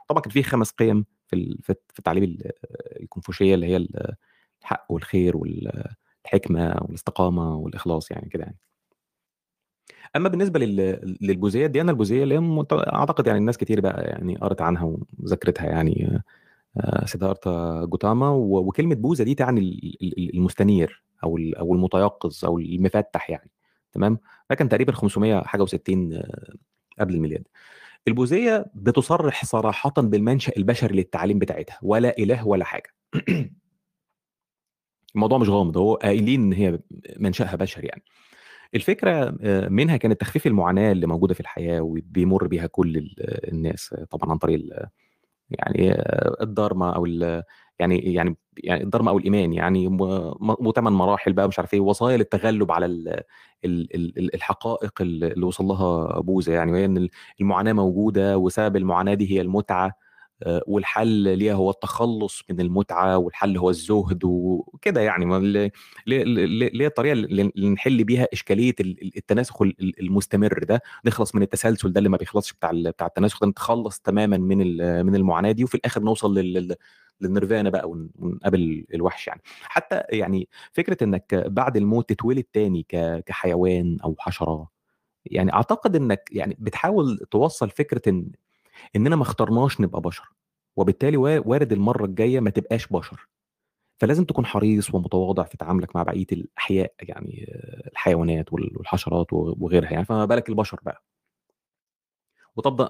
طبعا 0.08 0.22
كان 0.22 0.32
في 0.32 0.44
خمس 0.44 0.72
قيم 0.72 1.06
في 1.28 1.58
في 1.64 2.00
التعليم 2.00 2.38
الكونفوشية 3.02 3.56
اللي 3.56 3.66
هي 3.68 3.88
الحق 4.62 4.86
والخير 4.90 5.38
والحكمة 5.38 6.76
والاستقامة 6.82 7.56
والإخلاص 7.56 8.12
يعني 8.12 8.30
كده 8.30 8.44
يعني. 8.44 8.58
أما 10.16 10.30
بالنسبة 10.30 10.60
للبوذيه 11.22 11.66
الديانه 11.66 11.92
البوذيه 11.92 12.24
اللي 12.24 12.66
أعتقد 12.74 13.28
يعني 13.28 13.40
الناس 13.40 13.58
كتير 13.58 13.82
بقى 13.82 14.04
يعني 14.04 14.36
قرت 14.38 14.62
عنها 14.62 14.98
وذاكرتها 15.20 15.66
يعني 15.66 16.22
سيدارتا 17.06 17.86
جوتاما 17.86 18.30
وكلمة 18.30 18.96
بوذا 18.96 19.24
دي 19.24 19.36
تعني 19.36 19.98
المستنير 20.34 21.04
أو 21.24 21.38
أو 21.60 21.74
المتيقظ 21.74 22.46
أو 22.46 22.60
المفتح 22.60 23.30
يعني 23.30 23.52
تمام؟ 23.92 24.20
ده 24.50 24.56
كان 24.56 24.70
تقريبا 24.70 24.92
500 24.92 25.42
حاجة 25.42 25.66
و60 25.66 26.14
آه، 26.14 26.54
قبل 27.00 27.16
الميلاد. 27.16 27.48
البوذية 28.08 28.66
بتصرح 28.76 29.46
صراحة 29.46 29.94
بالمنشأ 29.98 30.54
البشري 30.58 30.96
للتعاليم 30.96 31.40
بتاعتها 31.40 31.80
ولا 31.82 32.18
إله 32.20 32.48
ولا 32.48 32.66
حاجة. 32.66 32.90
الموضوع 35.16 35.38
مش 35.38 35.50
غامض 35.50 35.78
هو 35.78 35.96
قايلين 35.96 36.42
إن 36.42 36.54
هي 36.54 36.80
منشأها 37.18 37.56
بشري 37.56 37.88
يعني. 37.88 38.04
الفكرة 38.76 39.38
آه، 39.42 39.70
منها 39.70 39.98
كانت 39.98 40.22
تخفيف 40.22 40.48
المعاناة 40.48 40.92
اللي 40.92 41.08
موجودة 41.08 41.34
في 41.34 41.40
الحياة 41.40 41.82
وبيمر 41.82 42.48
بيها 42.48 42.68
كل 42.68 43.16
الناس 43.20 43.96
طبعا 44.10 44.32
عن 44.32 44.38
طريق 44.38 44.60
يعني 45.50 45.92
الدارما 46.42 46.96
أو 46.96 47.06
يعني 47.80 48.00
يعني 48.14 48.38
يعني 48.64 48.84
الدارما 48.84 49.12
أو 49.12 49.18
الإيمان 49.18 49.54
يعني 49.54 49.88
وثمان 50.60 50.94
مراحل 50.94 51.34
بقى 51.34 51.48
مش 51.48 51.60
عارف 51.60 51.74
إيه 51.74 51.80
وصايا 51.80 52.18
للتغلب 52.18 52.72
على 52.72 52.86
الحقائق 53.66 54.94
اللي 55.02 55.46
وصل 55.46 55.66
لها 55.66 56.20
بوذا 56.22 56.54
يعني 56.54 56.72
وهي 56.72 56.86
إن 56.86 57.10
المعاناة 57.42 57.74
موجودة 57.74 58.38
وسبب 58.38 58.76
المعاناة 58.76 59.14
دي 59.14 59.32
هي 59.32 59.42
المتعة. 59.42 59.86
آه، 59.88 59.92
والحل 60.68 61.38
ليها 61.38 61.54
هو 61.54 61.70
التخلص 61.70 62.42
من 62.50 62.60
المتعة 62.62 63.18
والحل 63.18 63.58
هو 63.58 63.70
الزهد 63.70 64.20
وكده 64.24 65.02
يعني. 65.02 65.26
اللي 65.38 66.84
هي 66.84 66.88
الطريقة 66.88 67.14
اللي 67.14 67.70
نحل 67.70 68.04
بيها 68.04 68.28
إشكالية 68.34 68.76
التناسخ 69.18 69.62
المستمر 70.00 70.64
ده. 70.64 70.82
نخلص 71.06 71.36
من 71.36 71.42
التسلسل 71.42 71.94
ده 71.94 71.98
اللي 71.98 72.10
ما 72.10 72.18
بيخلصش 72.18 72.54
بتاع 72.54 72.72
بتاع 72.74 73.08
التناسخ 73.08 73.40
ده. 73.42 73.48
نتخلص 73.48 74.00
تماما 74.00 74.38
من 74.38 74.58
من 75.06 75.16
المعاناة 75.16 75.52
دي 75.52 75.64
وفي 75.64 75.76
الآخر 75.76 76.02
نوصل 76.04 76.38
لل 76.38 76.76
للنيرفانا 77.22 77.70
بقى 77.70 77.90
ونقابل 77.90 78.86
الوحش 78.94 79.28
يعني. 79.28 79.42
حتى 79.64 80.02
يعني 80.10 80.50
فكرة 80.74 81.04
إنك 81.04 81.36
بعد 81.36 81.78
الموت 81.78 82.10
تتولد 82.10 82.44
تاني 82.54 82.86
كحيوان 83.26 83.98
أو 84.04 84.16
حشرة 84.20 84.70
يعني 85.26 85.54
أعتقد 85.54 85.96
إنك 85.96 86.30
يعني 86.32 86.58
بتحاول 86.60 87.18
توصل 87.32 87.70
فكرة 87.70 88.02
إن 88.10 88.32
اننا 88.96 89.16
ما 89.16 89.22
اخترناش 89.22 89.82
نبقى 89.82 90.02
بشر 90.02 90.30
وبالتالي 90.76 91.18
وارد 91.18 91.72
المرة 91.72 92.06
الجاية 92.06 92.40
ما 92.40 92.50
تبقاش 92.50 92.88
بشر. 92.88 93.28
فلازم 94.00 94.24
تكون 94.26 94.46
حريص 94.46 94.94
ومتواضع 94.96 95.44
في 95.44 95.58
تعاملك 95.58 95.96
مع 95.96 96.04
بقية 96.04 96.26
الأحياء 96.32 96.94
يعني 97.02 97.46
الحيوانات 97.92 98.54
والحشرات 98.54 99.28
وغيرها 99.34 99.92
يعني 99.92 100.06
فما 100.06 100.26
بالك 100.26 100.50
البشر 100.50 100.80
بقى. 100.84 101.04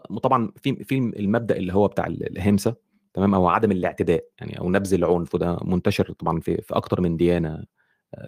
وطبعا 0.10 0.52
في 0.62 0.84
في 0.84 0.98
المبدأ 0.98 1.58
اللي 1.58 1.74
هو 1.74 1.88
بتاع 1.88 2.06
الهمسة 2.08 2.76
تمام 3.14 3.36
أو 3.36 3.48
عدم 3.48 3.72
الاعتداء 3.72 4.26
يعني 4.40 4.60
أو 4.60 4.70
نبذ 4.70 4.94
العنف 4.94 5.36
وده 5.36 5.58
منتشر 5.64 6.12
طبعا 6.14 6.40
في 6.40 6.62
في 6.62 6.76
أكتر 6.76 7.02
من 7.02 7.18
ديانة 7.18 7.64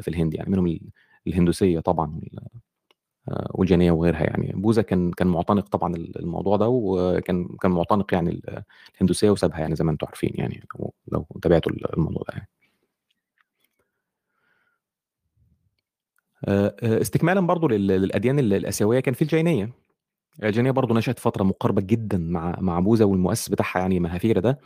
في 0.02 0.08
الهند 0.08 0.34
يعني 0.34 0.50
منهم 0.50 0.80
الهندوسية 1.28 1.80
طبعا 1.80 2.22
والجينيه 3.52 3.92
وغيرها 3.92 4.24
يعني. 4.24 4.54
بوذا 4.56 4.82
كان 4.82 5.12
كان 5.12 5.28
معتنق 5.28 5.68
طبعا 5.70 5.96
الموضوع 5.96 6.58
ده 6.58 6.68
وكان 6.70 7.48
كان 7.62 7.72
معتنق 7.72 8.14
يعني 8.14 8.42
الهندوسية 8.96 9.30
وسابها 9.30 9.60
يعني 9.60 9.76
زي 9.76 9.84
ما 9.84 9.92
أنتم 9.92 10.08
عارفين 10.08 10.32
يعني 10.36 10.64
لو 11.12 11.26
تابعتوا 11.42 11.72
الموضوع 11.98 12.24
ده 12.30 12.34
يعني. 12.34 12.48
استكمالا 17.02 17.42
برضو 17.42 17.68
للأديان 17.68 18.40
الآسيوية 18.40 19.00
كان 19.00 19.14
في 19.14 19.22
الجينية. 19.22 19.72
الجينية 20.44 20.72
برضو 20.72 20.94
نشأت 20.94 21.20
فترة 21.20 21.44
مقاربة 21.44 21.82
جدا 21.82 22.18
مع 22.18 22.58
مع 22.62 22.80
بوذا 22.80 23.06
والمؤسس 23.06 23.50
بتاعها 23.50 23.80
يعني 23.80 24.00
مهافيرا 24.00 24.40
ده. 24.42 24.60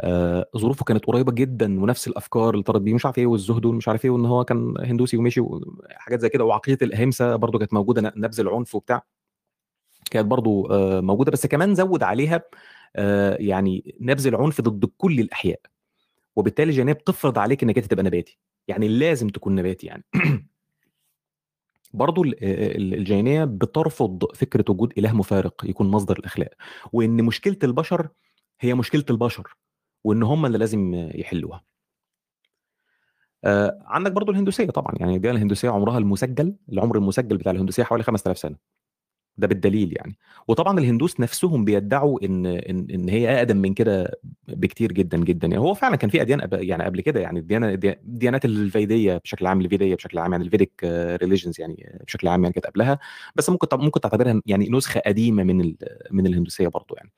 آه، 0.00 0.46
ظروفه 0.56 0.84
كانت 0.84 1.04
قريبة 1.06 1.32
جدا 1.32 1.80
ونفس 1.82 2.08
الأفكار 2.08 2.50
اللي 2.50 2.62
طرد 2.62 2.84
بيه 2.84 2.94
مش 2.94 3.06
عارف 3.06 3.18
إيه 3.18 3.26
والزهد 3.26 3.64
ومش 3.64 3.88
عارف 3.88 4.04
إيه 4.04 4.10
وإن 4.10 4.26
هو 4.26 4.44
كان 4.44 4.74
هندوسي 4.78 5.16
ومشي 5.16 5.40
وحاجات 5.40 6.20
زي 6.20 6.28
كده 6.28 6.44
وعقيده 6.44 6.86
الأهمسة 6.86 7.36
برضو 7.36 7.58
كانت 7.58 7.72
موجودة 7.74 8.12
نبذ 8.16 8.40
العنف 8.40 8.74
وبتاع 8.74 9.02
كانت 10.10 10.26
برضو 10.26 10.66
آه، 10.66 11.00
موجودة 11.00 11.32
بس 11.32 11.46
كمان 11.46 11.74
زود 11.74 12.02
عليها 12.02 12.42
آه، 12.96 13.36
يعني 13.40 13.94
نبذ 14.00 14.26
العنف 14.26 14.60
ضد 14.60 14.90
كل 14.98 15.20
الأحياء 15.20 15.60
وبالتالي 16.36 16.70
الجانب 16.70 16.96
بتفرض 16.96 17.38
عليك 17.38 17.62
إنك 17.62 17.78
أنت 17.78 17.86
تبقى 17.86 18.04
نباتي 18.04 18.38
يعني 18.68 18.88
لازم 18.88 19.28
تكون 19.28 19.54
نباتي 19.54 19.86
يعني. 19.86 20.04
برضو 21.94 22.24
الجينية 22.24 23.44
بترفض 23.44 24.24
فكرة 24.34 24.64
وجود 24.68 24.92
إله 24.98 25.12
مفارق 25.12 25.64
يكون 25.64 25.88
مصدر 25.90 26.18
الأخلاق 26.18 26.50
وإن 26.92 27.24
مشكلة 27.24 27.56
البشر 27.64 28.08
هي 28.60 28.74
مشكلة 28.74 29.04
البشر. 29.10 29.56
وإن 30.04 30.22
هم 30.22 30.46
اللي 30.46 30.58
لازم 30.58 30.94
يحلوها. 31.14 31.62
آه 33.44 33.78
عندك 33.86 34.12
برضو 34.12 34.32
الهندوسية 34.32 34.66
طبعا 34.66 34.94
يعني 35.00 35.16
الديانه 35.16 35.36
الهندوسية 35.36 35.70
عمرها 35.70 35.98
المسجل 35.98 36.54
العمر 36.72 36.96
المسجل 36.98 37.36
بتاع 37.38 37.52
الهندوسية 37.52 37.82
حوالي 37.82 38.02
5000 38.04 38.38
سنة. 38.38 38.56
ده 39.38 39.46
بالدليل 39.46 39.92
يعني. 39.96 40.18
وطبعا 40.48 40.78
الهندوس 40.78 41.20
نفسهم 41.20 41.64
بيدعوا 41.64 42.24
إن 42.24 42.46
إن 42.46 42.86
إن 42.90 43.08
هي 43.08 43.38
أقدم 43.38 43.56
من 43.56 43.74
كده 43.74 44.20
بكتير 44.48 44.92
جدا 44.92 45.18
جدا. 45.18 45.48
يعني 45.48 45.58
هو 45.58 45.74
فعلا 45.74 45.96
كان 45.96 46.10
في 46.10 46.22
أديان 46.22 46.48
يعني 46.52 46.84
قبل 46.84 47.00
كده 47.00 47.20
يعني 47.20 47.38
الديانة 47.38 47.68
الديانات 47.84 48.44
الفيدية 48.44 49.16
بشكل 49.16 49.46
عام 49.46 49.60
الفيدية 49.60 49.94
بشكل 49.94 50.18
عام 50.18 50.32
يعني 50.32 50.44
ال 50.44 50.51
Vedic 50.51 50.84
religions 51.22 51.60
يعني 51.60 52.00
بشكل 52.06 52.28
عام 52.28 52.42
يعني 52.42 52.54
كانت 52.54 52.66
قبلها. 52.66 52.98
بس 53.36 53.50
ممكن 53.50 53.68
ممكن 53.78 54.00
تعتبرها 54.00 54.42
يعني 54.46 54.68
نسخة 54.70 55.00
قديمة 55.06 55.42
من 55.44 55.74
من 56.10 56.26
الهندوسية 56.26 56.68
برضو 56.68 56.94
يعني. 56.96 57.12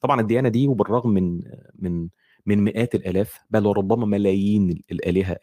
طبعا 0.00 0.20
الديانة 0.20 0.48
دي 0.48 0.68
وبالرغم 0.68 1.10
من 1.10 1.40
من 1.78 2.08
من 2.46 2.64
مئات 2.64 2.94
الآلاف 2.94 3.38
بل 3.50 3.66
وربما 3.66 4.06
ملايين 4.06 4.82
الآلهة 4.92 5.38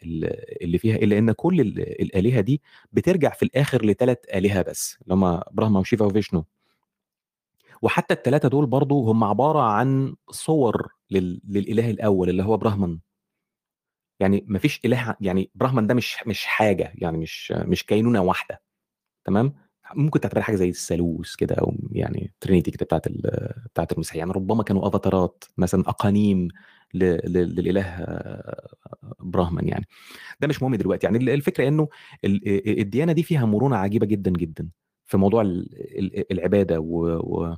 اللي 0.62 0.78
فيها 0.78 0.96
إلا 0.96 1.18
إن 1.18 1.32
كل 1.32 1.60
الآلهة 1.60 2.40
دي 2.40 2.62
بترجع 2.92 3.30
في 3.30 3.42
الآخر 3.44 3.86
لثلاث 3.86 4.18
آلهة 4.34 4.62
بس 4.62 4.98
اللي 5.02 5.14
هم 5.14 5.40
براهما 5.52 5.80
وشيفا 5.80 6.04
وفيشنو. 6.04 6.44
وحتى 7.82 8.14
الثلاثه 8.14 8.48
دول 8.48 8.66
برضو 8.66 9.04
هم 9.10 9.24
عبارة 9.24 9.60
عن 9.60 10.14
صور 10.30 10.88
للإله 11.10 11.90
الأول 11.90 12.28
اللي 12.30 12.42
هو 12.44 12.56
براهمان 12.56 12.98
يعني 14.20 14.44
ما 14.48 14.58
فيش 14.58 14.80
اله 14.84 15.16
يعني 15.20 15.50
براهمان 15.54 15.86
ده 15.86 15.94
مش 15.94 16.16
مش 16.26 16.46
حاجة 16.46 16.92
يعني 16.94 17.18
مش 17.18 17.52
مش 17.52 17.86
كينونة 17.86 18.22
واحدة 18.22 18.62
تمام؟ 19.24 19.54
ممكن 19.94 20.20
تعتبرها 20.20 20.42
حاجة 20.42 20.56
زي 20.56 20.68
الثالوث 20.68 21.34
كده 21.34 21.54
أو 21.54 21.74
يعني 21.92 22.32
ترينيتي 22.40 22.70
كده 22.70 22.84
بتاعت 22.84 23.08
بتاعت 23.72 23.92
المسيحيه 23.92 24.18
يعني 24.18 24.32
ربما 24.32 24.62
كانوا 24.62 24.88
أفاتارات 24.88 25.44
مثلا 25.58 25.80
أقانيم 25.88 26.48
للإله 26.94 28.06
براهمن 29.20 29.68
يعني. 29.68 29.86
ده 30.40 30.48
مش 30.48 30.62
مهم 30.62 30.74
دلوقتي. 30.74 31.06
يعني 31.06 31.34
الفكرة 31.34 31.68
إنه 31.68 31.88
ال- 32.24 32.78
الديانة 32.80 33.12
دي 33.12 33.22
فيها 33.22 33.46
مرونة 33.46 33.76
عجيبة 33.76 34.06
جدا 34.06 34.30
جدا 34.30 34.68
في 35.06 35.16
موضوع 35.16 35.42
ال- 35.42 35.68
ال- 35.98 36.32
العبادة 36.32 36.80
و 36.80 37.56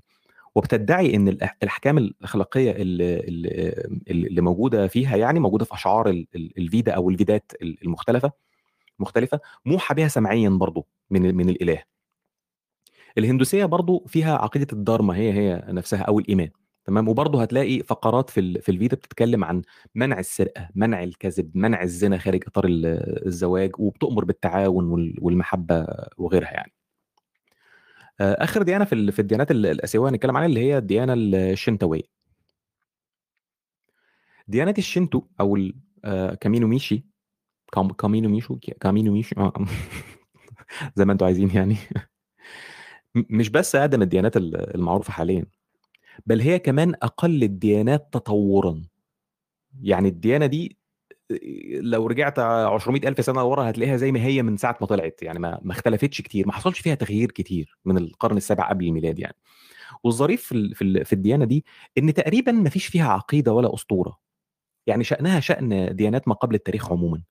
وبتدعي 0.54 1.14
إن 1.16 1.28
الأحكام 1.28 1.98
الأخلاقية 1.98 2.70
اللي, 2.72 3.20
اللي 4.10 4.40
موجودة 4.40 4.86
فيها 4.86 5.16
يعني 5.16 5.40
موجودة 5.40 5.64
في 5.64 5.74
أشعار 5.74 6.08
ال- 6.08 6.26
ال- 6.34 6.58
الفيدا 6.58 6.92
أو 6.92 7.10
الفيدات 7.10 7.52
المختلفة 7.62 8.32
مختلفة 8.98 9.40
موحى 9.64 9.94
بها 9.94 10.08
سمعيا 10.08 10.48
برضو 10.48 10.86
من 11.10 11.34
من 11.34 11.48
الإله. 11.48 11.82
الهندوسية 13.18 13.64
برضو 13.64 14.04
فيها 14.06 14.36
عقيدة 14.38 14.66
الدارما 14.72 15.16
هي 15.16 15.32
هي 15.32 15.64
نفسها 15.68 16.02
أو 16.02 16.18
الإيمان 16.18 16.50
تمام؟ 16.84 17.08
وبرضه 17.08 17.42
هتلاقي 17.42 17.80
فقرات 17.82 18.30
في 18.30 18.60
في 18.60 18.68
الفيدا 18.72 18.96
بتتكلم 18.96 19.44
عن 19.44 19.62
منع 19.94 20.18
السرقة 20.18 20.68
منع 20.74 21.02
الكذب 21.02 21.50
منع 21.54 21.82
الزنا 21.82 22.18
خارج 22.18 22.42
إطار 22.46 22.64
ال- 22.66 23.26
الزواج 23.26 23.70
وبتؤمر 23.78 24.24
بالتعاون 24.24 24.84
وال- 24.86 25.14
والمحبة 25.20 25.86
وغيرها 26.18 26.50
يعني. 26.50 26.72
آه، 28.20 28.32
آخر 28.44 28.62
ديانة 28.62 28.84
في 28.84 29.12
في 29.12 29.18
الديانات 29.18 29.50
ال- 29.50 29.66
الآسيوية 29.66 30.10
هنتكلم 30.10 30.36
عنها 30.36 30.46
اللي 30.48 30.60
هي 30.60 30.78
الديانة 30.78 31.14
الشنتويه 31.16 32.02
ديانة 34.48 34.74
الشنتو 34.78 35.22
أو 35.40 35.58
آه، 36.04 36.34
كامينو 36.34 36.66
ميشي 36.68 37.04
كام- 37.72 37.92
كامينو 37.92 38.28
ميشو 38.28 38.58
كامينو 38.80 39.12
ميشو 39.12 39.40
آه، 39.40 39.52
زي 40.96 41.04
ما 41.04 41.12
أنتوا 41.12 41.26
عايزين 41.26 41.50
يعني. 41.50 41.76
مش 43.30 43.48
بس 43.48 43.76
اقدم 43.76 44.02
الديانات 44.02 44.36
ال- 44.36 44.74
المعروفة 44.74 45.12
حاليا 45.12 45.46
بل 46.26 46.40
هي 46.40 46.58
كمان 46.58 46.94
أقل 47.02 47.42
الديانات 47.42 48.08
تطورا. 48.12 48.82
يعني 49.82 50.08
الديانة 50.08 50.46
دي 50.46 50.78
لو 51.80 52.06
رجعت 52.06 52.40
200 52.40 53.08
ألف 53.08 53.24
سنة 53.24 53.44
ورا 53.44 53.70
هتلاقيها 53.70 53.96
زي 53.96 54.12
ما 54.12 54.20
هي 54.24 54.42
من 54.42 54.56
ساعة 54.56 54.76
ما 54.80 54.86
طلعت 54.86 55.22
يعني 55.22 55.38
ما 55.38 55.60
اختلفتش 55.70 56.20
كتير 56.20 56.46
ما 56.46 56.52
حصلش 56.52 56.80
فيها 56.80 56.94
تغيير 56.94 57.30
كتير 57.32 57.78
من 57.84 57.98
القرن 57.98 58.36
السابع 58.36 58.68
قبل 58.68 58.86
الميلاد 58.86 59.18
يعني. 59.18 59.36
والظريف 60.04 60.42
في 60.42 60.74
في 60.74 60.82
ال- 60.82 61.04
في 61.04 61.12
الديانة 61.12 61.44
دي 61.44 61.64
إن 61.98 62.14
تقريبا 62.14 62.52
ما 62.52 62.70
فيش 62.70 62.86
فيها 62.86 63.08
عقيدة 63.12 63.52
ولا 63.52 63.74
أسطورة. 63.74 64.18
يعني 64.86 65.04
شأنها 65.04 65.40
شأن 65.40 65.96
ديانات 65.96 66.28
ما 66.28 66.34
قبل 66.34 66.54
التاريخ 66.54 66.92
عموما. 66.92 67.22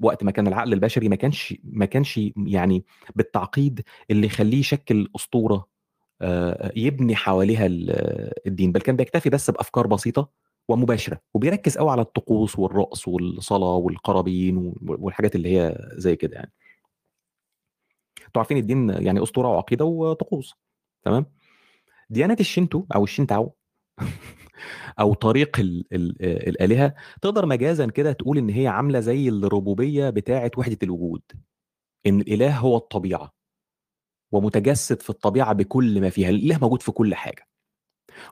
وقت 0.00 0.24
ما 0.24 0.30
كان 0.30 0.46
العقل 0.46 0.72
البشري 0.72 1.08
ما 1.08 1.16
كانش 1.16 1.54
ما 1.64 1.84
كانش 1.86 2.20
يعني 2.36 2.84
بالتعقيد 3.14 3.82
اللي 4.10 4.26
يخليه 4.26 4.58
يشكل 4.58 5.10
أسطورة 5.16 5.66
آه، 6.22 6.72
يبني 6.76 7.16
حواليها 7.16 7.66
ال- 7.66 8.46
الدين 8.46 8.72
بل 8.72 8.80
كان 8.80 8.96
بيكتفي 8.96 9.30
بس 9.30 9.50
بأفكار 9.50 9.86
بسيطة 9.86 10.30
ومباشرة 10.68 11.20
وبيركز 11.34 11.78
قوي 11.78 11.90
على 11.90 12.02
الطقوس 12.02 12.58
والرقص 12.58 13.08
والصلاة 13.08 13.76
والقرابين 13.76 14.74
والحاجات 14.82 15.34
اللي 15.34 15.56
هي 15.58 15.88
زي 15.92 16.16
كده 16.16 16.36
يعني. 16.36 16.52
أنتوا 18.26 18.40
عارفين 18.42 18.56
الدين 18.56 18.90
يعني 18.90 19.22
أسطورة 19.22 19.48
وعقيدة 19.48 19.84
وطقوس 19.84 20.54
تمام؟ 21.02 21.26
ديانه 22.10 22.36
الشينتو 22.40 22.84
أو 22.94 23.04
الشينتاو 23.04 23.54
أو 25.00 25.14
طريق 25.14 25.60
ال 25.60 25.84
ال 25.92 26.22
الآلهة 26.48 26.94
تقدر 27.22 27.46
مجازا 27.46 27.86
كده 27.86 28.12
تقول 28.12 28.38
إن 28.38 28.50
هي 28.50 28.66
عاملة 28.68 29.00
زي 29.00 29.28
الربوبية 29.28 30.10
بتاعة 30.10 30.50
وحدة 30.56 30.78
الوجود 30.82 31.22
إن 32.06 32.20
الإله 32.20 32.56
هو 32.58 32.76
الطبيعة 32.76 33.34
ومتجسد 34.32 35.02
في 35.02 35.10
الطبيعة 35.10 35.52
بكل 35.52 36.00
ما 36.00 36.10
فيها 36.10 36.28
الإله 36.30 36.58
موجود 36.58 36.82
في 36.82 36.92
كل 36.92 37.14
حاجة. 37.14 37.48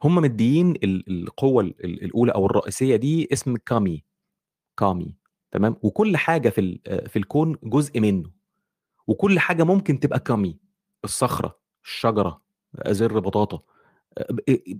هم 0.04 0.14
مديين 0.14 0.70
ال- 0.70 1.22
القوة 1.22 1.62
ال- 1.62 1.84
ال- 1.84 2.04
الأولى 2.04 2.32
أو 2.32 2.46
الرئيسية 2.46 2.96
دي 2.96 3.28
اسم 3.32 3.56
كامي 3.56 4.04
كامي 4.76 5.14
تمام؟ 5.50 5.76
وكل 5.82 6.16
حاجة 6.16 6.48
في 6.48 6.78
في 7.08 7.18
الكون 7.18 7.56
جزء 7.62 8.00
منه 8.00 8.30
وكل 9.06 9.38
حاجة 9.38 9.62
ممكن 9.64 10.00
تبقى 10.00 10.20
كامي 10.20 10.58
الصخرة 11.04 11.58
الشجرة 11.84 12.42
زر 12.88 13.18
بطاطا. 13.20 13.62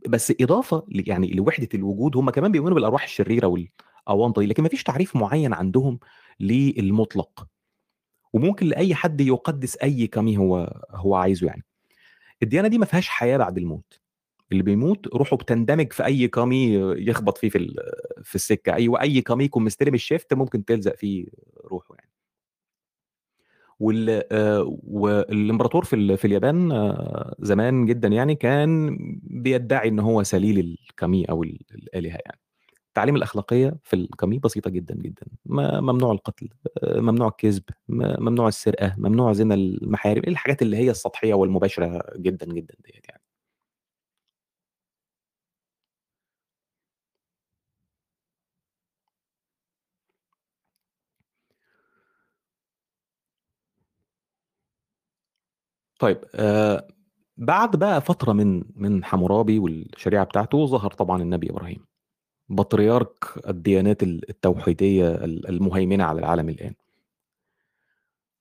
بس 0.08 0.32
إضافة 0.40 0.86
يعني 0.88 1.30
لوحدة 1.30 1.68
الوجود 1.74 2.16
هم 2.16 2.30
كمان 2.30 2.52
بيؤمنوا 2.52 2.74
بالأرواح 2.74 3.04
الشريرة 3.04 3.46
والأوانطة 3.46 4.40
دي 4.40 4.46
لكن 4.46 4.62
ما 4.62 4.68
فيش 4.68 4.82
تعريف 4.82 5.16
معين 5.16 5.52
عندهم 5.54 5.98
للمطلق. 6.40 7.46
وممكن 8.32 8.66
لأي 8.66 8.94
حد 8.94 9.20
يقدس 9.20 9.76
أي 9.76 10.06
كامي 10.06 10.38
هو 10.38 10.82
هو 10.90 11.14
عايزه 11.14 11.46
يعني. 11.46 11.64
الديانة 12.42 12.68
دي 12.68 12.78
ما 12.78 12.86
فيهاش 12.86 13.08
حياة 13.08 13.36
بعد 13.38 13.58
الموت. 13.58 14.00
اللي 14.52 14.62
بيموت 14.62 15.08
روحه 15.08 15.36
بتندمج 15.36 15.92
في 15.92 16.04
أي 16.04 16.28
كامي 16.28 16.74
يخبط 16.98 17.38
فيه 17.38 17.48
في 17.50 17.74
في 18.24 18.34
السكة. 18.34 18.74
اي 18.74 18.88
أي 19.02 19.20
كامي 19.22 19.44
يكون 19.44 19.64
مستلم 19.64 19.94
الشيفت 19.94 20.34
ممكن 20.34 20.64
تلزق 20.64 20.96
فيه 20.96 21.26
روحه 21.64 21.94
يعني. 21.98 22.10
وال 23.80 24.22
آه، 24.32 24.78
والإمبراطور 24.84 25.84
في 25.84 26.16
في 26.16 26.24
اليابان 26.24 26.72
آه، 26.72 27.34
زمان 27.40 27.86
جدا 27.86 28.08
يعني 28.08 28.34
كان 28.34 28.96
بيدعي 29.22 29.88
إن 29.88 29.98
هو 30.00 30.22
سليل 30.22 30.58
الكامي 30.90 31.24
أو 31.24 31.42
ال- 31.42 31.60
الآلهة 31.74 32.18
يعني. 32.26 32.38
التعاليم 32.88 33.16
الأخلاقية 33.16 33.76
في 33.84 33.96
الكامي 33.96 34.38
بسيطة 34.38 34.70
جدا 34.70 34.94
جدا. 34.94 35.26
ممنوع 35.46 36.12
القتل 36.12 36.48
آه، 36.82 37.00
ممنوع 37.00 37.28
الكذب 37.28 37.62
ممنوع 37.88 38.48
السرقة 38.48 38.94
ممنوع 38.98 39.32
زنا 39.32 39.54
المحارم 39.54 40.22
الحاجات 40.28 40.62
اللي 40.62 40.76
هي 40.76 40.90
السطحية 40.90 41.34
والمباشرة 41.34 42.02
جدا 42.16 42.46
جدا 42.46 42.74
ديت 42.84 43.08
يعني. 43.08 43.17
طيب 55.98 56.18
آه 56.34 56.88
بعد 57.36 57.76
بقى 57.76 58.00
فترة 58.00 58.32
من 58.32 58.62
من 58.76 59.04
حمورابي 59.04 59.58
والشريعة 59.58 60.24
بتاعته 60.24 60.66
ظهر 60.66 60.90
طبعا 60.90 61.22
النبي 61.22 61.50
إبراهيم 61.50 61.84
بطريرك 62.48 63.48
الديانات 63.48 64.02
التوحيدية 64.02 65.14
المهيمنة 65.24 66.04
على 66.04 66.18
العالم 66.18 66.48
الآن. 66.48 66.74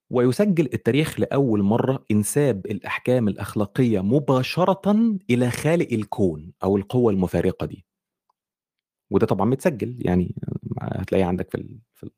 ويسجل 0.09 0.65
التاريخ 0.73 1.19
لأول 1.19 1.61
مرة 1.63 2.05
إنساب 2.11 2.65
الأحكام 2.65 3.27
الأخلاقية 3.27 3.99
مباشرة 4.01 5.15
إلى 5.29 5.51
خالق 5.51 5.87
الكون 5.93 6.51
أو 6.63 6.77
القوة 6.77 7.11
المفارقة 7.11 7.65
دي. 7.65 7.85
وده 9.11 9.25
طبعا 9.27 9.45
متسجل 9.45 9.95
يعني 9.99 10.35
هتلاقيه 10.81 11.25
عندك 11.25 11.49
في 11.51 11.77
في 11.93 12.09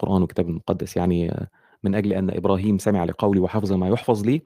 القرآن 0.00 0.20
والكتاب 0.22 0.48
المقدس 0.48 0.96
يعني 0.96 1.48
من 1.84 1.94
أجل 1.94 2.12
أن 2.12 2.30
إبراهيم 2.30 2.78
سمع 2.78 3.04
لقولي 3.04 3.40
وحفظ 3.40 3.72
ما 3.72 3.88
يحفظ 3.88 4.24
لي 4.26 4.42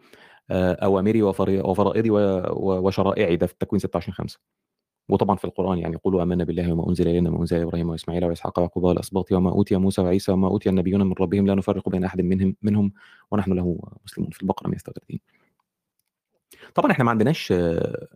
آه، 0.51 0.73
أوامري 0.73 1.23
وفرائضي 1.23 2.11
وشرائعي. 2.11 3.37
ده 3.37 3.47
في 3.47 3.53
التكوين 3.53 3.81
26 3.81 4.15
5 4.15 4.39
وطبعا 5.09 5.37
في 5.37 5.45
القرآن 5.45 5.79
يعني 5.79 5.97
قولوا 5.97 6.23
آمنا 6.23 6.45
بالله 6.45 6.73
وما 6.73 6.89
أنزل 6.89 7.09
إلينا 7.09 7.31
وما 7.31 7.41
أنزل 7.41 7.61
إبراهيم 7.63 7.89
وإسماعيل 7.89 8.25
وإسحاق 8.25 8.59
ويعقوب 8.59 8.85
والأسباط 8.85 9.33
وما 9.33 9.51
أوتي 9.51 9.77
موسى 9.77 10.03
وعيسى 10.03 10.33
وما 10.33 10.49
أوتي 10.49 10.69
النبيون 10.69 11.03
من 11.03 11.13
ربهم 11.21 11.47
لا 11.47 11.55
نفرق 11.55 11.89
بين 11.89 12.05
أحد 12.05 12.21
منهم 12.21 12.57
منهم 12.63 12.93
ونحن 13.31 13.53
له 13.53 13.79
مسلمون. 14.05 14.31
في 14.31 14.43
البقرة 14.43 14.69
136 14.69 15.21
طبعا 16.75 16.91
إحنا 16.93 17.05
ما 17.05 17.11
عندناش 17.11 17.53
آه، 17.53 18.07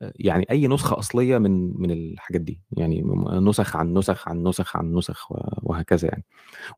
يعني 0.00 0.46
أي 0.50 0.66
نسخة 0.68 0.98
أصلية 0.98 1.38
من 1.38 1.80
من 1.80 1.90
الحاجات 1.90 2.40
دي 2.40 2.60
يعني 2.76 3.02
نسخ 3.32 3.76
عن 3.76 3.94
نسخ 3.94 4.28
عن 4.28 4.42
نسخ 4.42 4.76
عن 4.76 4.94
نسخ 4.94 5.26
وهكذا 5.62 6.08
يعني. 6.08 6.24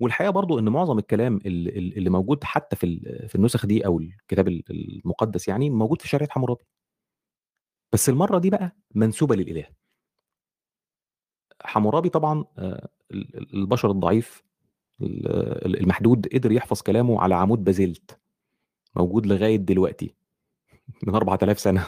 والحقيقة 0.01 0.31
برضو 0.31 0.59
إن 0.59 0.69
معظم 0.69 0.99
الكلام 0.99 1.37
اللي, 1.47 2.11
موجود 2.11 2.45
حتى 2.45 2.77
في 2.77 3.01
في 3.29 3.35
النسخ 3.35 3.67
دي 3.67 3.87
أو 3.87 3.99
الكتاب 3.99 4.49
المقدس 4.49 5.49
يعني 5.49 5.71
موجود 5.71 6.01
في 6.03 6.09
شريعة 6.09 6.31
حمورابي 6.31 6.65
بس 7.93 8.09
المرة 8.09 8.39
دي 8.39 8.51
بقى 8.51 8.77
منسوبة 8.95 9.37
للإله. 9.37 9.65
حمورابي 11.63 12.09
طبعا 12.09 12.45
آه، 12.59 12.89
ال- 13.11 13.37
ال- 13.37 13.55
البشر 13.55 13.91
الضعيف 13.91 14.43
ال- 15.03 15.81
المحدود 15.81 16.29
قدر 16.35 16.53
يحفظ 16.53 16.83
كلامه 16.83 17.21
على 17.21 17.35
عمود 17.35 17.65
بازلت 17.65 18.21
موجود 18.97 19.27
لغاية 19.27 19.57
دلوقتي 19.57 20.15
من 21.07 21.15
4000 21.15 21.59
سنة. 21.59 21.87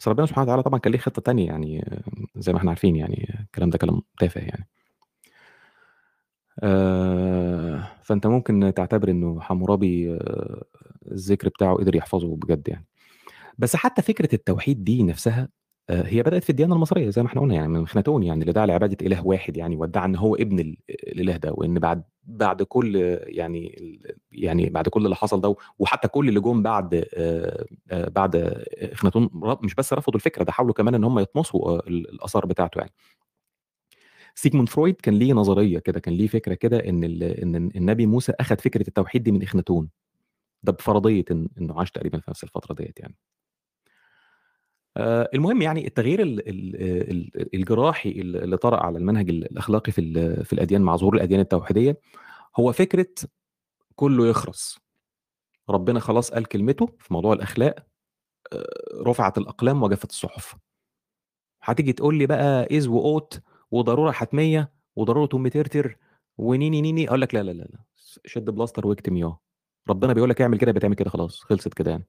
بس 0.00 0.08
ربنا 0.08 0.26
سبحانه 0.26 0.44
وتعالى 0.44 0.62
طبعا 0.62 0.78
كان 0.78 0.92
ليه 0.92 0.98
خطة 0.98 1.22
تانية 1.22 1.46
يعني 1.46 2.00
زي 2.36 2.52
ما 2.52 2.58
إحنا 2.58 2.70
عارفين 2.70 2.96
يعني 2.96 3.38
الكلام 3.44 3.70
ده 3.70 3.78
كلام 3.78 4.02
تافه 4.18 4.40
يعني. 4.40 4.68
آه، 6.62 7.88
فأنت 8.02 8.26
ممكن 8.26 8.72
تعتبر 8.76 9.10
إنه 9.10 9.40
حمورابي 9.40 10.12
آه، 10.14 10.64
الذكر 11.12 11.48
بتاعه 11.48 11.74
قدر 11.74 11.96
يحفظه 11.96 12.36
بجد 12.36 12.68
يعني. 12.68 12.86
بس 13.58 13.76
حتى 13.76 14.02
فكرة 14.02 14.34
التوحيد 14.34 14.84
دي 14.84 15.02
نفسها 15.02 15.48
آه، 15.90 16.02
هي 16.06 16.22
بدأت 16.22 16.44
في 16.44 16.50
الديانة 16.50 16.74
المصرية 16.74 17.10
زي 17.10 17.22
ما 17.22 17.28
إحنا 17.28 17.40
قلنا 17.40 17.54
يعني 17.54 17.68
من 17.68 17.86
خناتون 17.86 18.22
يعني 18.22 18.40
اللي 18.40 18.52
دعا 18.52 18.66
لعبادة 18.66 19.06
إله 19.06 19.26
واحد 19.26 19.56
يعني 19.56 19.76
وادعى 19.76 20.04
إن 20.04 20.16
هو 20.16 20.34
ابن 20.34 20.58
ال- 20.60 20.76
الإله 20.90 21.36
ده 21.36 21.52
وإن 21.54 21.78
بعد 21.78 22.02
بعد 22.24 22.62
كل 22.62 22.96
يعني 23.26 23.78
يعني 24.32 24.70
بعد 24.70 24.88
كل 24.88 25.04
اللي 25.04 25.16
حصل 25.16 25.40
ده 25.40 25.54
وحتى 25.78 26.08
كل 26.08 26.28
اللي 26.28 26.40
جم 26.40 26.62
بعد 26.62 26.94
آه، 27.14 27.66
آه، 27.90 28.08
بعد 28.08 28.36
اخناتون 28.92 29.30
ر- 29.44 29.58
مش 29.64 29.74
بس 29.74 29.92
رفضوا 29.92 30.16
الفكرة 30.20 30.44
ده 30.44 30.52
حاولوا 30.52 30.74
كمان 30.74 30.94
إن 30.94 31.04
هم 31.04 31.18
يطمسوا 31.18 31.88
ال- 31.88 32.10
الآثار 32.10 32.46
بتاعته 32.46 32.78
يعني. 32.78 32.92
سيجموند 34.34 34.68
فرويد 34.68 34.94
كان 34.94 35.14
ليه 35.14 35.32
نظرية 35.32 35.78
كده 35.78 36.00
كان 36.00 36.14
ليه 36.14 36.26
فكرة 36.26 36.54
كده 36.54 36.78
إن 36.88 37.04
إن 37.22 37.70
النبي 37.76 38.06
موسى 38.06 38.32
أخذ 38.40 38.56
فكرة 38.58 38.88
التوحيد 38.88 39.22
دي 39.22 39.32
من 39.32 39.42
إخناتون. 39.42 39.88
ده 40.62 40.72
بفرضية 40.72 41.24
إن 41.30 41.48
إنه 41.60 41.80
عاش 41.80 41.90
تقريبا 41.90 42.18
في 42.20 42.30
نفس 42.30 42.44
الفترة 42.44 42.74
ديت 42.74 43.00
يعني. 43.00 43.16
المهم 45.34 45.62
يعني 45.62 45.86
التغيير 45.86 46.22
ال- 46.22 46.48
ال- 46.48 46.76
ال- 47.10 47.54
الجراحي 47.54 48.10
اللي 48.10 48.56
طرأ 48.56 48.76
على 48.86 48.98
المنهج 48.98 49.30
الأخلاقي 49.30 49.92
في 49.92 50.44
في 50.44 50.52
الأديان 50.52 50.82
مع 50.82 50.96
ظهور 50.96 51.14
الأديان 51.16 51.40
التوحيدية 51.40 52.00
هو 52.56 52.72
فكرة 52.72 53.06
كله 53.96 54.26
يخرس 54.26 54.78
ربنا 55.70 56.00
خلاص 56.00 56.30
قال 56.30 56.44
كلمته 56.46 56.86
في 56.98 57.14
موضوع 57.14 57.32
الأخلاق 57.32 57.74
آه، 58.52 58.66
رفعت 59.06 59.38
الأقلام 59.38 59.82
وجفت 59.82 60.10
الصحف. 60.10 60.56
هتيجي 61.62 61.92
تقول 61.92 62.14
لي 62.18 62.26
بقى 62.26 62.64
إذ 62.64 62.88
وأوت 62.88 63.40
وضرورة 63.70 64.10
حتمية 64.10 64.72
وضرورة 64.96 65.28
أم 65.34 65.48
ترتر 65.48 65.96
ونيني 66.38 66.80
نيني 66.80 67.08
أقول 67.08 67.20
لك 67.20 67.34
لا 67.34 67.42
لا 67.42 67.52
لا 67.52 67.68
شد 68.26 68.50
بلاستر 68.50 68.86
واكتم 68.86 69.16
ياه 69.16 69.40
ربنا 69.88 70.12
بيقول 70.12 70.30
لك 70.30 70.40
اعمل 70.42 70.58
كده 70.58 70.72
بتعمل 70.72 70.94
كده 70.94 71.10
خلاص 71.10 71.40
خلصت 71.40 71.74
كده 71.74 71.90
يعني. 71.90 72.04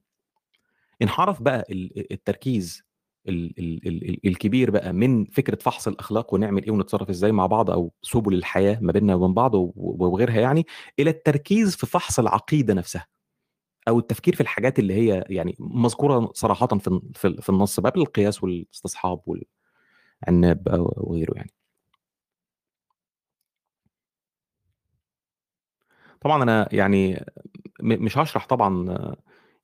انحرف 1.02 1.42
بقى 1.42 1.64
ال- 1.70 2.12
التركيز 2.12 2.82
ال 3.28 3.58
ال 3.58 3.88
ال 3.88 4.08
ال 4.10 4.26
الكبير 4.26 4.70
بقى 4.70 4.92
من 4.92 5.24
فكرة 5.24 5.58
فحص 5.62 5.88
الأخلاق 5.88 6.34
ونعمل 6.34 6.64
إيه 6.64 6.70
ونتصرف 6.70 7.10
إزاي 7.10 7.32
مع 7.32 7.46
بعض 7.46 7.70
أو 7.70 7.92
سبل 8.02 8.34
الحياة 8.34 8.78
ما 8.82 8.92
بيننا 8.92 9.14
وبين 9.14 9.34
بعض 9.34 9.52
وغيرها 9.76 10.40
يعني 10.40 10.66
إلى 10.98 11.10
التركيز 11.10 11.76
في 11.76 11.86
فحص 11.86 12.18
العقيدة 12.18 12.74
نفسها 12.74 13.06
أو 13.88 13.98
التفكير 13.98 14.34
في 14.34 14.40
الحاجات 14.40 14.78
اللي 14.78 14.94
هي 14.94 15.24
يعني 15.30 15.56
مذكورة 15.60 16.30
صراحة 16.34 16.66
في 16.66 17.00
في 17.42 17.48
النص 17.50 17.80
بقى 17.80 17.92
بالقياس 17.92 18.42
والاستصحاب 18.44 19.20
والعناب 19.26 20.68
وغيره 20.96 21.32
يعني. 21.36 21.50
طبعا 26.20 26.42
أنا 26.42 26.68
يعني 26.72 27.24
مش 27.82 28.18
هشرح 28.18 28.46
طبعا 28.46 28.86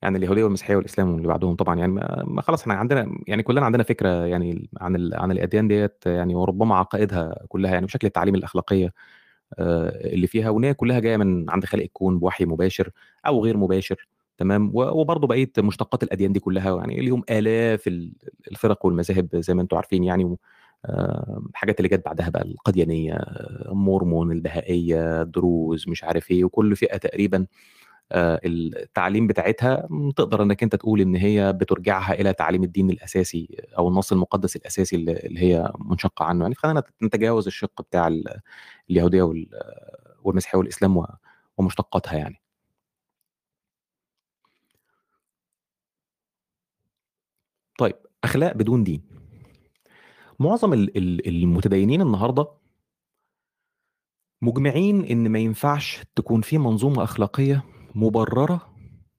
يعني 0.02 0.18
اليهوديه 0.18 0.44
والمسيحية 0.44 0.76
والإسلام 0.76 1.12
واللي 1.14 1.28
بعدهم 1.28 1.56
طبعا. 1.56 1.78
يعني 1.78 1.92
ما 2.26 2.42
خلاص 2.42 2.60
إحنا 2.60 2.74
عندنا 2.74 3.10
يعني 3.26 3.42
كلنا 3.42 3.66
عندنا 3.66 3.82
فكرة 3.82 4.08
يعني 4.26 4.68
عن 4.80 4.96
ال- 4.96 5.14
عن 5.14 5.32
الأديان 5.32 5.68
ديت 5.68 6.06
يعني 6.06 6.34
وربما 6.34 6.76
عقائدها 6.76 7.44
كلها 7.48 7.72
يعني 7.74 7.86
بشكل 7.86 8.06
التعاليم 8.06 8.34
الأخلاقية 8.34 8.92
آه، 9.58 9.88
اللي 10.14 10.26
فيها 10.26 10.50
وإن 10.50 10.64
هي 10.64 10.74
كلها 10.74 11.00
جاية 11.00 11.16
من 11.16 11.50
عند 11.50 11.64
خالق 11.64 11.82
الكون 11.82 12.18
بوحي 12.18 12.44
مباشر 12.44 12.90
أو 13.26 13.44
غير 13.44 13.56
مباشر 13.56 14.08
تمام؟ 14.38 14.70
وبرضه 14.74 15.26
بقيه 15.26 15.50
مشتقات 15.58 16.02
الأديان 16.02 16.32
دي 16.32 16.40
كلها 16.40 16.76
يعني 16.78 17.00
ليهم 17.00 17.22
آلاف 17.30 17.86
ال- 17.88 18.12
الفرق 18.50 18.86
والمذاهب 18.86 19.28
زي 19.36 19.54
ما 19.54 19.62
أنتم 19.62 19.76
عارفين 19.76 20.04
يعني 20.04 20.36
آه، 20.84 21.42
الحاجات 21.50 21.78
اللي 21.80 21.88
جت 21.88 22.04
بعدها 22.04 22.28
بقى 22.28 22.42
القديانية 22.42 23.12
آه، 23.14 23.70
مورمون 23.74 24.32
البهائية 24.32 25.22
دروز 25.22 25.88
مش 25.88 26.04
عارف 26.04 26.30
إيه 26.30 26.44
وكل 26.44 26.76
فئة 26.76 26.96
تقريبا. 26.96 27.46
التعليم 28.12 29.26
بتاعتها 29.26 29.88
تقدر 30.16 30.42
إنك 30.42 30.62
أنت 30.62 30.74
تقول 30.76 31.00
إن 31.00 31.16
هي 31.16 31.52
بترجعها 31.52 32.12
إلى 32.14 32.32
تعليم 32.32 32.62
الدين 32.64 32.90
الأساسي 32.90 33.56
أو 33.78 33.88
النص 33.88 34.12
المقدس 34.12 34.56
الأساسي 34.56 34.96
اللي 34.96 35.40
هي 35.40 35.72
منشقة 35.78 36.24
عنه. 36.24 36.42
يعني 36.44 36.54
خلينا 36.54 36.82
نتجاوز 37.02 37.46
الشق 37.46 37.82
بتاع 37.82 38.08
ال- 38.08 38.40
اليهودية 38.90 39.22
وال- 39.22 39.50
والمسيحية 40.22 40.58
والإسلام 40.58 41.04
ومشتقاتها 41.58 42.14
يعني. 42.18 42.40
طيب 47.78 47.96
أخلاق 48.24 48.52
بدون 48.56 48.84
دين. 48.84 49.02
معظم 50.40 50.72
ال- 50.72 50.96
ال- 50.98 51.28
المتدينين 51.28 52.02
النهارده 52.02 52.48
مجمعين 54.42 55.04
إن 55.04 55.28
ما 55.28 55.38
ينفعش 55.38 56.04
تكون 56.16 56.40
في 56.40 56.58
منظومة 56.58 57.02
أخلاقية 57.02 57.64
مبررة 57.96 58.74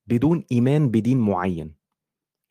بدون 0.07 0.45
إيمان 0.51 0.89
بدين 0.91 1.19
معين. 1.19 1.75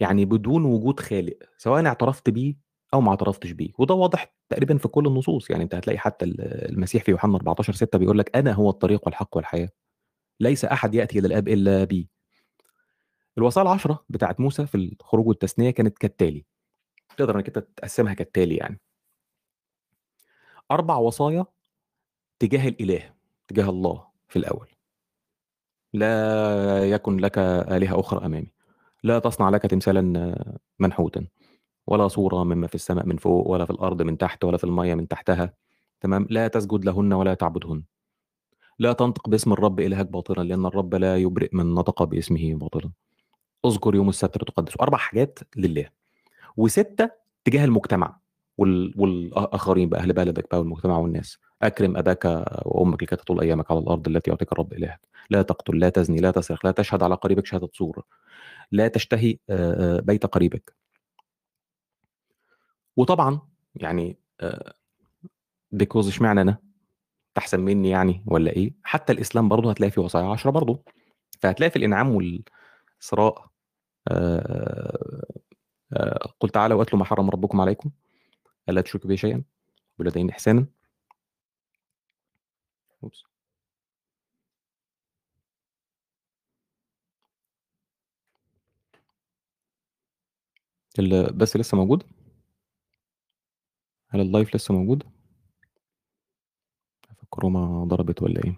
يعني 0.01 0.25
بدون 0.25 0.65
وجود 0.65 1.01
خالق 1.01 1.39
سواء 1.59 1.87
اعترفت 1.87 2.31
بيه 2.31 2.55
أو 2.95 3.01
ما 3.01 3.11
اعترفتش 3.11 3.51
بيه. 3.51 3.71
وده 3.79 3.95
واضح 3.95 4.35
تقريبا 4.49 4.79
في 4.79 4.89
كل 4.89 5.07
النصوص. 5.07 5.51
يعني 5.51 5.65
أنت 5.65 5.75
هتلاقي 5.75 5.99
حتى 5.99 6.25
ال- 6.25 6.41
المسيح 6.73 7.05
في 7.05 7.11
يوحنا 7.11 7.37
14 7.37 7.73
6 7.73 7.99
بيقول 7.99 8.19
لك 8.19 8.37
أنا 8.37 8.53
هو 8.53 8.71
الطريق 8.71 9.03
والحق 9.07 9.37
والحياة. 9.37 9.69
ليس 10.41 10.65
أحد 10.65 10.95
يأتي 10.95 11.19
إلى 11.19 11.27
الآب 11.29 11.49
إلا 11.49 11.85
بي. 11.85 12.09
الوصايا 13.39 13.67
العشرة 13.67 14.05
بتاعت 14.09 14.41
موسى 14.41 14.67
في 14.67 14.75
الخروج 14.75 15.27
والتثنية 15.27 15.71
كانت 15.71 15.99
كالتالي. 15.99 16.45
تقدر 17.17 17.37
إنك 17.37 17.47
أنت 17.47 17.59
تقسمها 17.59 18.15
كالتالي 18.15 18.57
يعني. 18.57 18.81
أربع 20.71 20.97
وصايا 20.97 21.47
تجاه 22.39 22.69
الإله 22.69 23.15
تجاه 23.49 23.71
الله 23.71 24.07
في 24.29 24.39
الأول. 24.39 24.69
لا 25.97 26.91
يكن 26.91 27.17
لك 27.17 27.39
آلهة 27.39 28.01
أخرى 28.01 28.27
أمامي. 28.27 28.53
لا 29.03 29.19
تصنع 29.19 29.49
لك 29.49 29.63
تمثالا 29.63 30.35
منحوتا. 30.79 31.27
ولا 31.87 32.09
صورة 32.09 32.45
مما 32.45 32.67
في 32.67 32.75
السماء 32.75 33.07
من 33.07 33.17
فوق 33.17 33.49
ولا 33.49 33.65
في 33.65 33.71
الأرض 33.71 34.03
من 34.03 34.19
تحت 34.19 34.45
ولا 34.45 34.57
في 34.57 34.65
المية 34.65 34.95
من 34.95 35.09
تحتها. 35.09 35.55
تمام؟ 36.01 36.27
لا 36.31 36.49
تسجد 36.49 36.85
لهن 36.85 37.13
ولا 37.13 37.35
تعبدهن. 37.35 37.83
لا 38.79 38.93
تنطق 38.93 39.29
باسم 39.29 39.53
الرب 39.53 39.81
إلهك 39.81 40.07
باطلا 40.07 40.43
لأن 40.43 40.67
الرب 40.67 40.95
لا 40.95 41.17
يبرئ 41.17 41.49
من 41.53 41.75
نطق 41.75 42.03
باسمه 42.03 42.55
باطلا. 42.55 42.91
اذكر 43.67 43.95
يوم 43.95 44.09
السبت 44.09 44.37
لتقدسه 44.37 44.77
أربع 44.81 44.99
حاجات 44.99 45.39
لله. 45.57 45.89
وستة 46.57 47.11
تجاه 47.45 47.65
المجتمع. 47.65 48.19
وال... 48.59 48.95
والآخرين 48.97 49.89
بقى 49.89 50.01
أهل 50.01 50.13
بلدك 50.13 50.47
بقى 50.51 50.59
والمجتمع 50.59 50.99
والناس. 50.99 51.39
أكرم 51.63 51.97
أباك 51.97 52.25
وأمك 52.67 53.03
لكي 53.03 53.17
تطول 53.17 53.41
أيامك 53.41 53.71
على 53.71 53.81
الأرض 53.81 54.09
التي 54.09 54.31
يعطيك 54.31 54.53
الرب 54.53 54.73
إلهك. 54.73 55.01
لا 55.31 55.43
تقتل 55.43 55.79
لا 55.79 55.89
تزني 55.89 56.21
لا 56.21 56.31
تسرق 56.31 56.67
لا 56.67 56.73
تشهد 56.73 57.03
على 57.03 57.15
قريبك 57.15 57.47
شهادة 57.47 57.69
زور 57.79 58.03
لا 58.73 58.89
تشتهي 58.89 59.39
آه، 59.51 59.97
آه، 59.99 60.01
بيت 60.01 60.27
قريبك. 60.27 60.75
وطبعا 62.97 63.41
يعني 63.75 64.17
بيكوز 65.73 66.09
اشمعنى 66.09 66.41
أنا؟ 66.41 66.59
احسن 67.39 67.61
مني 67.61 67.91
يعني 67.91 68.23
ولا 68.27 68.51
إيه؟ 68.51 68.73
حتى 68.83 69.13
الإسلام 69.13 69.49
برضه 69.49 69.71
هتلاقي 69.71 69.91
فيه 69.91 70.03
وصايا 70.03 70.27
10 70.27 70.51
برضه. 70.51 70.83
فهتلاقي 71.41 71.71
في 71.71 71.77
الإنعام 71.77 72.15
والاسراء 72.15 73.47
آه، 74.09 75.27
آه، 75.93 76.29
قل 76.41 76.49
تعالوا 76.49 76.79
واتلوا 76.79 76.99
ما 76.99 77.05
حرم 77.05 77.31
ربكم 77.31 77.61
عليكم. 77.61 77.91
ألا 78.69 78.81
تشركوا 78.81 79.09
به 79.11 79.17
شيئا؟ 79.17 79.45
ولدين 79.99 80.31
احسانا؟ 80.31 80.67
Oops. 83.03 83.25
بس 91.37 91.57
لسه 91.57 91.77
موجود؟ 91.77 92.03
هل 94.09 94.21
ال 94.21 94.28
live 94.28 94.55
لسه 94.57 94.75
موجود؟ 94.75 95.03
ال 97.23 97.32
chroma 97.32 97.85
ضربت 97.85 98.23
ولا 98.23 98.45
إيه. 98.45 98.57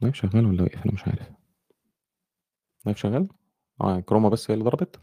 live 0.00 0.14
شغال 0.14 0.46
ولا 0.46 0.62
واقف؟ 0.62 0.82
أنا 0.84 0.92
مش 0.94 1.04
عارف. 1.08 1.35
live 2.86 2.98
شغال؟ 2.98 3.28
آه 3.80 3.98
ال 3.98 4.02
chroma 4.02 4.28
بس 4.28 4.50
هي 4.50 4.54
اللي 4.54 4.64
ضربت؟ 4.64 5.00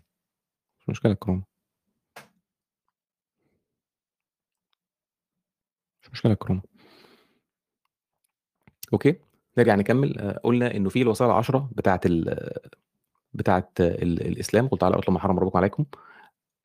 مش 0.79 0.89
مشكلة 0.89 1.11
ال 1.11 1.16
chroma 1.16 1.43
مش 6.03 6.11
مشكلة 6.11 6.31
ال 6.31 6.36
chroma 6.36 6.61
okay 8.93 9.19
نرجع 9.57 9.75
نكمل. 9.75 10.19
آه، 10.19 10.39
قلنا 10.43 10.75
إنه 10.75 10.89
في 10.89 11.01
الوصايا 11.01 11.31
العشرة 11.31 11.69
بتاعت 11.75 12.05
ال 12.05 12.49
بتاعت 13.33 13.81
ال 13.81 14.27
الإسلام 14.27 14.67
قل 14.67 14.77
تعالى 14.77 14.99
اتلوا 14.99 15.13
ما 15.13 15.19
حرم 15.19 15.39
ربكم 15.39 15.57
عليكم. 15.57 15.85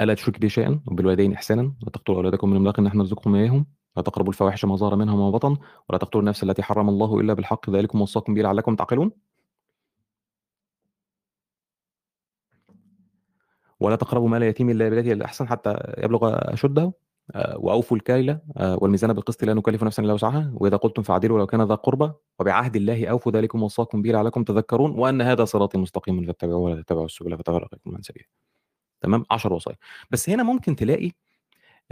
ألا 0.01 0.15
تشرك 0.15 0.41
به 0.41 0.49
شيئا 0.49 0.81
وبالوالدين 0.87 1.33
احسانا. 1.33 1.63
لا 1.83 1.91
تقتلوا 1.91 2.17
أولادكم 2.19 2.51
من 2.51 2.57
املاق 2.57 2.81
نحن 2.81 2.99
نرزقكم 2.99 3.35
إياهم. 3.35 3.67
لا 3.97 4.03
تقربوا 4.03 4.33
الفواحش 4.33 4.65
ما 4.65 4.77
ظهر 4.77 4.97
منها 4.97 5.15
وما 5.15 5.31
بطن. 5.31 5.57
ولا 5.89 5.99
تقتلوا 5.99 6.23
النفس 6.23 6.43
التي 6.43 6.63
حرم 6.63 6.89
الله 6.89 7.21
إلا 7.21 7.35
بالحق. 7.35 7.71
ذلكم 7.71 8.01
وصاكم 8.01 8.35
به 8.35 8.43
لعلكم 8.43 8.77
تعقلون. 8.77 9.13
ولا 13.81 13.97
تقربوا 13.97 14.29
مال 14.29 14.43
اليتيم 14.43 14.71
إلا 14.71 14.89
بالتي 14.89 15.09
هي 15.09 15.13
الاحسن 15.13 15.49
حتى 15.49 15.77
يبلغ 15.99 16.21
أشده 16.53 16.93
آه، 17.35 17.59
وأوفوا 17.59 17.97
الكيل 17.97 18.39
آه، 18.57 18.79
والميزان 18.81 19.13
بالقسط 19.13 19.45
لا 19.45 19.55
نكلف 19.55 19.85
نفسا 19.85 20.03
إلا 20.03 20.13
وسعها. 20.13 20.53
وإذا 20.55 20.77
قلتم 20.77 21.03
فاعدلوا 21.03 21.37
ولو 21.37 21.47
كان 21.47 21.63
ذا 21.63 21.75
قربى 21.75 22.13
وبعهد 22.39 22.77
الله 22.77 23.07
أوفوا 23.07 23.33
ذلكم 23.33 23.63
وصاكم 23.63 24.03
به 24.03 24.11
لعلكم 24.11 24.45
تذكرون 24.45 24.91
وأن 24.91 25.23
هذا 25.23 25.45
صراطي 25.45 25.79
مستقيما 25.79 26.27
فاتبعوه 26.27 26.59
ولا 26.59 26.83
تتبعوا 26.83 27.07
السبل 27.07 27.39
فتفرق 27.39 27.75
بكم 27.75 27.95
عن 27.95 28.03
سبيله 28.03 28.27
تمام؟ 29.01 29.25
10 29.31 29.55
وصايا. 29.55 29.77
بس 30.11 30.31
هنا 30.31 30.43
ممكن 30.43 30.77
تلاقي 30.77 31.11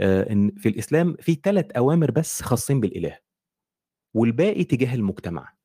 آه، 0.01 0.31
إن 0.33 0.51
في 0.51 0.69
الإسلام 0.69 1.15
في 1.19 1.33
ثلاث 1.43 1.71
أوامر 1.71 2.11
بس 2.11 2.41
خاصين 2.41 2.79
بالإله 2.79 3.17
والباقي 4.13 4.63
تجاه 4.63 4.95
المجتمع. 4.95 5.56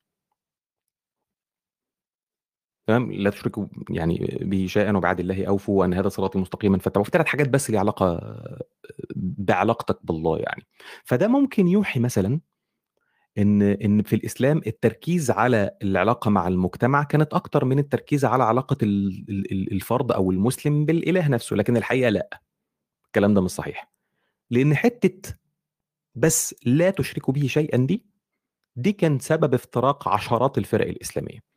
تمام؟ 2.87 3.13
لا 3.13 3.31
تشركوا 3.31 3.67
يعني 3.91 4.39
به 4.43 4.67
شيئا 4.67 4.97
وبعد 4.97 5.21
الله 5.21 5.45
أوفوا 5.47 5.81
وان 5.81 5.95
هذا 5.95 6.09
صراطي 6.09 6.39
مستقيما. 6.39 6.79
فاتبعوا 6.79 7.07
ثلاث 7.07 7.27
حاجات 7.27 7.49
بس 7.49 7.71
ليها 7.71 7.81
علاقة 7.81 8.21
بعلاقتك 9.17 9.99
بالله 10.07 10.39
يعني. 10.39 10.67
فده 11.05 11.29
ممكن 11.29 11.69
يوحي 11.69 12.01
مثلا 12.01 12.41
إن 13.39 13.63
إن 13.63 14.03
في 14.03 14.17
الإسلام 14.17 14.61
التركيز 14.67 15.31
على 15.31 15.71
العلاقة 15.83 16.31
مع 16.31 16.49
المجتمع 16.49 17.03
كانت 17.03 17.35
أكتر 17.35 17.65
من 17.65 17.79
التركيز 17.79 18.25
على 18.25 18.45
علاقة 18.45 18.77
ال- 18.83 19.27
ال- 19.53 19.73
الفرد 19.73 20.13
أو 20.13 20.31
المسلم 20.31 20.85
بالإله 20.87 21.29
نفسه 21.29 21.57
لكن 21.57 21.77
الحقيقة 21.77 22.09
لا. 22.11 22.41
الكلام 23.07 23.35
ده 23.35 23.41
مش 23.41 23.51
صحيح. 23.51 23.91
لأن 24.51 24.75
حتة 24.77 25.35
بس 26.15 26.55
لا 26.67 26.91
تشركوا 26.91 27.35
به 27.35 27.47
شيئا 27.47 27.77
دي 27.87 28.07
دي 28.77 28.93
كان 28.93 29.19
سبب 29.19 29.55
افتراق 29.55 30.09
عشرات 30.09 30.59
الفرق 30.59 30.87
الإسلامية. 30.87 31.52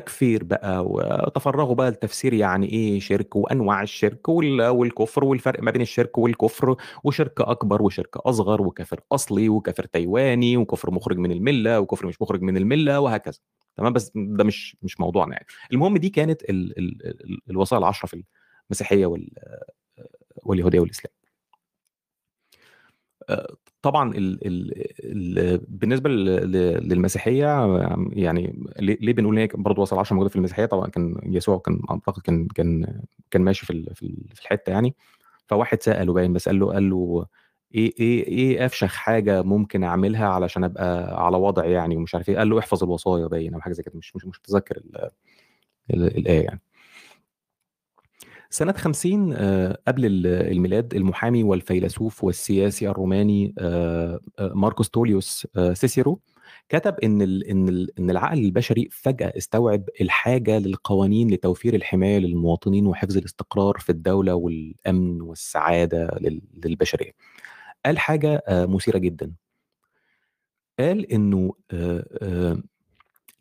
تكفير 0.00 0.44
بقى 0.44 0.84
وتفرغوا 0.86 1.74
بقى 1.74 1.90
لتفسير 1.90 2.34
يعني 2.34 2.68
إيه 2.68 3.00
شرك 3.00 3.36
وأنواع 3.36 3.82
الشرك 3.82 4.28
وال- 4.28 4.62
والكفر 4.68 5.24
والفرق 5.24 5.62
ما 5.62 5.70
بين 5.70 5.82
الشرك 5.82 6.18
والكفر 6.18 6.76
وشرك 7.04 7.40
أكبر 7.40 7.82
وشرك 7.82 8.16
أصغر 8.16 8.62
وكافر 8.62 9.00
أصلي 9.12 9.48
وكافر 9.48 9.84
تايواني 9.84 10.56
وكفر 10.56 10.90
مخرج 10.90 11.18
من 11.18 11.32
الملة 11.32 11.80
وكفر 11.80 12.06
مش 12.06 12.22
مخرج 12.22 12.42
من 12.42 12.56
الملة 12.56 13.00
وهكذا. 13.00 13.38
تمام؟ 13.76 13.92
بس 13.92 14.12
ده 14.14 14.44
مش 14.44 14.76
مش 14.82 15.00
موضوعنا 15.00 15.32
يعني. 15.32 15.46
المهم 15.72 15.96
دي 15.96 16.08
كانت 16.10 16.42
ال 16.42 16.78
ال 16.78 17.06
ال 17.06 17.40
الوصايا 17.50 17.78
العشرة 17.80 18.06
في 18.08 18.24
المسيحية 18.70 19.06
وال 19.06 19.28
واليهودية 20.36 20.80
والإسلام. 20.80 21.12
آه، 23.28 23.56
طبعا 23.82 24.12
ال 24.14 24.46
ال 24.46 24.72
ال 25.04 25.58
بالنسبة 25.68 26.10
لل- 26.10 26.24
لل- 26.52 26.88
للمسيحية 26.88 27.46
يعني 28.12 28.62
ليه 28.78 29.12
بنقول 29.12 29.34
إن 29.34 29.40
هي 29.40 29.48
برضه 29.54 29.82
وصل 29.82 29.98
10 29.98 30.14
موجوده 30.14 30.30
في 30.30 30.36
المسيحية؟ 30.36 30.66
طبعا 30.66 30.88
كان 30.90 31.20
يسوع 31.24 31.58
كان 31.58 31.80
أعتقد 31.90 32.22
كان 32.22 32.46
كان 32.48 33.00
كان 33.30 33.42
ماشي 33.42 33.66
في 33.66 33.72
في 33.94 34.02
ال- 34.02 34.28
في 34.34 34.40
الحتة 34.42 34.70
يعني. 34.70 34.94
فواحد 35.48 35.82
سأله 35.82 36.12
باين 36.12 36.32
بس 36.32 36.48
قال 36.48 36.58
له 36.58 36.66
قال 36.72 36.90
له 36.90 37.26
إيه 37.74 37.92
إيه 38.00 38.26
إيه 38.28 38.66
أفشخ 38.66 38.94
حاجة 38.94 39.42
ممكن 39.42 39.84
أعملها 39.84 40.28
علشان 40.28 40.64
أبقى 40.64 41.24
على 41.26 41.36
وضع 41.36 41.64
يعني 41.66 41.96
ومش 41.96 42.14
عارف 42.14 42.28
إيه؟ 42.28 42.38
قال 42.38 42.50
له 42.50 42.58
احفظ 42.58 42.84
الوصايا 42.84 43.26
باين 43.26 43.54
أو 43.54 43.60
حاجة 43.60 43.72
زي 43.72 43.82
كده 43.82 43.94
مش 43.98 44.16
مش 44.16 44.26
متذكر 44.26 44.76
ال- 44.76 45.10
ال- 45.94 46.18
الآية 46.18 46.44
يعني. 46.44 46.60
سنة 48.56 48.72
50 48.72 49.32
آه، 49.32 49.78
قبل 49.88 50.06
ال- 50.06 50.26
الميلاد 50.26 50.94
المحامي 50.94 51.42
والفيلسوف 51.42 52.24
والسياسي 52.24 52.88
الروماني 52.88 53.54
آه، 53.58 54.20
آه، 54.38 54.52
ماركوس 54.54 54.90
توليوس 54.90 55.46
سيسيرو 55.72 56.20
كتب 56.68 56.94
إن 57.04 57.22
إن 57.22 57.86
إن 57.98 58.10
العقل 58.10 58.38
البشري 58.38 58.88
فجأة 58.92 59.32
استوعب 59.36 59.84
الحاجة 60.00 60.58
للقوانين 60.58 61.30
لتوفير 61.30 61.74
الحماية 61.74 62.18
للمواطنين 62.18 62.86
وحفظ 62.86 63.16
الاستقرار 63.16 63.74
في 63.78 63.90
الدولة 63.90 64.34
والأمن 64.34 65.20
والسعادة 65.22 66.18
لل- 66.20 66.42
للبشرية. 66.64 67.12
قال 67.86 67.98
حاجة 67.98 68.42
آه، 68.48 68.66
مثيرة 68.66 68.98
جدا. 68.98 69.32
قال 70.78 71.12
إنه 71.12 71.52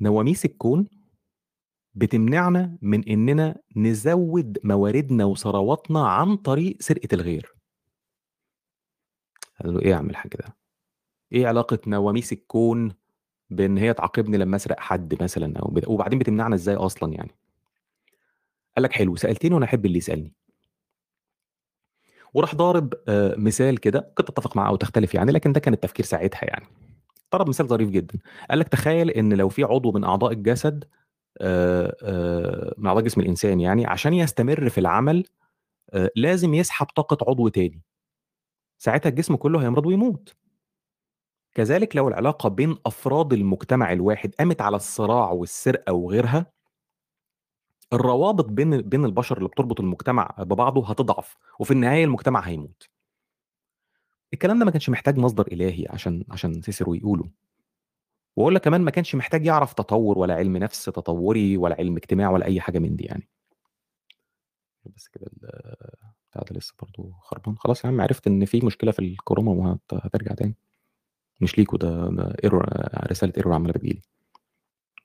نواميس 0.01 0.45
الكون 0.45 0.87
بتمنعنا 1.95 2.77
من 2.81 3.09
إننا 3.09 3.55
نزود 3.75 4.57
مواردنا 4.63 5.25
وثرواتنا 5.25 6.07
عن 6.07 6.37
طريق 6.37 6.77
سرقة 6.79 7.07
الغير. 7.13 7.55
قال 9.61 9.73
له 9.73 9.81
إيه 9.81 9.89
يا 9.89 9.95
عم 9.95 10.09
الحاج 10.09 10.31
ده؟ 10.31 10.55
إيه 11.31 11.47
علاقه 11.47 11.79
نواميس 11.87 12.33
الكون 12.33 12.93
بإن 13.49 13.77
هي 13.77 13.93
تعاقبني 13.93 14.37
لما 14.37 14.55
أسرق 14.55 14.79
حد 14.79 15.23
مثلا 15.23 15.59
أو. 15.59 15.73
وبعدين 15.87 16.19
بتمنعنا 16.19 16.55
إزاي 16.55 16.75
أصلا 16.75 17.13
يعني؟ 17.13 17.31
قال 18.75 18.83
لك 18.83 18.91
حلو 18.93 19.15
سألتني 19.15 19.53
وأنا 19.53 19.65
أحب 19.65 19.85
اللي 19.85 19.97
يسألني. 19.97 20.33
وراح 22.33 22.55
ضارب 22.55 22.93
آه، 23.07 23.35
مثال 23.37 23.77
كده 23.77 24.11
كنت 24.17 24.29
اتفق 24.29 24.57
معاه 24.57 24.69
أو 24.69 24.75
تختلف 24.75 25.13
يعني 25.13 25.31
لكن 25.31 25.53
ده 25.53 25.59
كان 25.59 25.73
التفكير 25.73 26.05
ساعتها 26.05 26.45
يعني. 26.45 26.65
ضرب 27.33 27.49
مثال 27.49 27.67
ظريف 27.67 27.89
جدا. 27.89 28.19
قال 28.49 28.59
لك 28.59 28.67
تخيل 28.67 29.09
إن 29.09 29.33
لو 29.33 29.49
في 29.49 29.63
عضو 29.63 29.91
من 29.91 30.03
أعضاء 30.03 30.31
الجسد 30.31 30.85
من 32.77 32.87
اعضاء 32.87 33.03
جسم 33.03 33.21
الإنسان 33.21 33.59
يعني 33.59 33.85
عشان 33.85 34.13
يستمر 34.13 34.69
في 34.69 34.77
العمل 34.77 35.25
آه، 35.93 36.11
لازم 36.15 36.53
يسحب 36.53 36.85
طاقة 36.85 37.17
عضو 37.29 37.47
تاني. 37.47 37.81
ساعتها 38.77 39.09
الجسم 39.09 39.35
كله 39.35 39.63
هيمرض 39.63 39.85
ويموت. 39.85 40.35
كذلك 41.55 41.95
لو 41.95 42.07
العلاقة 42.07 42.49
بين 42.49 42.77
أفراد 42.85 43.33
المجتمع 43.33 43.91
الواحد 43.93 44.35
قامت 44.39 44.61
على 44.61 44.75
الصراع 44.75 45.31
والسرقة 45.31 45.93
وغيرها 45.93 46.51
الروابط 47.93 48.45
بين 48.45 48.81
بين 48.81 49.05
البشر 49.05 49.37
اللي 49.37 49.49
بتربط 49.49 49.79
المجتمع 49.79 50.35
ببعضه 50.39 50.87
هتضعف 50.89 51.37
وفي 51.59 51.71
النهاية 51.71 52.03
المجتمع 52.05 52.39
هيموت. 52.39 52.89
الكلام 54.33 54.59
ده 54.59 54.65
ما 54.65 54.71
كانش 54.71 54.89
محتاج 54.89 55.17
مصدر 55.17 55.47
إلهي 55.47 55.85
عشان 55.89 56.23
عشان 56.31 56.61
شيشرو 56.61 56.93
يقوله. 56.93 57.29
وأقول 58.35 58.55
لك 58.55 58.61
كمان 58.61 58.81
ما 58.81 58.91
كانش 58.91 59.15
محتاج 59.15 59.45
يعرف 59.45 59.73
تطور 59.73 60.19
ولا 60.19 60.35
علم 60.35 60.57
نفس 60.57 60.85
تطوري 60.85 61.57
ولا 61.57 61.75
علم 61.79 61.95
اجتماع 61.97 62.29
ولا 62.31 62.45
أي 62.45 62.61
حاجة 62.61 62.79
من 62.79 62.95
دي 62.95 63.03
يعني. 63.03 63.29
بس 64.95 65.07
كده 65.07 65.25
بتاع 66.31 66.41
ده 66.51 66.57
لسه 66.57 66.73
برضه 66.81 67.11
خربان. 67.21 67.57
خلاص 67.57 67.85
يا 67.85 67.89
عم 67.89 68.01
عرفت 68.01 68.27
إن 68.27 68.45
في 68.45 68.65
مشكلة 68.65 68.91
في 68.91 68.99
ال 68.99 69.10
chroma 69.10 69.77
وهترجع 69.91 70.33
تاني. 70.33 70.55
مش 71.41 71.57
ليكوا 71.57 71.77
ده, 71.77 72.09
error 72.43 72.69
رسالة 73.11 73.33
error 73.37 73.53
عمالة 73.53 73.73
بتجيلي. 73.73 74.01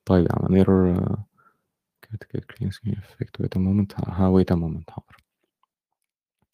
طيب 0.05 0.27
يا 0.27 0.33
عم 0.33 0.55
error 0.55 1.17
wait 3.41 3.57
moment 3.57 3.93
ها 3.95 4.13
حاضر. 4.91 5.17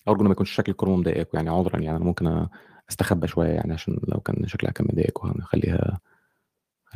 أرجو 0.09 0.25
ما 0.25 0.31
يكونش 0.31 0.51
شكل 0.51 0.73
الكروما 0.73 0.97
مضايقكم 0.97 1.39
يعني 1.39 1.51
عذرا 1.51 1.81
يعني. 1.81 1.97
أنا 1.97 2.05
ممكن 2.05 2.47
أستخبى 2.91 3.27
شوية 3.27 3.49
يعني 3.49 3.73
عشان 3.73 3.99
لو 4.09 4.21
كان 4.21 4.47
شكلها 4.47 4.73
كان 4.73 4.87
مضايقكم 4.93 5.29
هنخليها 5.29 6.01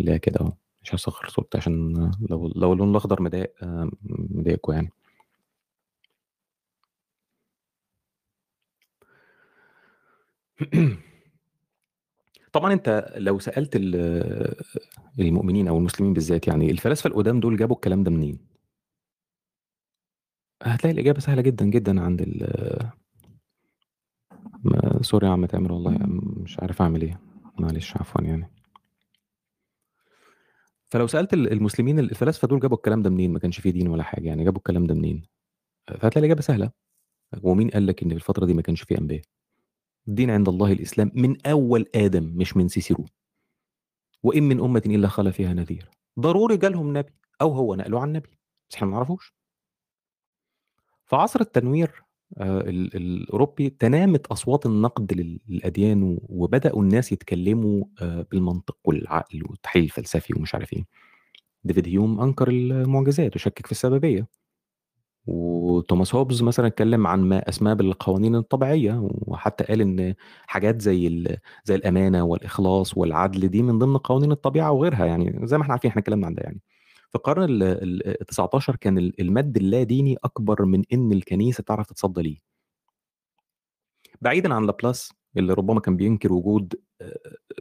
خليها 0.01 0.17
كده 0.17 0.41
أهو 0.41 0.53
مش 0.83 0.95
هصغر 0.95 1.29
صوتي 1.29 1.59
عشان 1.59 1.95
لو 2.31 2.49
لو 2.57 2.73
اللون 2.73 2.91
الأخضر 2.91 3.23
مضايق 3.23 3.53
آه، 3.63 3.91
مضايقكم 4.03 4.73
يعني. 4.73 4.91
طبعا 12.53 12.73
أنت 12.73 13.13
لو 13.17 13.39
سألت 13.39 13.77
ال- 13.77 14.55
المؤمنين 15.19 15.69
أو 15.69 15.79
المسلمين 15.79 16.13
بالذات 16.13 16.49
يعني 16.49 16.71
الفلاسفة 16.71 17.09
القدام 17.09 17.41
دول 17.41 17.57
جابوا 17.57 17.77
الكلام 17.77 18.03
ده 18.05 18.11
منين؟ 18.11 18.39
هتلاقي 20.63 20.95
الإجابة 20.95 21.21
سهلة 21.21 21.43
جدا 21.43 21.65
جدا 21.65 22.01
عند 22.01 22.21
ال 22.23 22.91
sorry 25.03 25.27
يا 25.27 25.33
عم 25.33 25.47
تامر 25.47 25.73
والله 25.73 25.99
مش 26.43 26.61
عارف 26.61 26.83
أعمل 26.83 27.03
إيه. 27.03 27.21
معلش 27.59 27.97
عفوا 27.97 28.23
يعني. 28.23 28.60
فلو 30.93 31.07
سألت 31.07 31.35
ال- 31.35 31.53
المسلمين 31.53 31.99
الفلاسفة 31.99 32.49
دول 32.49 32.61
جابوا 32.61 32.77
الكلام 32.77 33.03
ده 33.03 33.11
منين؟ 33.11 33.33
ما 33.33 33.39
كانش 33.39 33.61
فيه 33.61 33.71
دين 33.71 33.89
ولا 33.89 34.03
حاجة 34.03 34.27
يعني 34.27 34.45
جابوا 34.45 34.59
الكلام 34.59 34.87
ده 34.87 34.95
منين؟ 34.95 35.23
فهتلاقي 35.87 36.19
الإجابة 36.19 36.41
سهلة 36.41 36.71
ومين 37.43 37.71
قال 37.71 37.87
لك 37.87 38.03
إن 38.03 38.09
في 38.09 38.15
الفترة 38.15 38.47
دي 38.47 38.55
ما 38.55 38.63
كانش 38.63 38.83
فيه 38.83 38.99
أنبياء؟ 38.99 39.23
الدين 40.09 40.31
عند 40.31 40.49
الله 40.49 40.73
الإسلام 40.73 41.11
من 41.15 41.47
أول 41.47 41.87
آدم 41.95 42.33
مش 42.37 42.57
من 42.57 42.69
سيسيرو 42.69 43.05
وإن 44.23 44.43
من 44.43 44.61
أمة 44.61 44.83
إلا 44.87 45.09
خلا 45.09 45.31
فيها 45.31 45.53
نذير 45.55 45.89
ضروري 46.21 46.57
جالهم 46.57 46.97
نبي 46.99 47.13
أو 47.41 47.53
هو 47.53 47.75
نقله 47.75 48.01
عن 48.01 48.13
نبي 48.13 48.29
بس 48.71 48.77
إحنا 48.77 48.89
ما 48.89 48.95
نعرفوش 48.95 49.35
في 51.07 51.17
عصر 51.17 51.41
التنوير 51.41 51.89
ال- 51.89 52.10
الأوروبي 52.39 53.71
تنامت 53.71 54.27
أصوات 54.27 54.67
النقد 54.67 55.13
لل- 55.15 55.41
للأديان 55.49 56.19
وبدأوا 56.29 56.83
الناس 56.83 57.13
يتكلموا 57.13 57.85
آه، 58.03 58.27
بالمنطق 58.31 58.77
والعقل 58.85 59.43
والتحليل 59.51 59.85
الفلسفي 59.85 60.35
ومش 60.39 60.55
عارف 60.55 60.73
إيه. 60.73 60.85
ديفيد 61.65 61.89
هيوم 61.89 62.21
أنكر 62.21 62.49
المعجزات 62.51 63.37
وشكك 63.37 63.67
في 63.67 63.73
السببية. 63.73 64.29
وتوماس 65.27 66.15
هوبز 66.15 66.43
مثلا 66.43 66.67
اتكلم 66.67 67.07
عن 67.07 67.21
ما 67.21 67.49
أسماه 67.49 67.75
بالقوانين 67.75 68.37
الطبيعية 68.37 69.09
وحتى 69.11 69.65
قال 69.65 69.81
إن 69.81 70.15
حاجات 70.47 70.81
زي 70.83 71.27
زي 71.65 71.75
الأمانة 71.75 72.25
والإخلاص 72.25 72.99
والعدل 72.99 73.49
دي 73.49 73.63
من 73.63 73.79
ضمن 73.79 73.97
قوانين 73.97 74.33
الطبيعة 74.33 74.71
وغيرها 74.73 75.05
يعني 75.07 75.47
زي 75.47 75.57
ما 75.59 75.63
إحنا 75.63 75.73
عارفين 75.75 75.89
إحنا 75.91 76.01
اتكلمنا 76.01 76.27
عن 76.27 76.35
ده 76.35 76.43
يعني. 76.43 76.61
في 77.11 77.17
القرن 77.17 77.43
ال 77.45 77.63
ال- 77.63 78.27
19 78.27 78.77
كان 78.77 78.99
ال- 78.99 79.21
المد 79.21 79.57
اللاديني 79.57 80.17
أكبر 80.25 80.65
من 80.65 80.83
إن 80.93 81.13
الكنيسة 81.13 81.63
تعرف 81.63 81.87
تتصدى 81.87 82.23
ليه. 82.23 82.37
بعيدا 84.21 84.55
عن 84.55 84.67
لابلاس 84.67 85.13
اللي 85.37 85.53
ربما 85.53 85.81
كان 85.81 85.97
بينكر 85.97 86.33
وجود 86.33 86.75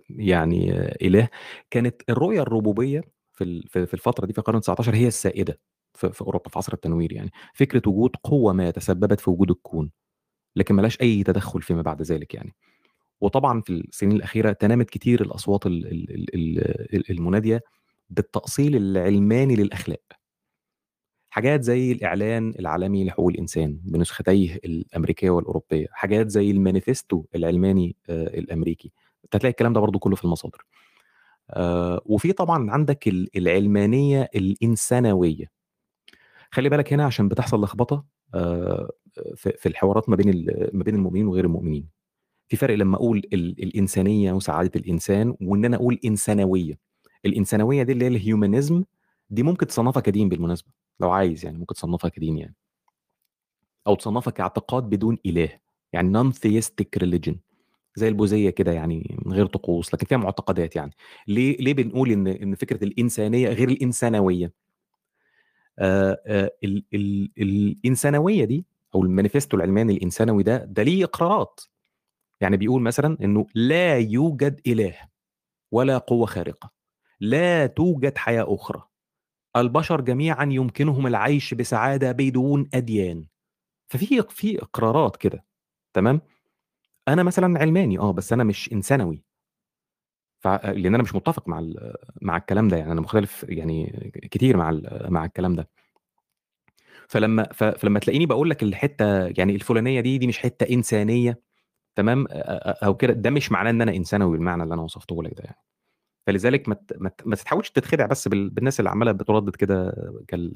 يعني 0.09 0.71
إله 0.81 1.29
كانت 1.71 2.01
الرؤيه 2.09 2.41
الربوبية 2.41 3.01
في 3.33 3.61
في 3.67 3.93
الفترة 3.93 4.25
دي 4.25 4.33
في 4.33 4.39
القرن 4.39 4.61
19 4.61 4.95
هي 4.95 5.07
السائدة 5.07 5.59
في 5.93 6.21
أوروبا 6.21 6.49
في 6.49 6.57
عصر 6.59 6.73
التنوير 6.73 7.13
يعني. 7.13 7.31
فكرة 7.53 7.81
وجود 7.89 8.15
قوة 8.23 8.53
ما 8.53 8.71
تسببت 8.71 9.19
في 9.19 9.29
وجود 9.29 9.51
الكون 9.51 9.91
لكن 10.55 10.75
ملاش 10.75 11.01
أي 11.01 11.23
تدخل 11.23 11.61
فيما 11.61 11.81
بعد 11.81 12.01
ذلك 12.01 12.33
يعني. 12.33 12.55
وطبعا 13.21 13.61
في 13.61 13.69
السنين 13.73 14.15
الأخيرة 14.17 14.51
تنامت 14.51 14.89
كتير 14.89 15.21
الأصوات 15.21 15.63
المنادية 17.09 17.61
بالتأصيل 18.09 18.75
العلماني 18.75 19.55
للأخلاق. 19.55 20.01
حاجات 21.29 21.63
زي 21.63 21.91
الإعلان 21.91 22.53
العالمي 22.59 23.05
لحقوق 23.05 23.27
الإنسان 23.29 23.79
بنسختيه 23.83 24.55
الأمريكية 24.55 25.29
والأوروبية 25.29 25.87
حاجات 25.91 26.29
زي 26.29 26.51
المانيفستو 26.51 27.25
العلماني 27.35 27.95
الأمريكي. 28.09 28.91
أنت 29.25 29.35
هتلاقي 29.35 29.51
الكلام 29.51 29.73
ده 29.73 29.79
برضو 29.79 29.99
كله 29.99 30.15
في 30.15 30.23
المصادر. 30.25 30.65
وفي 32.05 32.31
طبعا 32.33 32.71
عندك 32.71 33.07
العلمانية 33.35 34.29
الإنسانوية. 34.35 35.51
خلي 36.51 36.69
بالك 36.69 36.93
هنا 36.93 37.05
عشان 37.05 37.27
بتحصل 37.27 37.63
لخبطة 37.63 38.05
في 39.35 39.65
الحوارات 39.65 40.09
ما 40.09 40.15
بين 40.15 40.45
ما 40.73 40.83
بين 40.83 40.95
المؤمنين 40.95 41.27
وغير 41.27 41.45
المؤمنين. 41.45 41.87
في 42.47 42.57
فرق 42.57 42.75
لما 42.75 42.95
أقول 42.95 43.21
الإنسانية 43.33 44.33
وسعادة 44.33 44.71
الإنسان 44.79 45.35
وإن 45.41 45.65
أنا 45.65 45.75
أقول 45.75 45.99
إنسانوية. 46.05 46.88
الإنسانوية 47.25 47.83
دي 47.83 47.91
اللي 47.91 48.05
هي 48.05 48.09
ال 48.09 48.18
humanism 48.18 48.83
دي 49.29 49.43
ممكن 49.43 49.67
تصنفها 49.67 50.01
كدين 50.01 50.29
بالمناسبة 50.29 50.69
لو 50.99 51.11
عايز 51.11 51.45
يعني 51.45 51.57
ممكن 51.57 51.75
تصنفها 51.75 52.09
كدين 52.09 52.37
يعني. 52.37 52.55
أو 53.87 53.95
تصنفها 53.95 54.31
كاعتقاد 54.31 54.83
بدون 54.83 55.17
إله 55.25 55.49
يعني 55.93 56.09
non-theistic 56.09 56.97
religion 56.97 57.35
زي 57.95 58.07
البوذية 58.07 58.49
كده 58.49 58.71
يعني 58.71 59.17
من 59.25 59.33
غير 59.33 59.45
طقوس 59.45 59.93
لكن 59.93 60.07
فيها 60.07 60.17
معتقدات 60.17 60.75
يعني. 60.75 60.91
ليه 61.27 61.57
ليه 61.57 61.73
بنقول 61.73 62.11
إن 62.11 62.27
إن 62.27 62.55
فكرة 62.55 62.83
الإنسانية 62.83 63.49
غير 63.49 63.69
الإنسانوية؟ 63.69 64.53
آه 65.79 66.21
آه 66.27 66.51
ال 66.63 66.83
ال 66.93 67.29
الإنسانوية 67.37 68.45
دي 68.45 68.65
أو 68.95 69.03
المانيفستو 69.03 69.57
العلماني 69.57 69.93
الإنسانوي 69.93 70.43
ده 70.43 70.57
ده 70.65 70.83
ليه 70.83 71.03
إقرارات. 71.05 71.61
يعني 72.41 72.57
بيقول 72.57 72.81
مثلا 72.81 73.17
إنه 73.23 73.45
لا 73.55 73.97
يوجد 73.99 74.61
إله 74.67 74.95
ولا 75.71 75.97
قوة 75.97 76.25
خارقة. 76.25 76.71
لا 77.21 77.67
توجد 77.67 78.17
حياة 78.17 78.45
أخرى. 78.55 78.83
البشر 79.57 80.01
جميعا 80.01 80.45
يمكنهم 80.45 81.07
العيش 81.07 81.53
بسعادة 81.53 82.11
بدون 82.11 82.69
أديان. 82.73 83.25
ففي 83.87 84.21
في 84.29 84.61
إقرارات 84.61 85.17
كده 85.17 85.45
تمام؟ 85.93 86.21
أنا 87.07 87.23
مثلا 87.23 87.59
علماني 87.59 87.99
آه 87.99 88.11
بس 88.13 88.33
أنا 88.33 88.43
مش 88.43 88.73
إنسانوي. 88.73 89.23
ف... 90.39 90.47
لأن 90.47 90.93
أنا 90.93 91.03
مش 91.03 91.15
متفق 91.15 91.47
مع 91.47 91.59
ال... 91.59 91.95
مع 92.21 92.37
الكلام 92.37 92.67
ده 92.67 92.77
يعني 92.77 92.91
أنا 92.91 93.01
مختلف 93.01 93.45
يعني 93.49 94.11
كتير 94.31 94.57
مع 94.57 94.69
ال... 94.69 95.07
مع 95.09 95.25
الكلام 95.25 95.55
ده. 95.55 95.69
فلما 97.07 97.43
ف... 97.53 97.63
فلما 97.63 97.99
تلاقيني 97.99 98.25
بقول 98.25 98.49
لك 98.49 98.63
الحتة 98.63 99.25
يعني 99.27 99.55
الفلانية 99.55 100.01
دي 100.01 100.17
دي 100.17 100.27
مش 100.27 100.39
حتة 100.39 100.73
إنسانية 100.73 101.41
تمام؟ 101.95 102.27
أو 102.29 102.95
كده 102.97 103.13
ده 103.13 103.29
مش 103.29 103.51
معناه 103.51 103.71
إن 103.71 103.81
أنا 103.81 103.95
إنسانوي 103.95 104.31
بالمعنى 104.37 104.63
اللي 104.63 104.73
أنا 104.73 104.81
وصفته 104.81 105.23
لك 105.23 105.33
ده 105.33 105.43
يعني. 105.43 105.57
فلذلك 106.27 106.69
ما 106.69 106.75
ما, 106.97 107.11
ما 107.25 107.35
تحاولش 107.35 107.69
تتخدع 107.69 108.05
بس 108.05 108.27
بالناس 108.27 108.79
اللي 108.79 108.89
عمالة 108.89 109.11
بتردد 109.11 109.55
كده 109.55 109.93
كال 110.27 110.53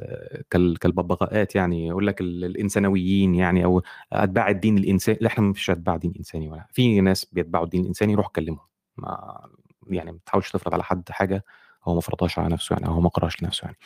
كال 0.49 0.79
كالببغاءات 0.79 1.55
يعني 1.55 1.87
يقول 1.87 2.07
لك 2.07 2.21
الإنسانويين 2.21 3.35
يعني 3.35 3.65
أو 3.65 3.81
أتباع 4.13 4.49
الدين 4.49 4.77
الانساني 4.77 5.17
لا 5.21 5.27
إحنا 5.27 5.43
مش 5.43 5.69
أتباع 5.69 5.95
دين 5.97 6.13
إنساني 6.17 6.49
ولا 6.49 6.67
في 6.73 7.01
ناس 7.01 7.25
بيتبعوا 7.25 7.65
الدين 7.65 7.81
الإنساني 7.81 8.15
روح 8.15 8.27
كلمهم. 8.27 8.59
ما 8.97 9.39
يعني 9.89 10.11
ما 10.11 10.19
تحاولش 10.25 10.51
تفرض 10.51 10.73
على 10.73 10.83
حد 10.83 11.03
حاجة 11.09 11.43
هو 11.83 11.95
ما 11.95 12.01
فرضهاش 12.01 12.39
على 12.39 12.53
نفسه 12.53 12.73
يعني 12.73 12.87
أو 12.87 12.91
هو 12.93 13.01
ما 13.01 13.09
قرأش 13.09 13.43
لنفسه 13.43 13.65
يعني. 13.65 13.77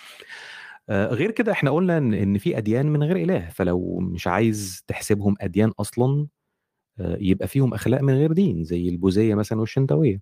آه 0.89 1.07
غير 1.07 1.31
كده 1.31 1.51
إحنا 1.51 1.71
قلنا 1.71 1.97
ان 1.97 2.13
إن 2.13 2.37
في 2.37 2.57
أديان 2.57 2.85
من 2.85 3.03
غير 3.03 3.15
إله 3.15 3.49
فلو 3.49 3.99
مش 3.99 4.27
عايز 4.27 4.83
تحسبهم 4.87 5.35
أديان 5.41 5.71
أصلا 5.79 6.27
آه 6.99 7.17
يبقى 7.21 7.47
فيهم 7.47 7.73
أخلاق 7.73 8.01
من 8.01 8.13
غير 8.13 8.33
دين 8.33 8.63
زي 8.63 8.89
البوذية 8.89 9.35
مثلا 9.35 9.59
والشنتويه 9.59 10.21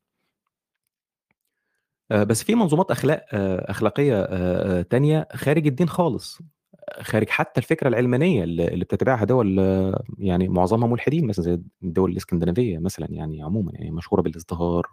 بس 2.12 2.44
في 2.44 2.56
منظومات 2.56 2.92
أخلاق 2.92 3.26
أخلاقية 3.70 4.22
تانية 4.82 5.28
خارج 5.34 5.68
الدين 5.68 5.90
خالص 5.90 6.40
خارج 7.02 7.30
حتى 7.30 7.60
الفكرة 7.62 7.88
العلمانية 7.88 8.44
اللي 8.44 8.86
بتتبعها 8.86 9.26
دول 9.26 9.60
يعني 10.18 10.48
معظمها 10.48 10.88
ملحدين 10.88 11.28
مثلا 11.28 11.44
زي 11.46 11.60
الدول 11.84 12.12
الإسكندنافية 12.12 12.78
مثلا 12.78 13.08
يعني 13.12 13.44
عموما 13.44 13.72
يعني 13.76 13.92
مشهورة 13.92 14.22
بالازدهار 14.22 14.88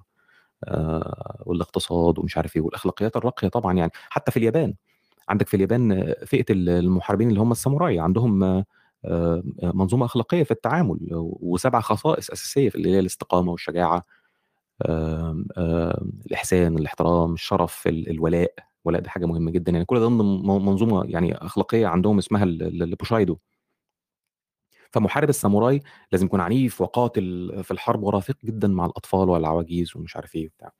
والاقتصاد 1.46 2.18
ومش 2.18 2.36
عارف 2.36 2.56
إيه 2.56 2.62
والأخلاقيات 2.62 3.16
الراقية 3.16 3.48
طبعا 3.48 3.72
يعني 3.78 3.90
حتى 3.94 4.30
في 4.30 4.36
اليابان. 4.36 4.74
عندك 5.28 5.48
في 5.48 5.54
اليابان 5.54 6.14
فئة 6.26 6.44
المحاربين 6.50 7.28
اللي 7.28 7.40
هم 7.40 7.52
الساموراي 7.52 8.00
عندهم 8.00 8.64
منظومة 9.62 10.06
أخلاقية 10.06 10.42
في 10.42 10.50
التعامل 10.50 10.98
وسبع 11.40 11.80
خصائص 11.80 12.30
أساسية 12.30 12.70
اللي 12.74 12.90
هي 12.90 12.98
الاستقامة 12.98 13.52
والشجاعة 13.52 14.04
الإحسان، 15.58 16.78
الاحترام، 16.78 17.32
الشرف، 17.34 17.86
الولاء، 17.88 18.54
الولاء 18.86 19.02
دي 19.02 19.10
حاجة 19.10 19.26
مهمة 19.26 19.50
جدًا، 19.50 19.72
يعني 19.72 19.84
كل 19.84 20.00
ده 20.00 20.06
ضمن 20.06 20.46
منظومة 20.66 21.04
يعني 21.06 21.34
أخلاقية 21.36 21.86
عندهم 21.86 22.18
اسمها 22.18 22.44
ال 22.44 22.82
البوشايدو. 22.82 23.38
فمحارب 24.90 25.28
الساموراي 25.28 25.82
لازم 26.12 26.26
يكون 26.26 26.40
عنيف 26.40 26.80
وقاتل 26.80 27.60
في 27.64 27.70
الحرب 27.70 28.02
ورفيق 28.02 28.36
جدًا 28.44 28.68
مع 28.68 28.86
الأطفال 28.86 29.28
والعواجيز 29.28 29.96
ومش 29.96 30.16
عارف 30.16 30.34
إيه 30.34 30.46
وبتاع. 30.46 30.72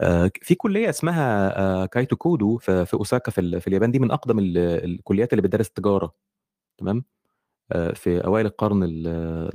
آآ 0.00 0.30
في 0.42 0.56
كلية 0.56 0.90
اسمها 0.90 1.52
آآ 1.82 1.86
كايتو 1.86 2.16
كودو 2.16 2.58
في 2.58 2.94
أوساكا 2.94 3.30
في 3.32 3.42
ال 3.42 3.62
في 3.62 3.68
اليابان 3.68 3.90
دي 3.92 4.00
من 4.00 4.10
أقدم 4.10 4.38
ال 4.38 4.58
الكليات 4.58 5.34
اللي 5.34 5.42
بتدرس 5.42 5.70
تجارة 5.70 6.14
تمام؟ 6.78 7.04
آآ 7.72 7.94
في 7.94 8.26
أوائل 8.26 8.46
القرن 8.46 8.84
ال 8.84 9.06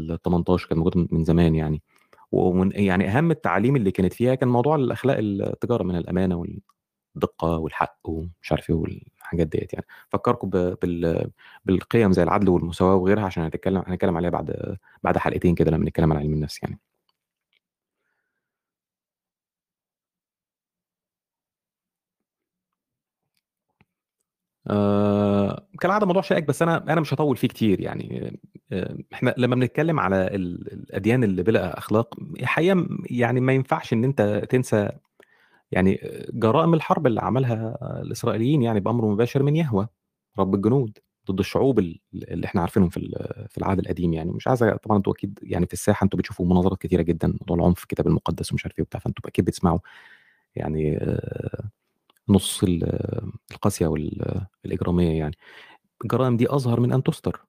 ال18 0.02 0.68
كانت 0.70 0.74
موجودة 0.80 1.08
من 1.12 1.26
زمان 1.26 1.56
يعني. 1.56 1.84
ومن 2.32 2.72
يعني 2.76 3.08
أهم 3.10 3.32
التعاليم 3.32 3.76
اللي 3.76 3.92
كانت 3.92 4.14
فيها 4.14 4.36
كان 4.36 4.50
موضوع 4.50 4.76
الأخلاق 4.76 5.18
التجارة 5.20 5.84
من 5.84 5.96
الأمانة 5.96 6.36
والدقة 7.16 7.58
والحق 7.58 8.00
ومش 8.10 8.52
عارف 8.52 8.70
إيه 8.70 8.76
والحاجات 8.76 9.48
ديت 9.48 9.74
يعني. 9.74 9.86
فكركم 10.10 10.50
بال 10.50 11.32
بالقيم 11.66 12.12
زي 12.12 12.24
العدل 12.24 12.50
والمساواة 12.50 12.96
وغيرها 12.96 13.24
عشان 13.26 13.44
هنتكلم 13.44 13.84
هنتكلم 13.88 14.18
عليها 14.18 14.30
بعد 14.30 14.78
بعد 15.04 15.18
حلقتين 15.18 15.56
كده 15.56 15.72
لما 15.72 15.86
نتكلم 15.86 16.14
عن 16.14 16.20
علم 16.20 16.34
النفس 16.34 16.64
يعني. 16.64 16.80
آه 24.70 25.68
كالعادة 25.80 26.06
موضوع 26.06 26.22
شائك 26.22 26.44
بس 26.48 26.62
أنا 26.62 26.94
أنا 26.94 27.02
مش 27.02 27.14
هطول 27.14 27.38
فيه 27.38 27.48
كتير 27.48 27.82
يعني. 27.82 28.38
آه 28.72 28.98
إحنا 29.14 29.34
لما 29.38 29.56
بنتكلم 29.56 30.00
على 30.00 30.28
الأديان 30.36 31.24
اللي 31.24 31.44
بلا 31.44 31.78
أخلاق 31.78 32.16
الحقيقة 32.40 32.88
يعني 33.06 33.40
ما 33.42 33.54
ينفعش 33.54 33.94
إن 33.94 34.04
أنت 34.04 34.48
تنسى 34.50 34.90
يعني 35.72 36.00
جرائم 36.34 36.74
الحرب 36.74 37.08
اللي 37.08 37.22
عملها 37.22 37.78
الإسرائيليين 38.02 38.62
يعني 38.64 38.80
بأمر 38.80 39.06
مباشر 39.06 39.44
من 39.44 39.56
يهوى 39.56 39.88
رب 40.40 40.56
الجنود 40.56 40.98
ضد 41.32 41.40
الشعوب 41.40 41.80
اللي 41.80 42.46
إحنا 42.46 42.62
عارفينهم 42.62 42.90
في 42.90 43.00
في 43.50 43.58
العهد 43.58 43.80
القديم 43.80 44.14
يعني. 44.14 44.32
مش 44.32 44.48
عايز 44.48 44.60
طبعا 44.64 44.98
أنتوا 44.98 45.14
أكيد 45.14 45.40
يعني 45.44 45.66
في 45.66 45.74
الساحة 45.74 46.04
أنتوا 46.04 46.20
بتشوفوا 46.20 46.46
مناظرات 46.46 46.78
كتيرة 46.82 47.02
جدا 47.02 47.28
موضوع 47.42 47.58
العنف 47.58 47.78
في 47.78 47.84
الكتاب 47.84 48.08
المقدس 48.08 48.52
ومش 48.52 48.66
عارف 48.66 48.80
إيه 48.80 48.84
وبتاع 48.84 49.00
فأنتوا 49.00 49.30
أكيد 49.30 49.46
بتسمعوا 49.46 49.80
يعني 50.56 50.98
آه 50.98 51.70
نص 52.30 52.64
القاسية 53.54 53.88
والاجراميه 53.88 55.20
يعني. 55.20 55.36
الجرائم 56.04 56.38
دي 56.38 56.54
أظهر 56.56 56.80
من 56.80 56.94
أن 56.94 57.04
تستر 57.04 57.46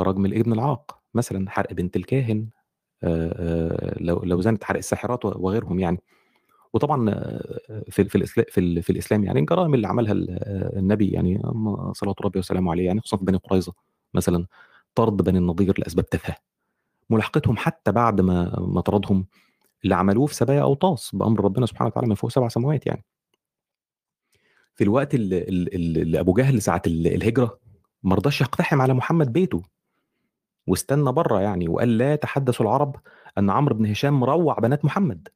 رجم 0.00 0.26
الابن 0.26 0.52
العاق 0.52 1.00
مثلا 1.14 1.50
حرق 1.50 1.72
بنت 1.72 1.96
الكاهن 1.96 2.48
لو 4.00 4.20
لو 4.24 4.40
زنت 4.40 4.64
حرق 4.64 4.78
الساحرات 4.78 5.24
وغيرهم 5.24 5.78
يعني. 5.80 5.98
وطبعا 6.74 7.10
في 7.90 8.04
في 8.04 8.16
الاسلام 8.16 8.46
في, 8.50 8.82
في 8.82 8.90
الإسلام 8.90 9.24
يعني 9.24 9.40
الجرائم 9.40 9.74
اللي 9.74 9.88
عملها 9.88 10.14
النبي 10.78 11.08
يعني 11.10 11.42
صلوات 11.94 12.22
ربي 12.22 12.38
وسلامه 12.38 12.70
عليه 12.72 12.86
يعني 12.86 13.00
خصوصا 13.00 13.16
في 13.16 13.24
بني 13.24 13.38
قريظة 13.38 13.74
مثلا 14.14 14.46
طرد 14.94 15.16
بني 15.22 15.38
النضير 15.38 15.80
لأسباب 15.80 16.06
تافهة. 16.10 16.36
ملاحقتهم 17.10 17.56
حتى 17.56 17.92
بعد 17.92 18.20
ما 18.20 18.60
ما 18.60 18.80
طردهم 18.80 19.26
اللي 19.84 19.94
عملوه 19.94 20.26
في 20.26 20.34
سبايا 20.34 20.62
أوطاس 20.62 21.10
بأمر 21.16 21.44
ربنا 21.44 21.66
سبحانه 21.66 21.88
وتعالى 21.88 22.08
من 22.08 22.14
فوق 22.14 22.30
سبع 22.30 22.48
سماوات 22.48 22.86
يعني. 22.86 23.04
في 24.76 24.84
الوقت 24.84 25.14
اللي, 25.14 26.20
ابو 26.20 26.32
جهل 26.34 26.62
ساعة 26.62 26.82
الهجرة 26.86 27.58
ما 28.02 28.14
رضاش 28.14 28.40
يقتحم 28.40 28.80
على 28.80 28.94
محمد 28.94 29.32
بيته 29.32 29.62
واستنى 30.66 31.12
بره 31.12 31.40
يعني 31.40 31.68
وقال 31.68 31.98
لا 31.98 32.12
يتحدث 32.12 32.60
العرب 32.60 32.96
أن 33.38 33.50
عمرو 33.50 33.74
بن 33.76 33.86
هشام 33.86 34.20
مروع 34.20 34.58
بنات 34.58 34.84
محمد 34.84 35.28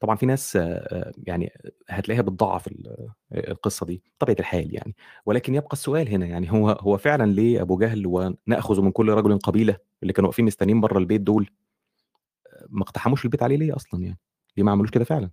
طبعًا 0.00 0.16
في 0.16 0.26
ناس 0.26 0.56
آآ 0.56 1.12
يعني 1.26 1.52
هتلاقيها 1.90 2.22
بتضعّف 2.22 2.66
ال 2.68 3.08
القصة 3.34 3.86
دي، 3.86 4.02
بطبيعة 4.20 4.36
الحال 4.40 4.74
يعني، 4.74 4.96
ولكن 5.26 5.54
يبقى 5.54 5.70
السؤال 5.72 6.08
هنا 6.08 6.26
يعني 6.26 6.52
هو 6.52 6.70
هو 6.70 6.96
فعلًا 6.98 7.32
ليه 7.32 7.62
أبو 7.62 7.78
جهل 7.78 8.06
"ونأخذ 8.06 8.80
من 8.82 8.90
كل 8.92 9.08
رجل 9.10 9.38
قبيلة" 9.38 9.76
اللي 10.02 10.12
كانوا 10.12 10.28
واقفين 10.30 10.44
مستنيين 10.44 10.80
برّه 10.80 10.98
البيت 10.98 11.20
دول 11.20 11.50
آآ 12.46 12.66
ما 12.70 12.82
اقتحموش 12.82 13.24
البيت 13.24 13.42
عليه 13.42 13.56
ليه 13.56 13.76
أصلًا 13.76 14.02
يعني؟ 14.04 14.18
ليه 14.56 14.64
ما 14.64 14.72
عملوش 14.72 14.90
كده 14.90 15.04
فعلًا؟ 15.04 15.30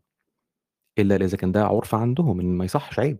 إلا 0.99 1.15
إذا 1.15 1.37
كان 1.37 1.51
ده 1.51 1.65
عُرف 1.65 1.95
عندهم 1.95 2.39
إن 2.39 2.45
ما 2.57 2.65
يصحّش 2.65 2.99
عيب. 2.99 3.19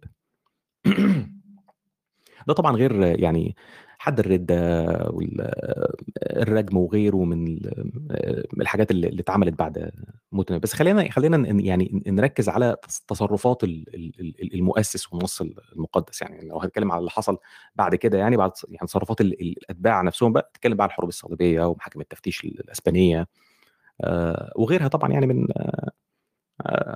ده 2.48 2.54
طبعًا 2.56 2.78
غير 2.78 3.02
يعني 3.22 3.56
حد 4.00 4.20
الردة 4.20 4.56
وال 5.14 5.52
الرجم 6.42 6.78
وغيره 6.78 7.18
من 7.26 7.60
آآ 8.12 8.44
الحاجات 8.62 8.92
اللي 8.92 9.22
اتعملت 9.22 9.60
بعد 9.60 9.92
موت 10.32 10.54
بس 10.54 10.74
خلّينا 10.74 11.12
خلّينا 11.12 11.50
يعني 11.64 12.04
نركّز 12.08 12.50
على 12.50 12.78
تص 12.90 13.00
تصرفات 13.02 13.66
ال 13.66 13.96
ال 13.96 14.14
ال 14.44 14.56
المؤسس 14.56 15.14
والنص 15.14 15.42
ال 15.42 15.56
المقدس، 15.76 16.22
يعني 16.22 16.48
لو 16.50 16.60
هنتكلم 16.62 16.92
على 16.94 17.00
اللي 17.00 17.12
حصل 17.12 17.38
بعد 17.76 17.96
كده 17.96 18.18
يعني 18.20 18.38
بعد 18.38 18.52
يعني 18.70 18.88
تصرفات 18.88 19.22
ال 19.22 19.42
الأتباع 19.42 20.02
نفسهم 20.04 20.34
بقى، 20.34 20.52
نتكلم 20.58 20.76
بقى 20.78 20.84
عن 20.86 20.90
الحروب 20.92 21.10
الصليبية 21.10 21.68
ومحاكم 21.68 22.02
التفتيش 22.02 22.46
الإسبانية. 22.46 23.28
آآ 24.02 24.54
وغيرها 24.58 24.88
طبعًا 24.90 25.12
يعني 25.14 25.28
من 25.28 25.48
آآ 25.58 25.92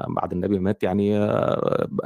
بعد 0.07 0.31
النبي 0.33 0.55
ما 0.59 0.61
مات 0.63 0.83
يعني 0.83 1.17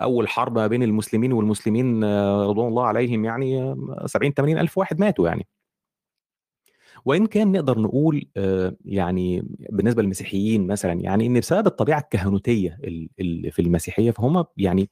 أول 0.04 0.28
حرب 0.30 0.56
ما 0.60 0.68
بين 0.68 0.84
المسلمين 0.84 1.34
والمسلمين 1.34 2.04
رضوان 2.44 2.68
الله 2.68 2.86
عليهم 2.86 3.26
يعني 3.26 3.76
70، 4.06 4.34
80 4.34 4.58
ألف 4.58 4.78
واحد 4.78 5.00
ماتوا 5.00 5.28
يعني. 5.28 5.48
وإن 7.06 7.26
كان 7.28 7.52
نقدر 7.52 7.80
نقول 7.80 8.26
يعني 8.86 9.44
بالنسبة 9.70 10.02
للمسيحيين 10.02 10.68
مثلًا 10.68 10.94
يعني 10.94 11.26
إن 11.28 11.40
بسبب 11.40 11.68
الطبيعة 11.68 12.00
الكهنوتية 12.00 12.80
ال 12.84 13.10
اللي 13.20 13.52
في 13.52 13.62
المسيحية، 13.62 14.12
فهُم 14.12 14.44
يعني 14.58 14.90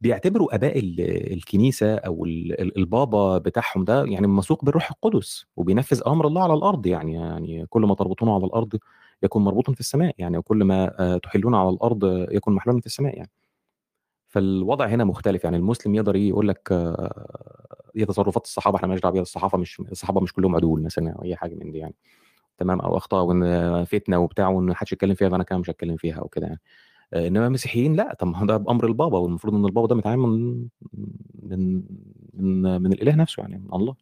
بيعتبروا 0.00 0.54
آباء 0.54 0.78
ال 0.78 1.00
الكنيسة 1.32 1.94
أو 1.96 2.24
ال 2.24 2.60
ال 2.60 2.78
البابا 2.78 3.38
بتاعهم 3.38 3.84
ده 3.84 4.04
يعني 4.04 4.26
ممسوك 4.26 4.64
بالروح 4.64 4.90
القدس، 4.90 5.46
وبينفّذ 5.56 6.02
أوامر 6.06 6.26
الله 6.26 6.42
على 6.42 6.54
الأرض 6.54 6.86
يعني 6.86 7.14
يعني 7.14 7.66
كل 7.70 7.82
ما 7.82 7.94
تربطونه 7.94 8.34
على 8.34 8.44
الأرض 8.46 8.78
يكن 9.24 9.40
مربوطًا 9.40 9.72
في 9.74 9.80
السماء، 9.80 10.14
يعني 10.18 10.38
وكل 10.38 10.64
ما 10.64 10.92
آآ 11.14 11.18
تحلّونه 11.18 11.58
على 11.58 11.68
الأرض 11.70 12.04
يكن 12.32 12.52
محلولًا 12.52 12.80
في 12.80 12.86
السماء 12.86 13.16
يعني. 13.16 13.30
فالوضع 14.28 14.86
هنا 14.86 15.04
مختلف، 15.04 15.44
يعني 15.44 15.56
المسلم 15.56 15.94
يقدر 15.94 16.16
يقول 16.16 16.48
لك 16.48 16.72
هي 17.96 18.04
تصرفات 18.06 18.44
الصحابة 18.44 18.76
إحنا 18.76 18.88
ما 18.88 18.92
لناش 18.92 19.02
دعوة 19.02 19.12
بيها، 19.12 19.22
الصحابة 19.22 19.58
مش 19.58 19.80
الصحابة 19.80 20.20
مش 20.20 20.32
كلّهم 20.32 20.56
عدول 20.56 20.82
مثلًا 20.82 21.12
أو 21.12 21.22
أي 21.24 21.36
حاجة 21.36 21.54
من 21.54 21.72
دي 21.72 21.78
يعني، 21.78 21.94
تمام، 22.58 22.80
أو 22.80 22.96
أخطاء 22.96 23.24
وإن 23.24 23.84
فتنة 23.84 24.18
وبتاع 24.20 24.52
ما 24.52 24.74
حدش 24.74 24.92
يتكلم 24.92 25.14
فيها، 25.14 25.28
فأنا 25.30 25.44
كمان 25.44 25.60
مش 25.62 25.70
هاتكلم 25.70 25.96
فيها 25.96 26.16
أو 26.20 26.28
كده 26.28 26.46
يعني. 26.46 26.60
آآ 27.14 27.28
إنما 27.28 27.46
المسيحيين 27.46 27.94
لأ، 27.96 28.14
طب 28.20 28.26
ما 28.28 28.46
ده 28.46 28.58
بأمر 28.58 28.86
البابا 28.86 29.18
والمفروض 29.18 29.54
إن 29.54 29.66
البابا 29.66 29.88
ده 29.88 29.96
متعيّن 29.96 30.18
من 30.20 30.68
من 31.44 31.82
من 32.34 32.82
من 32.82 32.92
الإله 32.92 33.16
نفسه 33.16 33.42
يعني، 33.42 33.58
من 33.58 33.74
الله. 33.74 33.96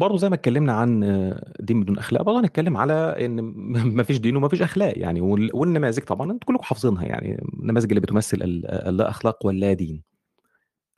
برضه 0.00 0.18
زي 0.18 0.28
ما 0.28 0.34
اتكلمنا 0.34 0.72
عن 0.72 1.00
دين 1.60 1.80
بدون 1.82 1.98
أخلاق، 1.98 2.22
برضه 2.22 2.40
هنتكلم 2.40 2.76
على 2.76 3.16
م 3.28 3.96
ما 3.96 4.02
فيش 4.02 4.18
دين 4.18 4.36
وما 4.36 4.48
فيش 4.48 4.62
أخلاق 4.62 4.94
يعني، 4.98 5.20
وال 5.20 5.50
والنماذج 5.54 6.00
طبعًا 6.04 6.32
أنتم 6.32 6.46
كلّكم 6.46 6.62
حافظينها 6.62 7.04
يعني، 7.04 7.42
النماذج 7.62 7.88
اللي 7.90 8.00
بتمثل 8.00 8.36
ال 8.42 8.66
اللا 8.88 9.10
أخلاق 9.10 9.46
واللا 9.46 9.72
دين. 9.72 10.02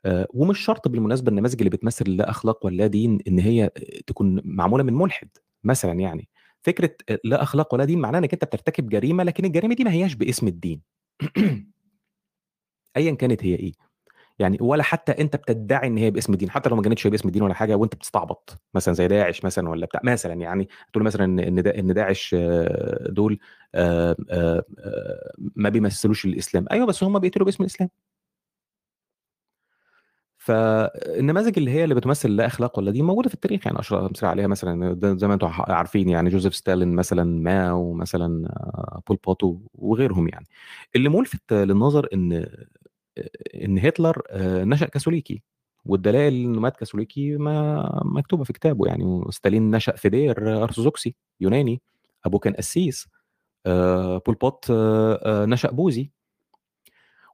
آآ 0.05 0.27
ومش 0.33 0.59
شرط 0.59 0.87
بالمناسبة 0.87 1.29
النماذج 1.31 1.55
اللي 1.59 1.69
بتمثل 1.69 2.05
اللا 2.07 2.29
أخلاق 2.29 2.65
واللا 2.65 2.87
دين 2.87 3.19
إن 3.27 3.39
هي 3.39 3.71
تكون 4.07 4.41
معمولة 4.45 4.83
من 4.83 4.93
ملحد 4.93 5.29
مثلًا 5.63 5.93
يعني، 5.93 6.29
فكرة 6.63 6.91
لا 7.25 7.43
أخلاق 7.43 7.73
ولا 7.73 7.85
دين 7.85 7.99
معناها 7.99 8.19
إنك 8.21 8.33
أنت 8.33 8.45
بترتكب 8.45 8.89
جريمة، 8.89 9.23
لكن 9.23 9.45
الجريمة 9.45 9.75
دي 9.75 9.83
ما 9.83 9.91
هياش 9.93 10.15
باسم 10.15 10.47
الدين. 10.47 10.81
أيًا 12.97 13.11
كانت 13.15 13.43
هي 13.45 13.55
إيه، 13.55 13.73
يعني 14.39 14.57
ولا 14.61 14.83
حتى 14.83 15.11
أنت 15.11 15.35
بتدعي 15.35 15.87
إن 15.87 15.97
هي 15.97 16.11
باسم 16.11 16.33
الدين، 16.33 16.49
حتى 16.51 16.69
لو 16.69 16.75
ما 16.75 16.81
كانتش 16.81 17.07
هي 17.07 17.11
باسم 17.11 17.27
الدين 17.27 17.41
ولا 17.43 17.53
حاجة 17.53 17.75
وأنت 17.75 17.95
بتستعبط، 17.95 18.61
مثلًا 18.75 18.93
زي 18.93 19.07
داعش 19.07 19.45
مثلًا 19.45 19.69
والّا 19.69 19.85
بتاع 19.85 20.01
مثلًا 20.03 20.33
يعني، 20.33 20.69
تقول 20.93 21.03
مثلًا 21.03 21.61
دا 21.61 21.79
إن 21.79 21.93
داعش 21.93 22.35
دول 23.09 23.39
آآ 23.75 24.15
آآ 24.31 24.63
آآ 24.79 25.33
ما 25.55 25.69
بيمثلوش 25.69 26.25
الإسلام، 26.25 26.65
أيوه 26.71 26.85
بس 26.85 27.03
هُم 27.03 27.19
بيقتلوا 27.19 27.45
باسم 27.45 27.63
الإسلام. 27.63 27.89
فالنماذج 30.39 31.53
اللي 31.57 31.71
هي 31.71 31.83
اللي 31.83 31.95
بتمثل 31.95 32.29
لا 32.35 32.45
أخلاق 32.45 32.79
ولا 32.79 32.91
دين 32.91 33.05
موجودة 33.05 33.27
في 33.29 33.35
التاريخ، 33.35 33.65
يعني 33.67 33.79
أشهر 33.79 34.05
أمثلة 34.07 34.29
عليها 34.29 34.47
مثلًا 34.47 34.95
زي 35.17 35.27
ما 35.27 35.33
أنتم 35.33 35.47
ح 35.47 35.61
عارفين 35.71 36.09
يعني 36.09 36.29
جوزيف 36.29 36.55
ستالين 36.55 36.95
مثلًا، 36.95 37.23
ماو 37.23 37.93
مثلًا، 37.93 38.47
بول 39.07 39.17
بوت 39.25 39.41
وغيرهم 39.73 40.27
يعني. 40.27 40.45
اللي 40.95 41.09
مُلفت 41.09 41.53
للنظر 41.53 42.07
إن 42.13 42.45
إن 43.65 43.79
هتلر 43.79 44.21
آآ 44.29 44.65
نشأ 44.65 44.85
كاثوليكي، 44.87 45.43
والدلائل 45.85 46.33
إنه 46.33 46.61
مات 46.61 46.77
كاثوليكي 46.77 47.37
ما 47.37 48.01
مكتوبة 48.05 48.43
في 48.43 48.53
كتابه 48.53 48.87
يعني، 48.87 49.03
وستالين 49.05 49.71
نشأ 49.71 49.95
في 49.95 50.09
دير 50.09 50.63
أرثوذكسي 50.63 51.15
يوناني، 51.41 51.81
أبوه 52.25 52.39
كان 52.39 52.53
قسيس. 52.53 53.07
آآ 53.67 54.21
بول 54.27 54.35
بوت 54.35 54.65
آآ 54.71 55.45
نشأ 55.47 55.71
بوذي. 55.71 56.11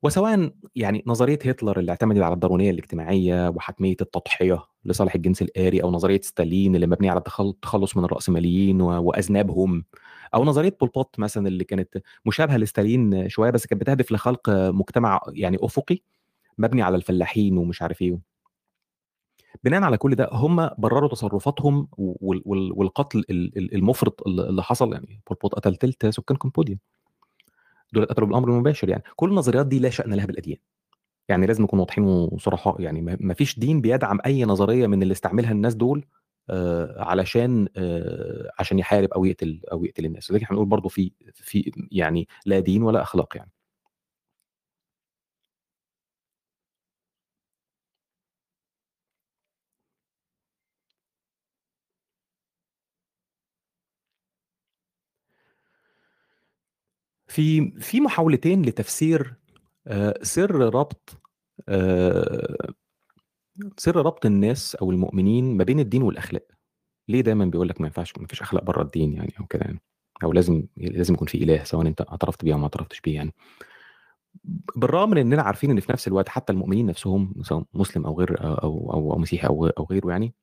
وسواءً 0.03 0.51
يعني 0.75 1.03
نظرية 1.07 1.39
هتلر 1.45 1.79
اللي 1.79 1.91
اعتمدت 1.91 2.21
على 2.21 2.33
الداروينية 2.33 2.71
الاجتماعية 2.71 3.49
وحتمية 3.49 3.95
التضحية 4.01 4.59
لصالح 4.85 5.15
الجنس 5.15 5.41
الآري، 5.41 5.83
أو 5.83 5.91
نظرية 5.91 6.21
ستالين 6.21 6.75
اللي 6.75 6.87
مبنية 6.87 7.09
على 7.11 7.17
التخل 7.17 7.49
التخلُّص 7.49 7.97
من 7.97 8.03
الرأسماليين 8.05 8.81
وأذنابهم، 8.81 9.85
أو 10.35 10.43
نظرية 10.45 10.77
بول 10.81 10.89
بوت 10.89 11.15
مثلًا 11.19 11.47
اللي 11.47 11.63
كانت 11.63 11.97
مشابهة 12.25 12.57
لستالين 12.57 13.29
شوية، 13.29 13.49
بس 13.51 13.65
كانت 13.67 13.81
بتهدف 13.81 14.11
لخلق 14.11 14.49
مجتمع 14.49 15.19
يعني 15.33 15.57
أُفقي 15.61 15.97
مبني 16.57 16.81
على 16.81 16.95
الفلاحين 16.97 17.57
ومش 17.57 17.81
عارف 17.81 18.01
إيه. 18.01 18.19
بناءً 19.63 19.83
على 19.83 19.97
كل 19.97 20.15
ده 20.15 20.29
هم 20.31 20.69
برروا 20.77 21.09
تصرفاتهم 21.09 21.87
وال 21.97 22.41
وال 22.45 22.71
والقتل 22.75 23.19
ال 23.29 23.57
ال 23.57 23.75
المُفرط 23.75 24.27
ال 24.27 24.39
اللي 24.39 24.63
حصل، 24.63 24.93
يعني 24.93 25.21
بول 25.29 25.37
بوت 25.41 25.53
قتل 25.55 25.75
تِلت 25.75 26.05
سكان 26.07 26.37
كمبوديا. 26.37 26.79
دول 27.93 28.03
اتقتلوا 28.03 28.27
بالأمر 28.27 28.49
المباشر 28.49 28.89
يعني. 28.89 29.03
كل 29.15 29.29
النظريات 29.29 29.65
دي 29.67 29.79
لا 29.79 29.89
شأن 29.89 30.13
لها 30.13 30.25
بالأديان. 30.25 30.57
يعني 31.29 31.47
لازم 31.47 31.63
نكون 31.63 31.79
واضحين 31.79 32.03
وصرحاء 32.05 32.81
يعني 32.81 33.01
ما 33.01 33.33
فيش 33.33 33.59
دين 33.59 33.81
بيدعم 33.81 34.19
أي 34.25 34.45
نظرية 34.45 34.87
من 34.87 35.03
اللي 35.03 35.11
استعملها 35.11 35.51
الناس 35.51 35.75
دول 35.75 36.05
آآ 36.49 36.95
علشان 37.03 37.67
آآ 37.77 38.51
عشان 38.59 38.79
يحارب 38.79 39.09
أو 39.13 39.25
يقتل 39.25 39.61
أو 39.71 39.85
يقتل 39.85 40.05
الناس، 40.05 40.31
لذلك 40.31 40.43
إحنا 40.43 40.55
بنقول 40.55 40.69
برضه 40.69 40.89
في 40.89 41.11
في 41.35 41.71
يعني 41.91 42.27
لا 42.45 42.59
دين 42.59 42.83
ولا 42.83 43.01
أخلاق 43.03 43.37
يعني. 43.37 43.51
في 57.29 57.71
في 57.79 58.01
محاولتين 58.01 58.61
لتفسير 58.61 59.35
آآ 59.87 60.13
سر 60.23 60.51
ربط 60.75 61.17
آآ 61.69 62.73
سر 63.77 63.95
ربط 63.95 64.25
الناس 64.25 64.75
أو 64.75 64.91
المؤمنين 64.91 65.57
ما 65.57 65.63
بين 65.63 65.79
الدين 65.79 66.01
والأخلاق. 66.03 66.47
ليه 67.09 67.21
دايمًا 67.21 67.45
بيقول 67.45 67.69
لك 67.69 67.81
ما 67.81 67.87
ينفعش 67.87 68.13
ما 68.19 68.27
فيش 68.27 68.41
أخلاق 68.41 68.63
برّه 68.63 68.81
الدين 68.83 69.13
يعني 69.13 69.33
أو 69.41 69.45
كده 69.47 69.61
يعني، 69.65 69.81
أو 70.23 70.33
لازم 70.33 70.63
لازم 70.77 71.13
يكون 71.13 71.27
في 71.27 71.43
إله 71.43 71.63
سواءً 71.63 71.87
أنت 71.87 72.01
اعترفت 72.01 72.45
بيه 72.45 72.53
أو 72.53 72.57
ما 72.59 72.63
اعترفتش 72.65 73.01
بيه 73.01 73.15
يعني. 73.15 73.33
بالرغم 74.75 75.09
من 75.09 75.17
إننا 75.17 75.41
عارفين 75.41 75.71
إن 75.71 75.79
في 75.79 75.91
نفس 75.91 76.07
الوقت 76.07 76.29
حتى 76.29 76.53
المؤمنين 76.53 76.85
نفسهم 76.85 77.33
سواء 77.43 77.63
مسلم 77.73 78.05
أو 78.05 78.19
غير 78.19 78.43
أو 78.63 78.93
أو 78.93 79.13
أو 79.13 79.19
مسيحي 79.19 79.47
أو 79.47 79.67
أو 79.67 79.87
غيره 79.91 80.09
يعني 80.11 80.33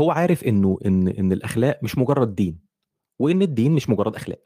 هو 0.00 0.10
عارف 0.10 0.44
إنه 0.44 0.78
إن 0.86 1.08
إن 1.08 1.32
الأخلاق 1.32 1.78
مش 1.82 1.98
مجرد 1.98 2.34
دين، 2.34 2.58
وإن 3.20 3.42
الدين 3.42 3.72
مش 3.72 3.90
مجرد 3.90 4.16
أخلاق. 4.16 4.40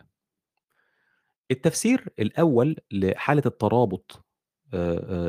التفسير 1.52 2.08
الأول 2.18 2.76
لحالة 2.92 3.42
الترابط 3.46 4.24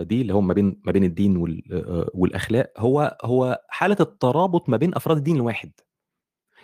دي 0.02 0.22
اللي 0.22 0.34
هو 0.34 0.42
ما 0.42 0.54
بين 0.54 0.82
ما 0.86 0.92
بين 0.92 1.04
الدين 1.04 1.38
وال 1.38 1.74
آآ 1.74 2.10
والأخلاق 2.14 2.74
هو 2.78 3.18
هو 3.24 3.62
حالة 3.70 3.98
الترابط 4.00 4.70
ما 4.70 4.78
بين 4.78 4.96
أفراد 4.96 5.18
الدين 5.18 5.36
الواحد. 5.36 5.72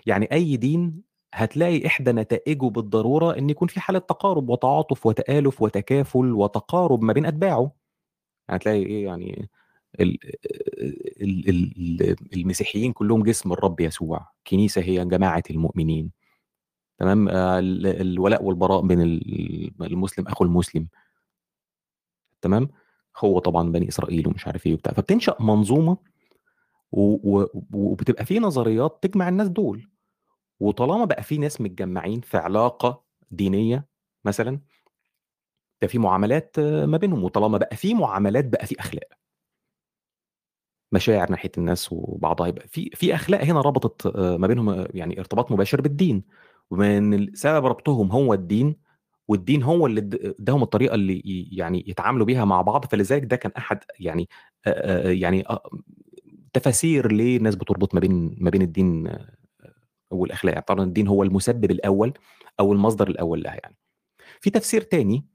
يعني 0.05 0.31
أي 0.33 0.57
دين 0.57 1.03
هتلاقي 1.33 1.87
إحدى 1.87 2.11
نتائجه 2.11 2.65
بالضرورة 2.69 3.37
إن 3.37 3.49
يكون 3.49 3.67
في 3.67 3.79
حالة 3.79 3.99
تقارب 3.99 4.49
وتعاطف 4.49 5.05
وتآلف 5.05 5.61
وتكافل 5.61 6.33
وتقارب 6.33 7.03
ما 7.03 7.13
بين. 7.13 7.25
هتلاقي 8.49 8.85
إيه 8.85 9.05
يعني 9.05 9.49
ال 10.01 10.17
ال 11.21 11.49
ال 11.49 12.15
المسيحيين 12.33 12.93
كلّهم 12.93 13.23
جسم 13.23 13.53
الرب 13.53 13.79
يسوع، 13.79 14.27
كنيسة 14.47 14.81
هي 14.81 15.05
جماعة 15.05 15.43
المؤمنين. 15.51 16.11
تمام، 16.99 17.29
ال 17.29 17.87
الولاء 17.87 18.43
والبراء 18.43 18.81
بين 18.81 19.01
ال 19.01 19.83
المسلم 19.83 20.27
أخو 20.27 20.43
المسلم. 20.45 20.87
تمام، 22.41 22.69
هو 23.17 23.39
طبعا 23.39 23.71
بني 23.71 23.89
إسرائيل 23.89 24.27
ومش 24.27 24.47
عارف 24.47 24.65
إيه 24.65 24.73
وبتاع. 24.73 24.93
فبتنشأ 24.93 25.35
منظومة. 25.39 25.97
وبتبقى 26.91 28.25
في 28.25 28.39
نظريات 28.39 28.99
تجمع 29.01 29.29
الناس 29.29 29.47
دول. 29.47 29.89
وطالما 30.59 31.05
بقى 31.05 31.23
في 31.23 31.37
ناس 31.37 31.61
متجمعين 31.61 32.21
في 32.21 32.37
علاقة 32.37 33.03
دينية 33.31 33.87
مثلا 34.25 34.59
ده 35.81 35.87
في 35.87 35.97
معاملات 35.99 36.59
ما 36.59 36.97
بينهم. 36.97 37.23
وطالما 37.23 37.57
بقى 37.57 37.75
في 37.75 37.93
معاملات 37.93 38.45
بقى 38.45 38.65
في 38.65 38.79
أخلاق. 38.79 39.07
مشاعر 40.91 41.31
ناحية 41.31 41.51
الناس 41.57 41.89
وبعضها 41.91 42.47
يبقى 42.47 42.67
في 42.67 42.89
في 42.93 43.15
أخلاق 43.15 43.41
هنا 43.41 43.61
ربطت 43.61 44.17
ما 44.17 44.47
بينهم 44.47 44.87
يعني 44.93 45.19
ارتباط 45.19 45.51
مباشر 45.51 45.81
بالدين. 45.81 46.23
ومن 46.71 47.35
سبب 47.35 47.65
ربطهم 47.65 48.11
هو 48.11 48.33
الدين 48.33 48.75
والدين 49.27 49.63
هو 49.63 49.87
اللي 49.87 50.01
اداهم 50.39 50.63
الطريقة 50.63 50.95
اللي 50.95 51.47
يعني 51.51 51.85
يتعاملوا 51.87 52.25
بيها 52.25 52.45
مع 52.45 52.61
بعض 52.61 52.85
فلذلك 52.85 53.25
ده 53.25 53.35
كان 53.35 53.51
أحد 53.57 53.79
يعني 53.99 54.29
يعني 55.05 55.45
تفاسير 56.53 57.11
ليه 57.11 57.37
الناس 57.37 57.55
بتربط 57.55 57.93
ما 57.95 57.99
بين 57.99 58.35
ما 58.39 58.49
بين 58.49 58.61
الدين 58.61 59.09
والأخلاق. 60.11 60.53
يعني 60.53 60.65
طبعا 60.67 60.85
الدين 60.85 61.07
هو 61.07 61.23
المسبب 61.23 61.71
الأول 61.71 62.13
أو 62.59 62.73
المصدر 62.73 63.07
الأول 63.09 63.43
لها 63.43 63.55
يعني. 63.63 63.75
في 64.41 64.49
تفسير 64.49 64.81
تاني 64.81 65.25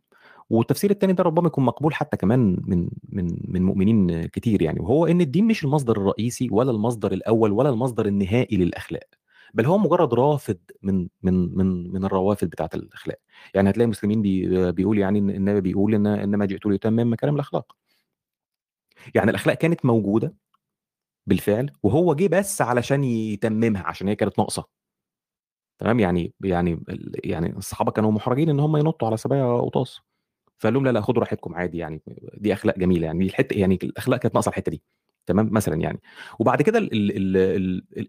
والتفسير 0.51 0.91
الثاني 0.91 1.13
ده 1.13 1.25
ربما 1.25 1.47
يكون 1.49 1.65
مقبول 1.65 1.95
حتى 1.95 2.17
كمان 2.17 2.57
من 2.67 2.89
من 3.11 3.29
من 3.49 3.63
مؤمنين 3.65 4.27
كتير 4.27 4.63
يعني 4.63 4.81
وهو 4.81 5.07
إن 5.07 5.21
الدين 5.21 5.47
مش 5.47 5.65
المصدر 5.65 5.97
الرئيسي 5.99 6.49
ولا 6.53 6.71
المصدر 6.71 7.13
الأول 7.13 7.53
ولا 7.53 7.71
المصدر 7.71 8.07
النهائي 8.07 8.57
للأخلاق. 8.57 9.09
بل 9.55 9.67
هو 9.67 9.79
مجرد 9.79 10.15
رافد 10.15 10.59
من 10.83 11.09
من 11.23 11.57
من 11.59 11.93
من 11.93 12.05
الروافد 12.05 12.51
بتاعة 12.51 12.71
الأخلاق. 12.75 13.19
يعني 13.55 13.71
هتلاقي 13.71 13.85
المسلمين 13.85 14.23
بي 14.23 14.73
بيقول 14.73 14.99
يعني 14.99 15.19
النبي 15.19 15.61
بيقول 15.61 15.95
إن 15.95 16.07
إنما 16.07 16.47
جئت 16.47 16.67
ليتمم 16.67 17.13
مكارم 17.13 17.35
الأخلاق. 17.35 17.77
يعني 19.15 19.31
الأخلاق 19.31 19.57
كانت 19.57 19.85
موجودة 19.87 20.35
بالفعل 21.27 21.71
وهو 21.83 22.15
جه 22.15 22.29
بس 22.29 22.63
علشان 22.63 23.05
يتممها 23.05 23.83
عشان 23.87 24.09
هي 24.09 24.17
كانت 24.17 24.39
ناقصة. 24.39 24.65
تمام؟ 25.79 26.01
يعني 26.01 26.33
يعني 26.45 26.81
يعني 27.25 27.57
الصحابة 27.57 27.91
كانوا 27.93 28.11
محرجين 28.13 28.49
إن 28.51 28.61
هم 28.61 28.77
ينطوا 28.77 29.09
على 29.09 29.17
سبايا 29.17 29.59
قطاس 29.61 30.01
فقال 30.59 30.75
لهم 30.75 30.85
لا 30.87 30.91
لا 30.93 31.01
خدوا 31.01 31.23
راحتكم 31.23 31.55
عادي 31.55 31.79
يعني. 31.79 32.03
دي 32.35 32.53
أخلاق 32.53 32.79
جميلة 32.79 33.07
يعني. 33.07 33.25
الحتة 33.27 33.55
يعني 33.59 33.79
الأخلاق 33.85 34.21
كانت 34.21 34.35
ناقصة 34.35 34.49
الحتة 34.49 34.71
دي. 34.71 34.83
تمام 35.27 35.49
مثلا 35.53 35.75
يعني. 35.81 36.01
وبعد 36.39 36.63
كده 36.63 36.89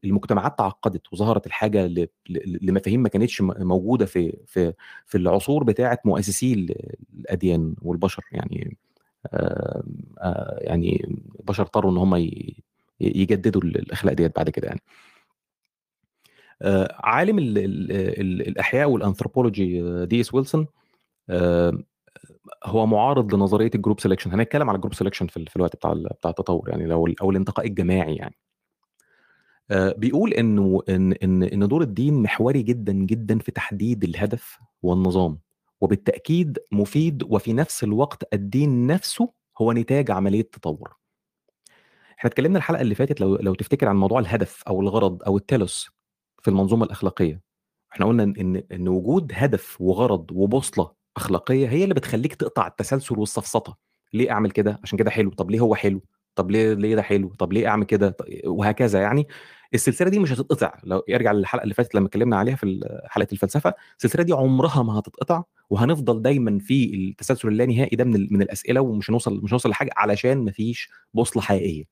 المجتمعات 0.04 0.58
تعقدت 0.58 1.14
وظهرت 1.14 1.48
الحاجة 1.48 2.08
لمفاهيم 2.62 3.04
ما 3.04 3.10
كانتش 3.10 3.42
موجودة 3.42 4.06
في 4.06 4.38
في 4.46 4.74
في 5.06 5.18
العصور 5.18 5.64
بتاعة 5.64 6.00
مؤسسي 6.06 6.54
الأديان 7.14 7.76
والبشر 7.82 8.24
يعني 8.32 8.78
آآ 9.34 9.84
آآ 10.20 10.60
يعني 10.62 11.18
البشر 11.40 11.64
اضطروا 11.64 11.92
إن 11.92 11.98
هم 11.98 12.30
يجددوا 13.02 13.62
الأخلاق 13.62 14.14
ديت 14.14 14.36
بعد 14.36 14.50
كده 14.50 14.68
يعني. 14.68 14.82
عالم 17.04 17.40
ال 17.40 17.58
ال 17.58 18.48
الأحياء 18.48 18.90
والانثروبولوجي 18.90 20.06
دي 20.06 20.22
إس 20.22 20.34
ويلسون 20.34 20.68
هو 22.64 22.86
معارض 22.86 23.36
لنظرية 23.36 23.72
ال 23.76 23.80
group 23.80 24.00
selection 24.00 24.28
هنتكلم 24.28 24.70
على 24.70 24.76
ال 24.76 24.79
group 24.79 24.94
selection 24.96 25.26
في, 25.32 25.46
في 25.50 25.56
الوقت 25.56 25.76
بتاع 25.76 25.94
بتاع 25.94 26.30
التطور 26.32 26.70
يعني 26.70 26.86
لو 26.86 27.08
أو 27.22 27.32
الانتقاء 27.32 27.68
الجماعي 27.68 28.16
يعني. 28.16 28.36
بيقول 29.98 30.34
إنه 30.34 30.82
إن 30.90 31.14
إن 31.14 31.44
إن 31.44 31.68
دور 31.68 31.82
الدين 31.82 32.14
محوري 32.24 32.64
جدا 32.64 32.94
جدا 32.94 33.40
في 33.40 33.52
تحديد 33.52 34.04
الهدف 34.04 34.60
والنظام. 34.82 35.40
وبالتأكيد 35.82 36.60
مفيد 36.72 37.24
وفي 37.24 37.54
نفس 37.54 37.84
الوقت 37.84 38.34
الدين 38.34 38.88
نفسه 38.88 39.34
هو 39.62 39.72
نتاج 39.72 40.12
عملية 40.12 40.42
تطور 40.42 40.96
إحنا 42.20 42.30
اتكلمنا 42.30 42.58
الحلقة 42.58 42.82
اللي 42.82 42.96
فاتت 42.96 43.22
لو 43.22 43.36
لو 43.36 43.54
تفتكر 43.56 43.88
عن 43.88 43.96
موضوع 43.96 44.20
الهدف 44.20 44.64
أو 44.68 44.82
الغرض 44.82 45.24
أو 45.24 45.38
ال 45.38 45.47
telos 45.47 45.90
في 46.42 46.48
المنظومة 46.48 46.86
الأخلاقية. 46.86 47.42
إحنا 47.94 48.06
قلنا 48.06 48.24
إن 48.24 48.64
إن 48.72 48.88
وجود 48.88 49.32
هدف 49.36 49.82
وغرض 49.82 50.32
وبوصلة 50.32 50.92
أخلاقية 51.18 51.68
هي 51.70 51.84
اللي 51.84 51.94
بتخليك 51.94 52.36
تقطع 52.36 52.68
التسلسل 52.68 53.20
والسفسطه 53.20 53.78
ليه 54.14 54.32
أعمل 54.32 54.52
كده؟ 54.52 54.80
عشان 54.84 54.98
كده 54.98 55.10
حلو. 55.12 55.30
طب 55.32 55.52
ليه 55.52 55.60
هو 55.60 55.76
حلو؟ 55.76 56.02
طب 56.36 56.52
ليه 56.52 56.74
ليه 56.74 56.96
ده 56.96 57.02
حلو؟ 57.02 57.30
طب 57.40 57.54
ليه 57.54 57.68
أعمل 57.68 57.86
كده؟ 57.86 58.18
وهكذا 58.46 59.02
يعني. 59.02 59.28
السلسلة 59.74 60.10
دي 60.10 60.20
مش 60.20 60.32
هتتقطع. 60.34 60.78
لو 60.84 61.04
يرجع 61.08 61.32
للحلقة 61.32 61.64
اللي 61.64 61.74
فاتت 61.74 61.96
لما 61.96 62.08
اتكلمنا 62.08 62.38
عليها 62.38 62.56
في 62.56 62.80
حلقة 63.06 63.28
الفلسفة 63.32 63.74
السلسلة 63.98 64.24
دي 64.24 64.34
عمرها 64.34 64.84
ما 64.84 65.00
هتتقطع 65.00 65.44
وهنفضل 65.70 66.22
دايما 66.22 66.60
في 66.60 66.96
التسلسل 66.96 67.48
اللانهائي 67.48 67.96
ده 67.98 68.04
من 68.04 68.28
من 68.32 68.42
الأسئلة 68.42 68.82
ومش 68.82 69.10
هنوصل 69.10 69.42
مش 69.44 69.52
هنوصل 69.54 69.70
لحاجة 69.70 69.90
علشان 69.98 70.38
ما 70.46 70.52
فيش 70.52 70.90
بوصلة 71.14 71.44
حقيقية. 71.44 71.86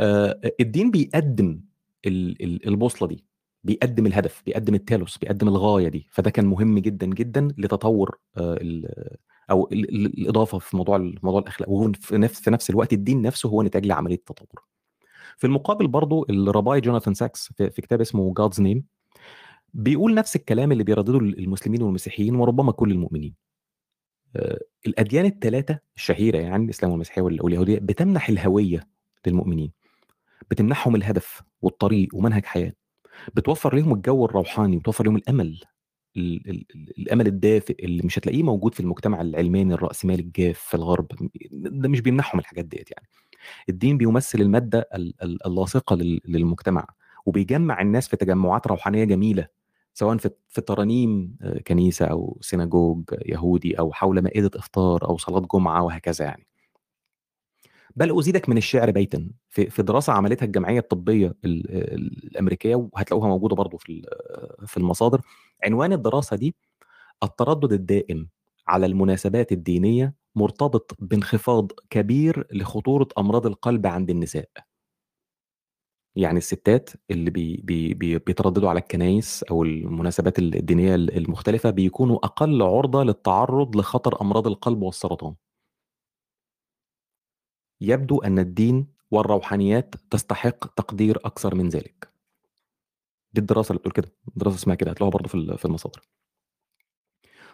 آه 0.00 0.40
الدين 0.60 0.90
بيقدم 0.90 1.60
البوصلة 2.06 3.08
دي. 3.08 3.24
بيقدم 3.64 4.06
الهدف 4.06 4.42
بيقدم 4.46 4.74
ال 4.74 4.81
telos 4.81 5.18
بيقدم 5.18 5.48
الغاية 5.48 5.88
دي. 5.88 6.06
فده 6.10 6.30
كان 6.30 6.46
مهم 6.46 6.78
جدا 6.78 7.06
جدا 7.06 7.48
لتطور 7.58 8.18
أو 9.50 9.68
الإضافة 9.72 10.58
في 10.58 10.76
موضوع 10.76 10.98
موضوع 10.98 11.40
الأخلاق. 11.40 11.70
وهو 11.70 11.92
في 11.92 12.18
نفس 12.18 12.40
في 12.40 12.50
نفس 12.50 12.70
الوقت 12.70 12.92
الدين 12.92 13.22
نفسه 13.22 13.48
هو 13.48 13.62
نتاج 13.62 13.86
لعملية 13.86 14.14
التطور. 14.14 14.64
في 15.36 15.46
المقابل 15.46 15.86
برضو 15.88 16.26
ال 16.30 16.38
rabbi 16.38 16.80
جوناثان 16.80 17.14
ساكس 17.14 17.52
في, 17.56 17.70
في 17.70 17.82
كتاب 17.82 18.00
اسمه 18.00 18.34
God's 18.34 18.60
Name 18.60 18.84
بيقول 19.74 20.14
نفس 20.14 20.36
الكلام 20.36 20.72
اللي 20.72 20.84
بيردده 20.84 21.18
المسلمين 21.18 21.82
والمسيحيين 21.82 22.34
وربما 22.34 22.72
كل 22.72 22.90
المؤمنين. 22.90 23.34
الأديان 24.86 25.24
الثلاثه 25.24 25.78
الشهيرة 25.96 26.38
يعني 26.38 26.64
الإسلام 26.64 26.92
والمسيحية 26.92 27.22
واليهودية 27.22 27.78
بتمنح 27.78 28.28
الهوية 28.28 28.88
للمؤمنين. 29.26 29.72
بتمنحهم 30.50 30.96
الهدف 30.96 31.42
والطريق 31.62 32.08
ومنهج 32.14 32.44
حياة. 32.44 32.72
بتوفر 33.34 33.74
لهم 33.76 33.94
الجو 33.94 34.24
الروحاني 34.24 34.76
وتوفر 34.76 35.04
لهم 35.04 35.16
الأمل 35.16 35.60
ال 36.16 36.50
ال 36.50 36.64
الأمل 36.98 37.26
الدافئ 37.26 37.84
اللي 37.84 38.02
مش 38.04 38.18
هتلاقيه 38.18 38.42
موجود 38.42 38.74
في 38.74 38.80
المجتمع 38.80 39.20
العلماني 39.20 39.74
الرأسمالي 39.74 40.22
الجاف 40.22 40.58
في 40.58 40.74
الغرب 40.74 41.06
ده 41.52 41.88
مش 41.88 42.00
بيمنحهم 42.00 42.40
الحاجات 42.40 42.64
ديت 42.64 42.90
يعني. 42.90 43.08
الدين 43.68 43.98
بيمثل 43.98 44.40
المادة 44.40 44.88
اللاصقة 45.46 45.96
للمجتمع 46.26 46.86
وبيجمع 47.26 47.82
الناس 47.82 48.08
في 48.08 48.16
تجمعات 48.16 48.66
روحانية 48.66 49.04
جميلة 49.04 49.48
سواء 49.94 50.16
في 50.16 50.30
في 50.48 50.60
ترانيم 50.60 51.36
كنيسة 51.66 52.06
أو 52.06 52.38
سيناجوج 52.40 53.04
يهودي 53.26 53.78
أو 53.78 53.92
حول 53.92 54.22
مائدة 54.22 54.50
إفطار 54.56 55.08
أو 55.08 55.18
صلاة 55.18 55.40
جمعة 55.54 55.82
وهكذا 55.82 56.24
يعني. 56.24 56.46
بل 57.98 58.18
أزيدك 58.18 58.48
من 58.48 58.56
الشعر 58.56 58.90
بيتا. 58.90 59.30
في 59.48 59.70
في 59.70 59.82
دراسة 59.82 60.12
عملتها 60.12 60.46
الجمعية 60.46 60.78
الطبية 60.78 61.34
الأمريكية 61.44 62.74
وهتلاقوها 62.76 63.28
موجودة 63.28 63.56
برضو 63.56 63.76
في 63.76 64.02
في 64.66 64.76
المصادر. 64.76 65.20
عنوان 65.64 65.92
الدراسة 65.92 66.36
دي 66.36 66.54
التردد 67.22 67.72
الدائم 67.72 68.28
على 68.68 68.86
المناسبات 68.86 69.52
الدينية 69.52 70.14
مرتبط 70.34 70.96
بانخفاض 70.98 71.72
كبير 71.90 72.46
لخطورة 72.52 73.08
أمراض 73.18 73.46
القلب 73.46 73.86
عند 73.86 74.10
النساء. 74.10 74.48
يعني 76.16 76.38
الستات 76.38 76.90
اللي 77.10 77.30
بي 77.30 77.60
بي 77.64 77.94
بي 77.94 78.18
بيترددوا 78.18 78.70
على 78.70 78.78
الكنايس 78.80 79.42
أو 79.50 79.62
المناسبات 79.62 80.38
الدينية 80.38 80.94
المختلفة 80.94 81.70
بيكونوا 81.70 82.16
أقل 82.26 82.62
عرضة 82.62 83.02
للتعرض 83.04 83.76
لخطر 83.76 84.20
أمراض 84.22 84.46
القلب 84.46 84.82
والسرطان. 84.82 85.34
يبدو 87.80 88.18
أن 88.18 88.38
الدين 88.38 88.86
والروحانيات 89.10 89.94
تستحق 90.10 90.74
تقدير 90.74 91.18
أكثر 91.24 91.54
من 91.54 91.68
ذلك. 91.68 92.08
دي 93.32 93.40
الدراسة 93.40 93.70
اللي 93.70 93.78
بتقول 93.78 93.92
كده 93.92 94.12
دراسة 94.36 94.56
اسمها 94.56 94.74
كده 94.74 94.90
هتلاقوها 94.90 95.10
برضه 95.12 95.28
في 95.56 95.64
المصادر. 95.64 96.00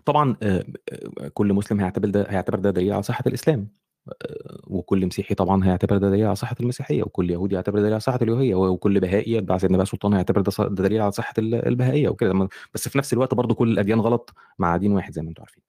طبعا 0.04 0.36
كل 1.34 1.52
مسلم 1.52 1.80
هيعتبر 1.80 2.08
ده 2.08 2.26
هيعتبر 2.28 2.58
ده 2.58 2.70
دليل 2.70 2.92
على 2.92 3.02
صحة 3.02 3.24
الإسلام. 3.26 3.68
وكل 4.66 5.06
مسيحي 5.06 5.34
طبعا 5.34 5.64
هيعتبر 5.64 5.96
ده 5.98 6.10
دليل 6.10 6.26
على 6.26 6.34
صحة 6.36 6.56
المسيحية 6.60 7.02
وكل 7.02 7.30
يهودي 7.30 7.54
يعتبر 7.54 7.74
ده 7.76 7.80
دليل 7.80 7.92
على 7.92 8.00
صحة 8.00 8.18
اليهودية 8.22 8.54
وكل 8.54 9.00
بهائي 9.00 9.40
بعد 9.40 9.60
سيدنا 9.60 9.76
بقى 9.76 9.86
سلطان 9.86 10.12
هيعتبر 10.14 10.40
ده, 10.40 10.52
دليل 10.68 11.00
على 11.02 11.12
صحة 11.12 11.34
البهائية 11.38 12.08
وكده. 12.08 12.48
بس 12.74 12.88
في 12.88 12.98
نفس 12.98 13.12
الوقت 13.12 13.34
برضه 13.34 13.54
كل 13.54 13.72
الأديان 13.72 14.00
غلط 14.00 14.34
مع 14.58 14.76
دين 14.76 14.92
واحد 14.92 15.12
زي 15.12 15.22
ما 15.22 15.28
أنتم 15.28 15.42
عارفين. 15.42 15.62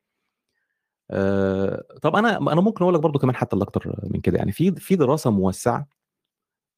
آه 1.11 1.83
طب 2.01 2.15
أنا 2.15 2.37
أنا 2.37 2.61
ممكن 2.61 2.83
أقول 2.83 2.93
لك 2.95 3.01
برضو 3.01 3.19
كمان 3.19 3.35
حتى 3.35 3.53
اللي 3.53 3.63
أكتر 3.63 3.95
من 4.03 4.21
كده. 4.21 4.37
يعني 4.37 4.51
في 4.51 4.71
في 4.75 4.95
دراسة 4.95 5.31
موسعة 5.31 5.87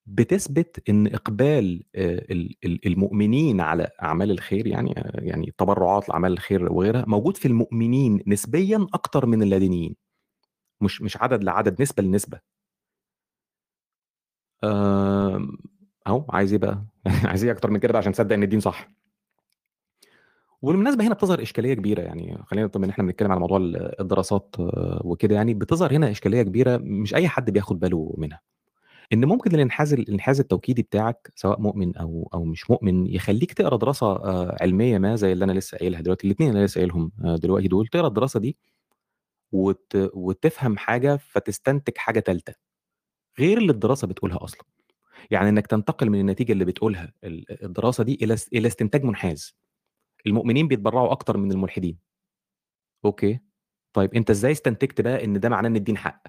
بتثبت 0.07 0.89
إن 0.89 1.07
إقبال 1.07 1.83
آه 1.95 2.25
المؤمنين 2.87 3.61
على 3.61 3.89
أعمال 4.03 4.31
الخير 4.31 4.67
يعني 4.67 4.93
يعني 5.15 5.53
تبرعات 5.57 6.09
لأعمال 6.09 6.33
الخير 6.33 6.73
وغيرها 6.73 7.05
موجود 7.07 7.37
في 7.37 7.47
المؤمنين 7.47 8.23
نسبيا 8.27 8.87
أكتر 8.93 9.25
من 9.25 9.43
اللادينيين 9.43 9.95
مش 10.81 11.01
مش 11.01 11.17
عدد 11.17 11.43
لعدد 11.43 11.81
نسبة 11.81 12.03
لنسبة. 12.03 12.41
أهو 16.07 16.25
عايز 16.29 16.53
إيه 16.53 16.59
بقى؟ 16.59 16.85
عايز 17.29 17.43
إيه 17.43 17.51
أكتر 17.51 17.71
من 17.71 17.79
كده 17.79 17.97
عشان 17.97 18.11
تصدق 18.11 18.33
إن 18.33 18.43
الدين 18.43 18.59
صح؟ 18.59 18.96
وبالمناسبة 20.61 21.07
هنا 21.07 21.13
بتظهر 21.13 21.41
إشكالية 21.41 21.73
كبيرة 21.73 22.01
يعني 22.01 22.37
خلّينا 22.45 22.67
طبعًا 22.67 22.85
إن 22.85 22.89
إحنا 22.89 23.03
بنتكلم 23.03 23.31
على 23.31 23.39
موضوع 23.39 23.57
ال 23.57 24.01
الدراسات 24.01 24.55
وكده 25.03 25.35
يعني، 25.35 25.53
بتظهر 25.53 25.93
هنا 25.93 26.11
إشكالية 26.11 26.41
كبيرة 26.43 26.77
مش 26.77 27.15
أي 27.15 27.27
حد 27.27 27.49
بياخد 27.51 27.79
باله 27.79 28.15
منها، 28.17 28.41
إن 29.13 29.25
ممكن 29.25 29.55
الإنحاز 29.55 29.93
الإنحاز 29.93 30.39
التوكيدي 30.39 30.83
بتاعك 30.83 31.33
سواء 31.35 31.61
مؤمن 31.61 31.97
أو 31.97 32.29
أو 32.33 32.45
مش 32.45 32.71
مؤمن 32.71 33.07
يخلّيك 33.07 33.53
تقرأ 33.53 33.77
دراسة 33.77 34.07
آآ 34.17 34.57
علمية 34.61 34.97
ما 34.97 35.15
زي 35.15 35.33
اللي 35.33 35.45
أنا 35.45 35.51
لسه 35.53 35.79
قايلها 35.79 36.01
دلوقتي، 36.01 36.27
الاتنين 36.27 36.49
اللي 36.49 36.59
أنا 36.59 36.67
لسه 36.67 36.79
قايلهم 36.79 37.11
دلوقتي 37.19 37.67
دول، 37.67 37.87
تقرأ 37.87 38.07
الدراسة 38.07 38.39
دي 38.41 38.57
وت 39.53 39.97
وتفهم 40.13 40.77
حاجة 40.77 41.17
فتستنتج 41.17 41.93
حاجة 41.97 42.19
تالتة، 42.19 42.53
غير 43.39 43.59
اللي 43.59 43.71
الدراسة 43.73 44.07
بتقولها 44.07 44.45
أصلًا، 44.45 44.61
يعني 45.31 45.49
إنك 45.49 45.67
تنتقل 45.67 46.09
من 46.09 46.19
النتيجة 46.21 46.53
اللي 46.53 46.65
بتقولها 46.65 47.13
ال 47.25 47.65
الدراسة 47.65 48.05
دي 48.05 48.19
إلى 48.23 48.35
إلى 48.53 48.67
استنتاج 48.69 49.03
منحاز، 49.05 49.55
المؤمنين 50.27 50.67
بيتبرعوا 50.67 51.11
أكتر 51.11 51.37
من 51.37 51.51
الملحدين. 51.51 51.97
أوكي، 53.05 53.39
طيب 53.93 54.13
أنت 54.15 54.29
إزاي 54.29 54.51
استنتجت 54.51 55.01
بقى 55.01 55.23
إن 55.25 55.39
ده 55.39 55.49
معناه 55.49 55.69
إن 55.69 55.75
الدين 55.75 55.97
حق؟ 55.97 56.23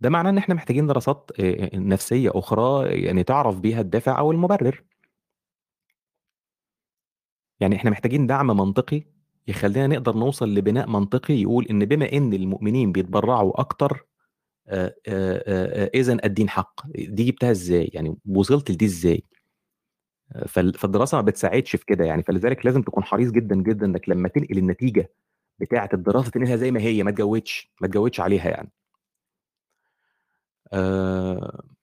ده 0.00 0.10
معناه 0.10 0.30
إن 0.30 0.38
إحنا 0.38 0.54
محتاجين 0.54 0.86
دراسات 0.86 1.30
آآ 1.40 1.70
نفسية 1.76 2.30
أخرى 2.34 2.88
يعني 3.04 3.22
تعرف 3.24 3.60
بيها 3.60 3.80
الدافع 3.80 4.18
أو 4.18 4.32
المبرر. 4.32 4.84
يعني 7.60 7.76
إحنا 7.76 7.90
محتاجين 7.90 8.26
دعم 8.26 8.46
منطقي 8.46 9.02
يخلّينا 9.48 9.86
نقدر 9.86 10.16
نوصل 10.16 10.54
لبناء 10.54 10.88
منطقي 10.88 11.34
يقول 11.34 11.66
إن 11.66 11.84
بما 11.84 12.12
إن 12.12 12.32
المؤمنين 12.34 12.92
بيتبرعوا 12.92 13.60
آآ 14.68 15.90
إذًا 15.94 16.18
الدين 16.24 16.48
حق، 16.48 16.80
دي 16.92 17.24
جبتها 17.24 17.50
إزاي؟ 17.50 17.90
يعني 17.94 18.16
وصلت 18.26 18.70
لدي 18.70 18.84
إزاي؟ 18.84 19.22
فال 20.48 20.74
فالدراسة 20.74 21.16
ما 21.18 21.22
بتساعدش 21.22 21.76
في 21.76 21.86
كده 21.86 22.04
يعني، 22.04 22.22
فلذلك 22.22 22.66
لازم 22.66 22.82
تكون 22.82 23.04
حريص 23.04 23.30
جدًا، 23.30 23.56
جدًا 23.56 23.86
إنك 23.86 24.08
لمّا 24.08 24.28
تنقل 24.28 24.58
النتيجة 24.58 25.10
بتاعة 25.60 25.88
الدراسة 25.94 26.30
تنقلها 26.30 26.56
زي 26.56 26.70
ما 26.70 26.80
هي 26.80 27.02
ما 27.02 27.10
تجودش، 27.10 27.72
ما 27.82 27.88
تجودش 27.88 28.20
عليها 28.20 28.50
يعني. 28.50 28.72
آآ 30.72 31.74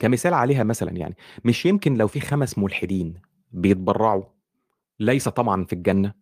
كمثال 0.00 0.34
عليها 0.34 0.64
مثلًا 0.64 0.90
يعني، 0.90 1.16
مش 1.44 1.66
يمكن 1.66 1.94
لو 1.94 2.06
في 2.08 2.20
5 2.20 2.58
ملحدين 2.58 3.14
بيتبرعوا 3.52 4.24
ليس 5.00 5.28
طمعًا 5.28 5.64
في 5.64 5.72
الجنة 5.72 6.14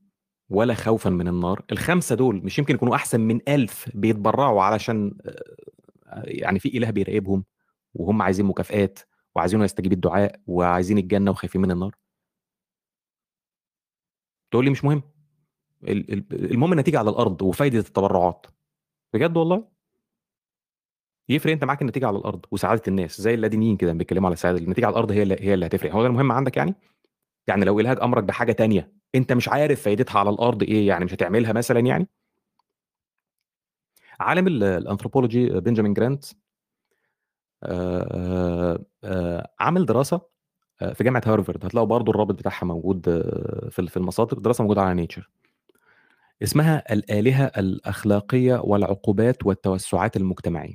ولا 0.50 0.74
خوفًا 0.74 1.10
من 1.10 1.28
النار، 1.28 1.62
ال5 1.72 2.12
دول 2.12 2.36
مش 2.44 2.60
يمكن 2.60 2.74
يكونوا 2.74 2.94
أحسن 2.96 3.20
من 3.20 3.40
1000 3.48 3.90
بيتبرعوا 3.96 4.62
علشان 4.62 5.14
آآ 5.26 6.24
يعني 6.26 6.58
في 6.60 6.78
إله 6.78 6.90
بيراقبهم 6.90 7.44
وهم 7.94 8.22
عايزين 8.22 8.46
مكافآت 8.46 8.98
وعايزينه 9.34 9.64
يستجيب 9.64 9.92
الدعاء 9.92 10.40
وعايزين 10.46 10.98
الجنة 10.98 11.30
وخايفين 11.30 11.60
من 11.60 11.70
النار؟ 11.70 11.94
تقول 14.50 14.64
لي 14.64 14.70
مش 14.70 14.84
مهم، 14.84 15.02
ال 15.84 16.12
ال 16.14 16.52
المهم 16.52 16.72
النتيجة 16.72 16.98
على 16.98 17.10
الأرض 17.10 17.42
وفايدة 17.42 17.78
التبرعات، 17.78 18.46
بجد 19.14 19.38
والله! 19.38 19.68
يفرق 21.28 21.52
أنت 21.52 21.64
معاك 21.64 21.82
النتيجة 21.82 22.06
على 22.06 22.18
الأرض 22.18 22.46
وسعادة 22.50 22.82
الناس، 22.88 23.20
زي 23.20 23.34
اللادينيين 23.34 23.76
كده 23.76 23.92
بيتكلموا 23.92 24.26
على 24.28 24.32
السعادة، 24.34 24.58
النتيجة 24.58 24.86
على 24.86 24.92
الأرض 24.92 25.12
هي 25.12 25.22
اللي 25.22 25.36
هي 25.40 25.54
اللي 25.54 25.66
هتفرق، 25.66 25.92
هو 25.92 26.02
ده 26.02 26.08
المهم 26.08 26.32
عندك 26.32 26.56
يعني؟ 26.56 26.74
يعني 27.48 27.64
لو 27.64 27.80
إلهك 27.80 28.02
أمرك 28.02 28.24
بحاجة 28.24 28.52
تانية 28.52 28.92
أنت 29.14 29.32
مش 29.32 29.48
عارف 29.48 29.82
فايدتها 29.82 30.18
على 30.20 30.30
الأرض 30.30 30.62
إيه، 30.62 30.88
يعني 30.88 31.04
مش 31.04 31.14
هتعملها 31.14 31.52
مثلًا 31.52 31.80
يعني؟ 31.80 32.08
عالم 34.20 34.46
ال 34.48 34.84
الanthropology 34.88 35.52
بنجامين 35.58 35.94
جرانت 35.94 36.24
عامل 39.60 39.86
دراسة 39.86 40.20
آآ 40.82 40.94
في 40.94 41.04
جامعة 41.04 41.22
هارفارد، 41.26 41.66
هتلاقوا 41.66 41.88
برضه 41.88 42.10
الرابط 42.10 42.34
بتاعها 42.34 42.64
موجود 42.66 43.04
في 43.70 43.86
في 43.88 43.96
المصادر، 43.96 44.38
دراسة 44.38 44.62
موجودة 44.62 44.82
على 44.82 45.06
nature. 45.06 45.22
اسمها 46.42 46.92
الآلهة 46.92 47.44
الأخلاقية 47.44 48.60
والعقوبات 48.64 49.46
والتوسعات 49.46 50.16
المجتمعية. 50.16 50.74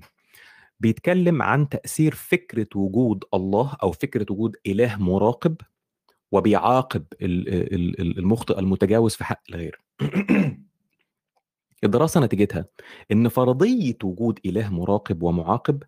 بيتكلم 0.79 1.41
عن 1.41 1.69
تأثير 1.69 2.15
فكرة 2.15 2.67
وجود 2.75 3.23
الله 3.33 3.77
أو 3.83 3.91
فكرة 3.91 4.25
وجود 4.29 4.55
إله 4.67 4.95
مراقب 4.97 5.55
وبيعاقب 6.31 7.05
ال 7.21 7.49
ال 7.73 8.01
ال 8.01 8.19
المخطئ 8.19 8.59
المتجاوز 8.59 9.15
في 9.15 9.23
حق 9.23 9.41
الغير. 9.49 9.81
الدراسة 11.83 12.21
نتيجتها 12.21 12.65
إن 13.11 13.27
فرضية 13.27 13.97
وجود 14.03 14.39
إله 14.45 14.69
مراقب 14.69 15.23
ومعاقب 15.23 15.83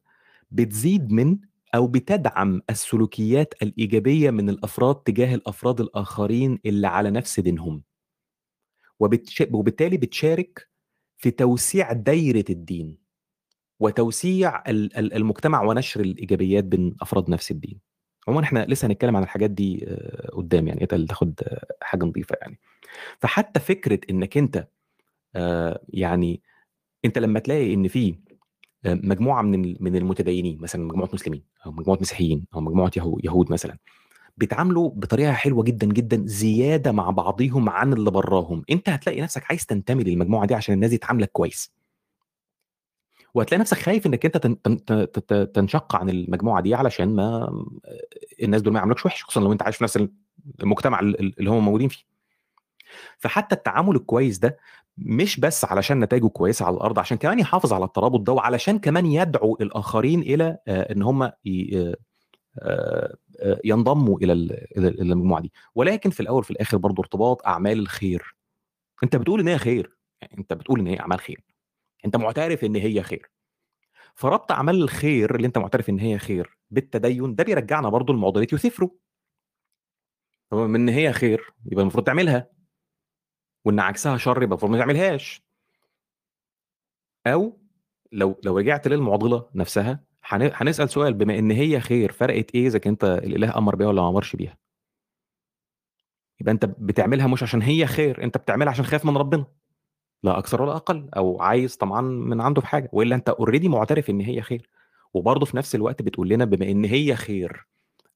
بتزيد 0.52 1.12
من 1.12 1.38
أو 1.76 1.88
بتدعم 1.88 2.62
السلوكيات 2.70 3.54
الإيجابية 3.64 4.32
من 4.32 4.50
الأفراد 4.50 4.96
تجاه 4.96 5.36
الأفراد 5.36 5.82
الآخرين 5.82 6.60
اللي 6.66 6.88
على 6.88 7.12
نفس 7.12 7.40
دينهم. 7.40 7.84
وبالتالي 9.00 9.98
بتشارك 9.98 10.70
في 11.18 11.32
توسيع 11.32 11.94
دايرة 11.94 12.46
الدين. 12.50 12.98
وتوسيع 13.80 14.64
ال 14.70 14.98
ال 14.98 15.14
المجتمع 15.14 15.64
ونشر 15.64 16.02
الإيجابيات 16.02 16.64
بين 16.64 16.96
أفراد 17.02 17.30
نفس 17.30 17.52
الدين. 17.52 17.80
عمومًا 18.28 18.44
إحنا 18.46 18.66
لسه 18.70 18.88
هنتكلم 18.88 19.16
عن 19.16 19.24
الحاجات 19.24 19.52
دي 19.52 19.86
قدّام 20.34 20.68
يعني 20.68 20.84
اتقل 20.84 21.08
تاخد 21.08 21.40
حاجة 21.82 22.06
نضيفة 22.06 22.36
يعني. 22.42 22.60
فحتى 23.20 23.60
فكرة 23.60 24.00
إنك 24.10 24.38
أنت 24.38 24.68
آآ 25.36 25.82
يعني 25.90 26.42
أنت 27.06 27.18
لمّا 27.20 27.40
تلاقي 27.40 27.74
إن 27.74 27.88
في 27.88 28.16
آآ 28.86 29.00
مجموعة 29.04 29.42
من 29.42 29.76
من 29.80 29.96
المتدينين 29.96 30.58
مثلًا 30.62 30.84
مجموعة 30.86 31.10
مسلمين 31.14 31.44
أو 31.66 31.72
مجموعة 31.72 31.98
مسيحيين 32.02 32.46
أو 32.56 32.62
مجموعة 32.62 32.92
يهو 32.98 33.20
يهود 33.24 33.52
مثلًا، 33.52 33.78
بيتعاملوا 34.38 34.90
بطريقة 34.90 35.34
حلوة 35.34 35.64
جدًا، 35.64 35.88
جدًا 35.88 36.24
زيادة 36.28 36.92
مع 36.92 37.10
بعضيهم 37.12 37.70
عن 37.70 37.94
اللي 37.94 38.12
براهم، 38.12 38.64
أنت 38.72 38.90
هتلاقي 38.90 39.22
نفسك 39.22 39.44
عايز 39.50 39.66
تنتمي 39.68 40.04
للمجموعة 40.06 40.48
دي 40.48 40.56
عشان 40.56 40.76
الناس 40.76 40.90
دي 40.92 40.98
تعاملك 41.00 41.32
كويس. 41.32 41.70
وهتلاقي 43.34 43.62
نفسك 43.62 43.78
خايف 43.78 44.06
إنك 44.08 44.26
أنت 44.26 44.38
تن 44.38 44.62
تن 44.62 44.86
ت 44.86 44.92
ت 44.94 45.34
تنشق 45.56 45.96
عن 45.96 46.10
المجموعة 46.10 46.62
دي 46.62 46.76
علشان 46.76 47.16
ما 47.16 47.50
الناس 48.44 48.62
دول 48.62 48.74
ما 48.74 48.80
يعاملوكش 48.80 49.06
وِحِش، 49.06 49.24
خصوصًا 49.24 49.42
لو 49.42 49.52
أنت 49.54 49.64
عايش 49.64 49.78
في 49.78 49.84
نفس 49.84 49.98
ال 49.98 50.12
المجتمع 50.64 51.00
ال 51.00 51.20
ال 51.22 51.40
اللي 51.40 51.50
هم 51.50 51.66
موجودين 51.66 51.90
فيه. 51.90 52.04
فحتى 53.18 53.56
التعامل 53.56 53.96
الكويس 53.96 54.38
ده 54.40 54.58
مش 54.98 55.40
بس 55.40 55.66
علشان 55.66 56.00
نتايجه 56.00 56.28
كويسة 56.28 56.66
على 56.66 56.76
الأرض، 56.76 57.00
عشان 57.00 57.18
كمان 57.18 57.40
يحافظ 57.40 57.74
على 57.74 57.86
الترابط 57.86 58.20
ده 58.20 58.34
وعلشان 58.34 58.80
كمان 58.80 59.06
يدعو 59.06 59.58
الآخرين 59.62 60.22
إلى 60.22 60.58
آآ 60.68 60.92
إن 60.92 61.02
هم 61.04 61.24
آآ 61.24 61.34
آآ 62.60 63.18
ينضموا 63.64 64.20
إلى 64.20 64.34
ال 64.34 64.52
إلى 64.78 64.88
إلى 64.88 65.14
المجموعة 65.14 65.42
دي، 65.42 65.54
ولكن 65.76 66.10
في 66.10 66.20
الأول 66.20 66.40
وفي 66.40 66.52
الآخر 66.52 66.78
برضه 66.78 67.02
ارتباط 67.02 67.46
أعمال 67.48 67.80
الخير. 67.80 68.36
أنت 69.04 69.16
بتقول 69.16 69.40
إن 69.40 69.48
هي 69.48 69.58
خير، 69.58 69.98
يعني 70.22 70.38
أنت 70.38 70.54
بتقول 70.54 70.80
إن 70.80 70.88
هي 70.88 71.00
أعمال 71.00 71.20
خير، 71.20 71.44
أنت 72.06 72.16
معترف 72.16 72.64
إن 72.64 72.76
هي 72.76 73.04
خير. 73.04 73.32
فربط 74.16 74.52
أعمال 74.52 74.84
الخير 74.84 75.36
اللي 75.36 75.48
أنت 75.48 75.58
معترف 75.58 75.90
إن 75.90 76.00
هي 76.00 76.18
خير 76.20 76.58
بالتدين، 76.72 77.36
ده 77.36 77.44
بيرجعنا 77.44 77.90
برضه 77.90 78.14
لمعضلة 78.14 78.48
يوثيفرو. 78.52 79.00
هو 80.54 80.68
بما 80.68 80.78
إن 80.78 80.90
هي 80.90 81.14
خير 81.14 81.54
يبقى 81.66 81.82
المفروض 81.82 82.06
تعملها. 82.06 82.48
وإن 83.66 83.80
عكسها 83.80 84.18
شر 84.18 84.32
يبقى 84.44 84.46
المفروض 84.46 84.72
ما 84.72 84.78
تعملهاش. 84.78 85.42
أو 87.28 87.58
لو 88.12 88.42
لو 88.44 88.58
رجعت 88.58 88.88
للمعضلة 88.88 89.50
نفسها 89.56 90.04
هن 90.26 90.52
هنسأل 90.54 90.90
سؤال 90.90 91.14
بما 91.14 91.40
إن 91.40 91.52
هي 91.52 91.80
خير 91.80 92.12
فرقت 92.12 92.56
إذا 92.56 92.80
كان 92.80 92.92
أنت 92.94 93.04
الإله 93.04 93.58
أمر 93.58 93.76
بيها 93.76 93.88
والّا 93.88 94.02
ما 94.02 94.10
أمرش 94.10 94.36
بيها؟ 94.36 94.58
يبقى 96.42 96.52
أنت 96.54 96.66
بتعملها 96.66 97.28
مش 97.28 97.44
عشان 97.44 97.62
هي 97.62 97.86
خير، 97.86 98.24
أنت 98.24 98.38
بتعملها 98.38 98.72
عشان 98.72 98.86
خايف 98.86 99.06
من 99.06 99.18
ربنا. 99.18 99.46
لا 100.24 100.38
أكثر 100.38 100.62
ولا 100.62 100.76
أقل، 100.76 101.10
أو 101.18 101.42
عايز 101.42 101.78
طمعان 101.78 102.04
من 102.06 102.42
عنده 102.42 102.62
في 102.62 102.68
حاجة، 102.68 102.90
وإلا 102.94 103.16
أنت 103.16 103.30
already 103.42 103.66
معترف 103.66 104.10
إن 104.10 104.22
هي 104.22 104.42
خير. 104.42 104.70
وبرضه 105.14 105.46
في 105.46 105.58
نفس 105.58 105.76
الوقت 105.76 106.02
بتقول 106.02 106.30
لنا 106.30 106.46
بما 106.46 106.72
إن 106.72 106.86
هي 106.86 107.16
خير، 107.16 107.68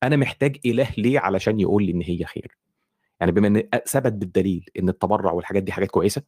أنا 0.04 0.16
محتاج 0.16 0.58
إله 0.66 0.90
ليه 0.98 1.20
علشان 1.20 1.60
يقول 1.60 1.84
لي 1.86 1.92
إن 1.92 2.02
هي 2.02 2.26
خير؟ 2.26 2.58
يعني 3.20 3.32
بما 3.32 3.64
أ 3.74 3.78
ثبت 3.78 4.14
بالدليل 4.14 4.66
إن 4.80 4.90
التبرع 4.90 5.32
والحاجات 5.32 5.64
دي 5.64 5.72
حاجات 5.72 5.92
كويسة، 5.92 6.22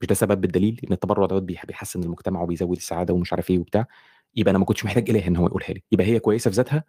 مش 0.00 0.06
ده 0.08 0.14
ثبت 0.14 0.38
بالدليل 0.38 0.80
إن 0.88 0.92
التبرع 0.92 1.38
بيح 1.38 1.66
بيحسن 1.66 2.02
المجتمع 2.02 2.42
وبيزود 2.42 2.76
السعادة 2.76 3.14
ومش 3.14 3.32
عارف 3.32 3.50
إيه 3.50 3.58
وبتاع، 3.58 3.86
يبقى 4.36 4.50
أنا 4.50 4.58
ما 4.58 4.64
كنتش 4.64 4.84
محتاج 4.84 5.10
إله 5.10 5.26
إن 5.28 5.36
هو 5.36 5.46
يقولها 5.46 5.70
لي، 5.72 5.82
يبقى 5.92 6.06
هي 6.06 6.18
كويسة 6.20 6.50
في 6.50 6.56
ذاتها، 6.56 6.84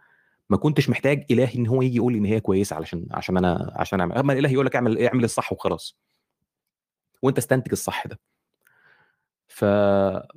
ما 0.49 0.57
كنتش 0.57 0.89
محتاج 0.89 1.25
إله 1.31 1.55
إن 1.55 1.67
هو 1.67 1.81
ييجي 1.81 1.95
يقول 1.97 2.13
لي 2.13 2.19
إن 2.19 2.25
هي 2.25 2.39
كويسة 2.39 2.75
علشان 2.75 3.07
عشان 3.11 3.37
أنا 3.37 3.73
عشان 3.75 3.99
أعمل 3.99 4.13
أمّا 4.17 4.33
الإله 4.33 4.49
يقول 4.51 4.65
لك 4.65 4.75
اعمل 4.75 5.03
اعمل 5.05 5.23
الصح 5.23 5.53
وخلاص. 5.53 5.97
وأنت 7.21 7.37
استنتج 7.37 7.71
الصح 7.71 8.07
ده. 8.07 8.19
ف 9.47 9.65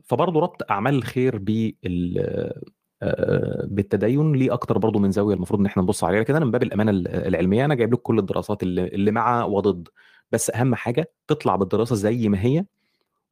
فبرضه 0.04 0.40
ربط 0.40 0.70
أعمال 0.70 0.94
الخير 0.94 1.38
بال 1.38 2.18
بالتدين. 3.64 4.32
ليه 4.32 4.52
أكتر 4.52 4.78
برضه 4.78 4.98
من 5.00 5.10
زاوية 5.10 5.34
المفروض 5.34 5.60
إن 5.60 5.66
إحنا 5.66 5.82
نبُص 5.82 6.04
عليها، 6.04 6.20
لكن 6.20 6.34
أنا 6.36 6.44
من 6.44 6.50
باب 6.50 6.62
الأمانة 6.62 6.90
ال 6.90 7.08
العلمية 7.08 7.64
أنا 7.64 7.74
جايب 7.74 7.92
لكم 7.92 8.02
كل 8.02 8.18
الدراسات 8.18 8.62
اللي 8.62 8.86
اللي 8.88 9.10
مع 9.10 9.44
وضد، 9.44 9.88
بس 10.32 10.50
أهم 10.50 10.74
حاجة 10.74 11.12
تطلع 11.28 11.56
بالدراسة 11.56 11.96
زي 11.96 12.28
ما 12.28 12.40
هي 12.44 12.64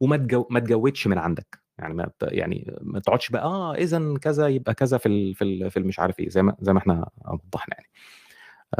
وما 0.01 0.17
تجو 0.17 0.47
ما 0.51 0.59
تجودش 0.61 1.07
من 1.07 1.17
عندك، 1.17 1.59
يعني 1.79 1.93
ما 1.95 2.11
يعني 2.23 2.75
ما 2.81 2.99
تقعدش 3.01 3.29
بقى 3.31 3.43
آه 3.45 3.75
إذًا 3.75 4.15
كذا 4.21 4.47
يبقى 4.49 4.73
كذا 4.75 4.97
في 4.99 5.05
ال 5.09 5.35
في 5.35 5.43
ال 5.45 5.71
في 5.71 5.77
المش 5.79 5.99
عارف 5.99 6.19
إيه، 6.21 6.29
زي 6.29 6.43
ما 6.43 6.55
زي 6.61 6.73
ما 6.73 6.79
إحنا 6.79 7.09
وضحنا 7.27 7.75
يعني. 7.79 7.89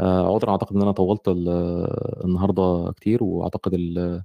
آآ 0.00 0.24
عذرًا 0.34 0.50
أعتقد 0.52 0.76
إن 0.76 0.82
أنا 0.82 0.92
طوّلت 0.92 1.28
ال 1.28 1.48
النهارده 2.24 2.92
كتير، 2.96 3.24
وأعتقد 3.24 3.74
ال 3.74 4.22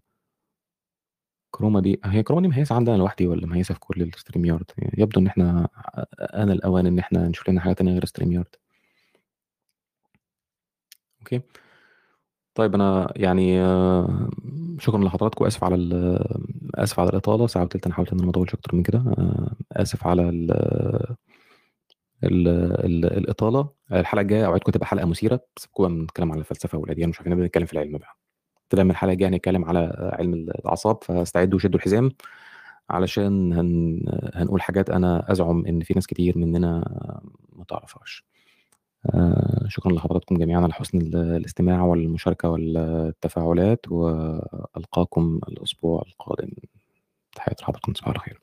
chroma 1.60 1.80
دي 1.82 2.00
هي 2.06 2.24
chroma 2.24 2.42
دي 2.42 2.48
مهيّسة 2.48 2.76
عندي 2.76 2.92
أنا 2.92 2.98
لوحدي 2.98 3.28
والّا 3.28 3.48
مهيّسة 3.48 3.74
في 3.74 3.80
كل 3.80 4.12
ال 4.12 4.16
StreamYard؟ 4.16 4.64
يبدو 5.00 5.20
إن 5.22 5.28
إحنا 5.28 5.68
أ 5.96 6.44
آن 6.44 6.52
الأوان 6.52 6.86
إن 6.88 7.00
إحنا 7.00 7.28
نشوف 7.28 7.50
لنا 7.50 7.62
حاجة 7.62 7.74
تانية 7.74 7.92
غير 7.94 8.06
StreamYard. 8.06 8.60
okay. 11.22 11.42
طيب 12.56 12.76
أنا 12.76 13.14
يعني 13.16 13.58
شكرًا 14.80 15.04
لحضراتكم، 15.04 15.46
آسف 15.46 15.64
على 15.64 15.76
ال 15.76 16.20
آسف 16.76 17.00
على 17.00 17.10
الإطالة، 17.10 17.48
ساعة 17.48 17.64
وتِلت 17.64 17.86
أنا 17.86 17.96
حاولت 17.96 18.12
إن 18.12 18.18
أنا 18.18 18.26
ما 18.26 18.32
أطوّلش 18.32 18.54
أكتر 18.54 18.76
من 18.76 18.84
كده، 18.84 19.00
آآ 19.00 19.56
آسف 19.74 20.08
على 20.08 20.30
ال 20.30 20.52
ال 22.24 22.48
ال 22.86 23.06
الإطالة، 23.18 23.70
الحلقة 23.94 24.22
الجاية 24.22 24.46
أوعدكم 24.46 24.72
تبقى 24.72 24.88
حلقة 24.88 25.06
مثيرة، 25.08 25.40
سيبكم 25.58 25.84
بقى 25.84 25.92
من 25.92 26.02
الكلام 26.04 26.32
على 26.32 26.40
الفلسفة 26.40 26.78
والأديان 26.78 27.08
ومش 27.10 27.18
عارف 27.20 27.28
إيه، 27.28 27.34
نبدأ 27.34 27.46
نتكلم 27.48 27.66
في 27.66 27.74
العلم 27.74 27.98
بقى. 27.98 28.18
ابتداء 28.70 28.86
من 28.86 28.92
الحلقة 28.92 29.14
الجاية 29.14 29.30
هنتكلم 29.30 29.66
على 29.66 30.12
علم 30.20 30.34
الأعصاب، 30.34 31.04
فاستعدوا 31.04 31.56
وشدوا 31.56 31.80
الحزام، 31.80 32.12
علشان 32.90 33.54
هن 33.54 34.02
هنقول 34.36 34.62
حاجات 34.62 34.90
أنا 34.90 35.32
أزعم 35.32 35.66
إن 35.66 35.82
في 35.82 35.94
ناس 35.94 36.08
كتير 36.08 36.38
مننا 36.38 36.72
ما 37.54 37.64
تعرفهاش. 37.70 38.26
آآ 39.06 39.66
شكرًا 39.70 39.92
لحضراتكم 39.94 40.38
جميعًا 40.38 40.62
على 40.62 40.74
حسن 40.74 40.98
ال 41.02 41.16
الاستماع 41.18 41.84
والمشاركة 41.86 42.50
والتفاعلات، 42.50 43.86
وألقاكم 43.92 45.40
الأسبوع 45.50 46.04
القادم. 46.08 46.50
تحياتي 47.36 47.64
لحضراتكم، 47.64 47.94
تصبحوا 47.94 48.14
على 48.14 48.20
خير. 48.22 48.42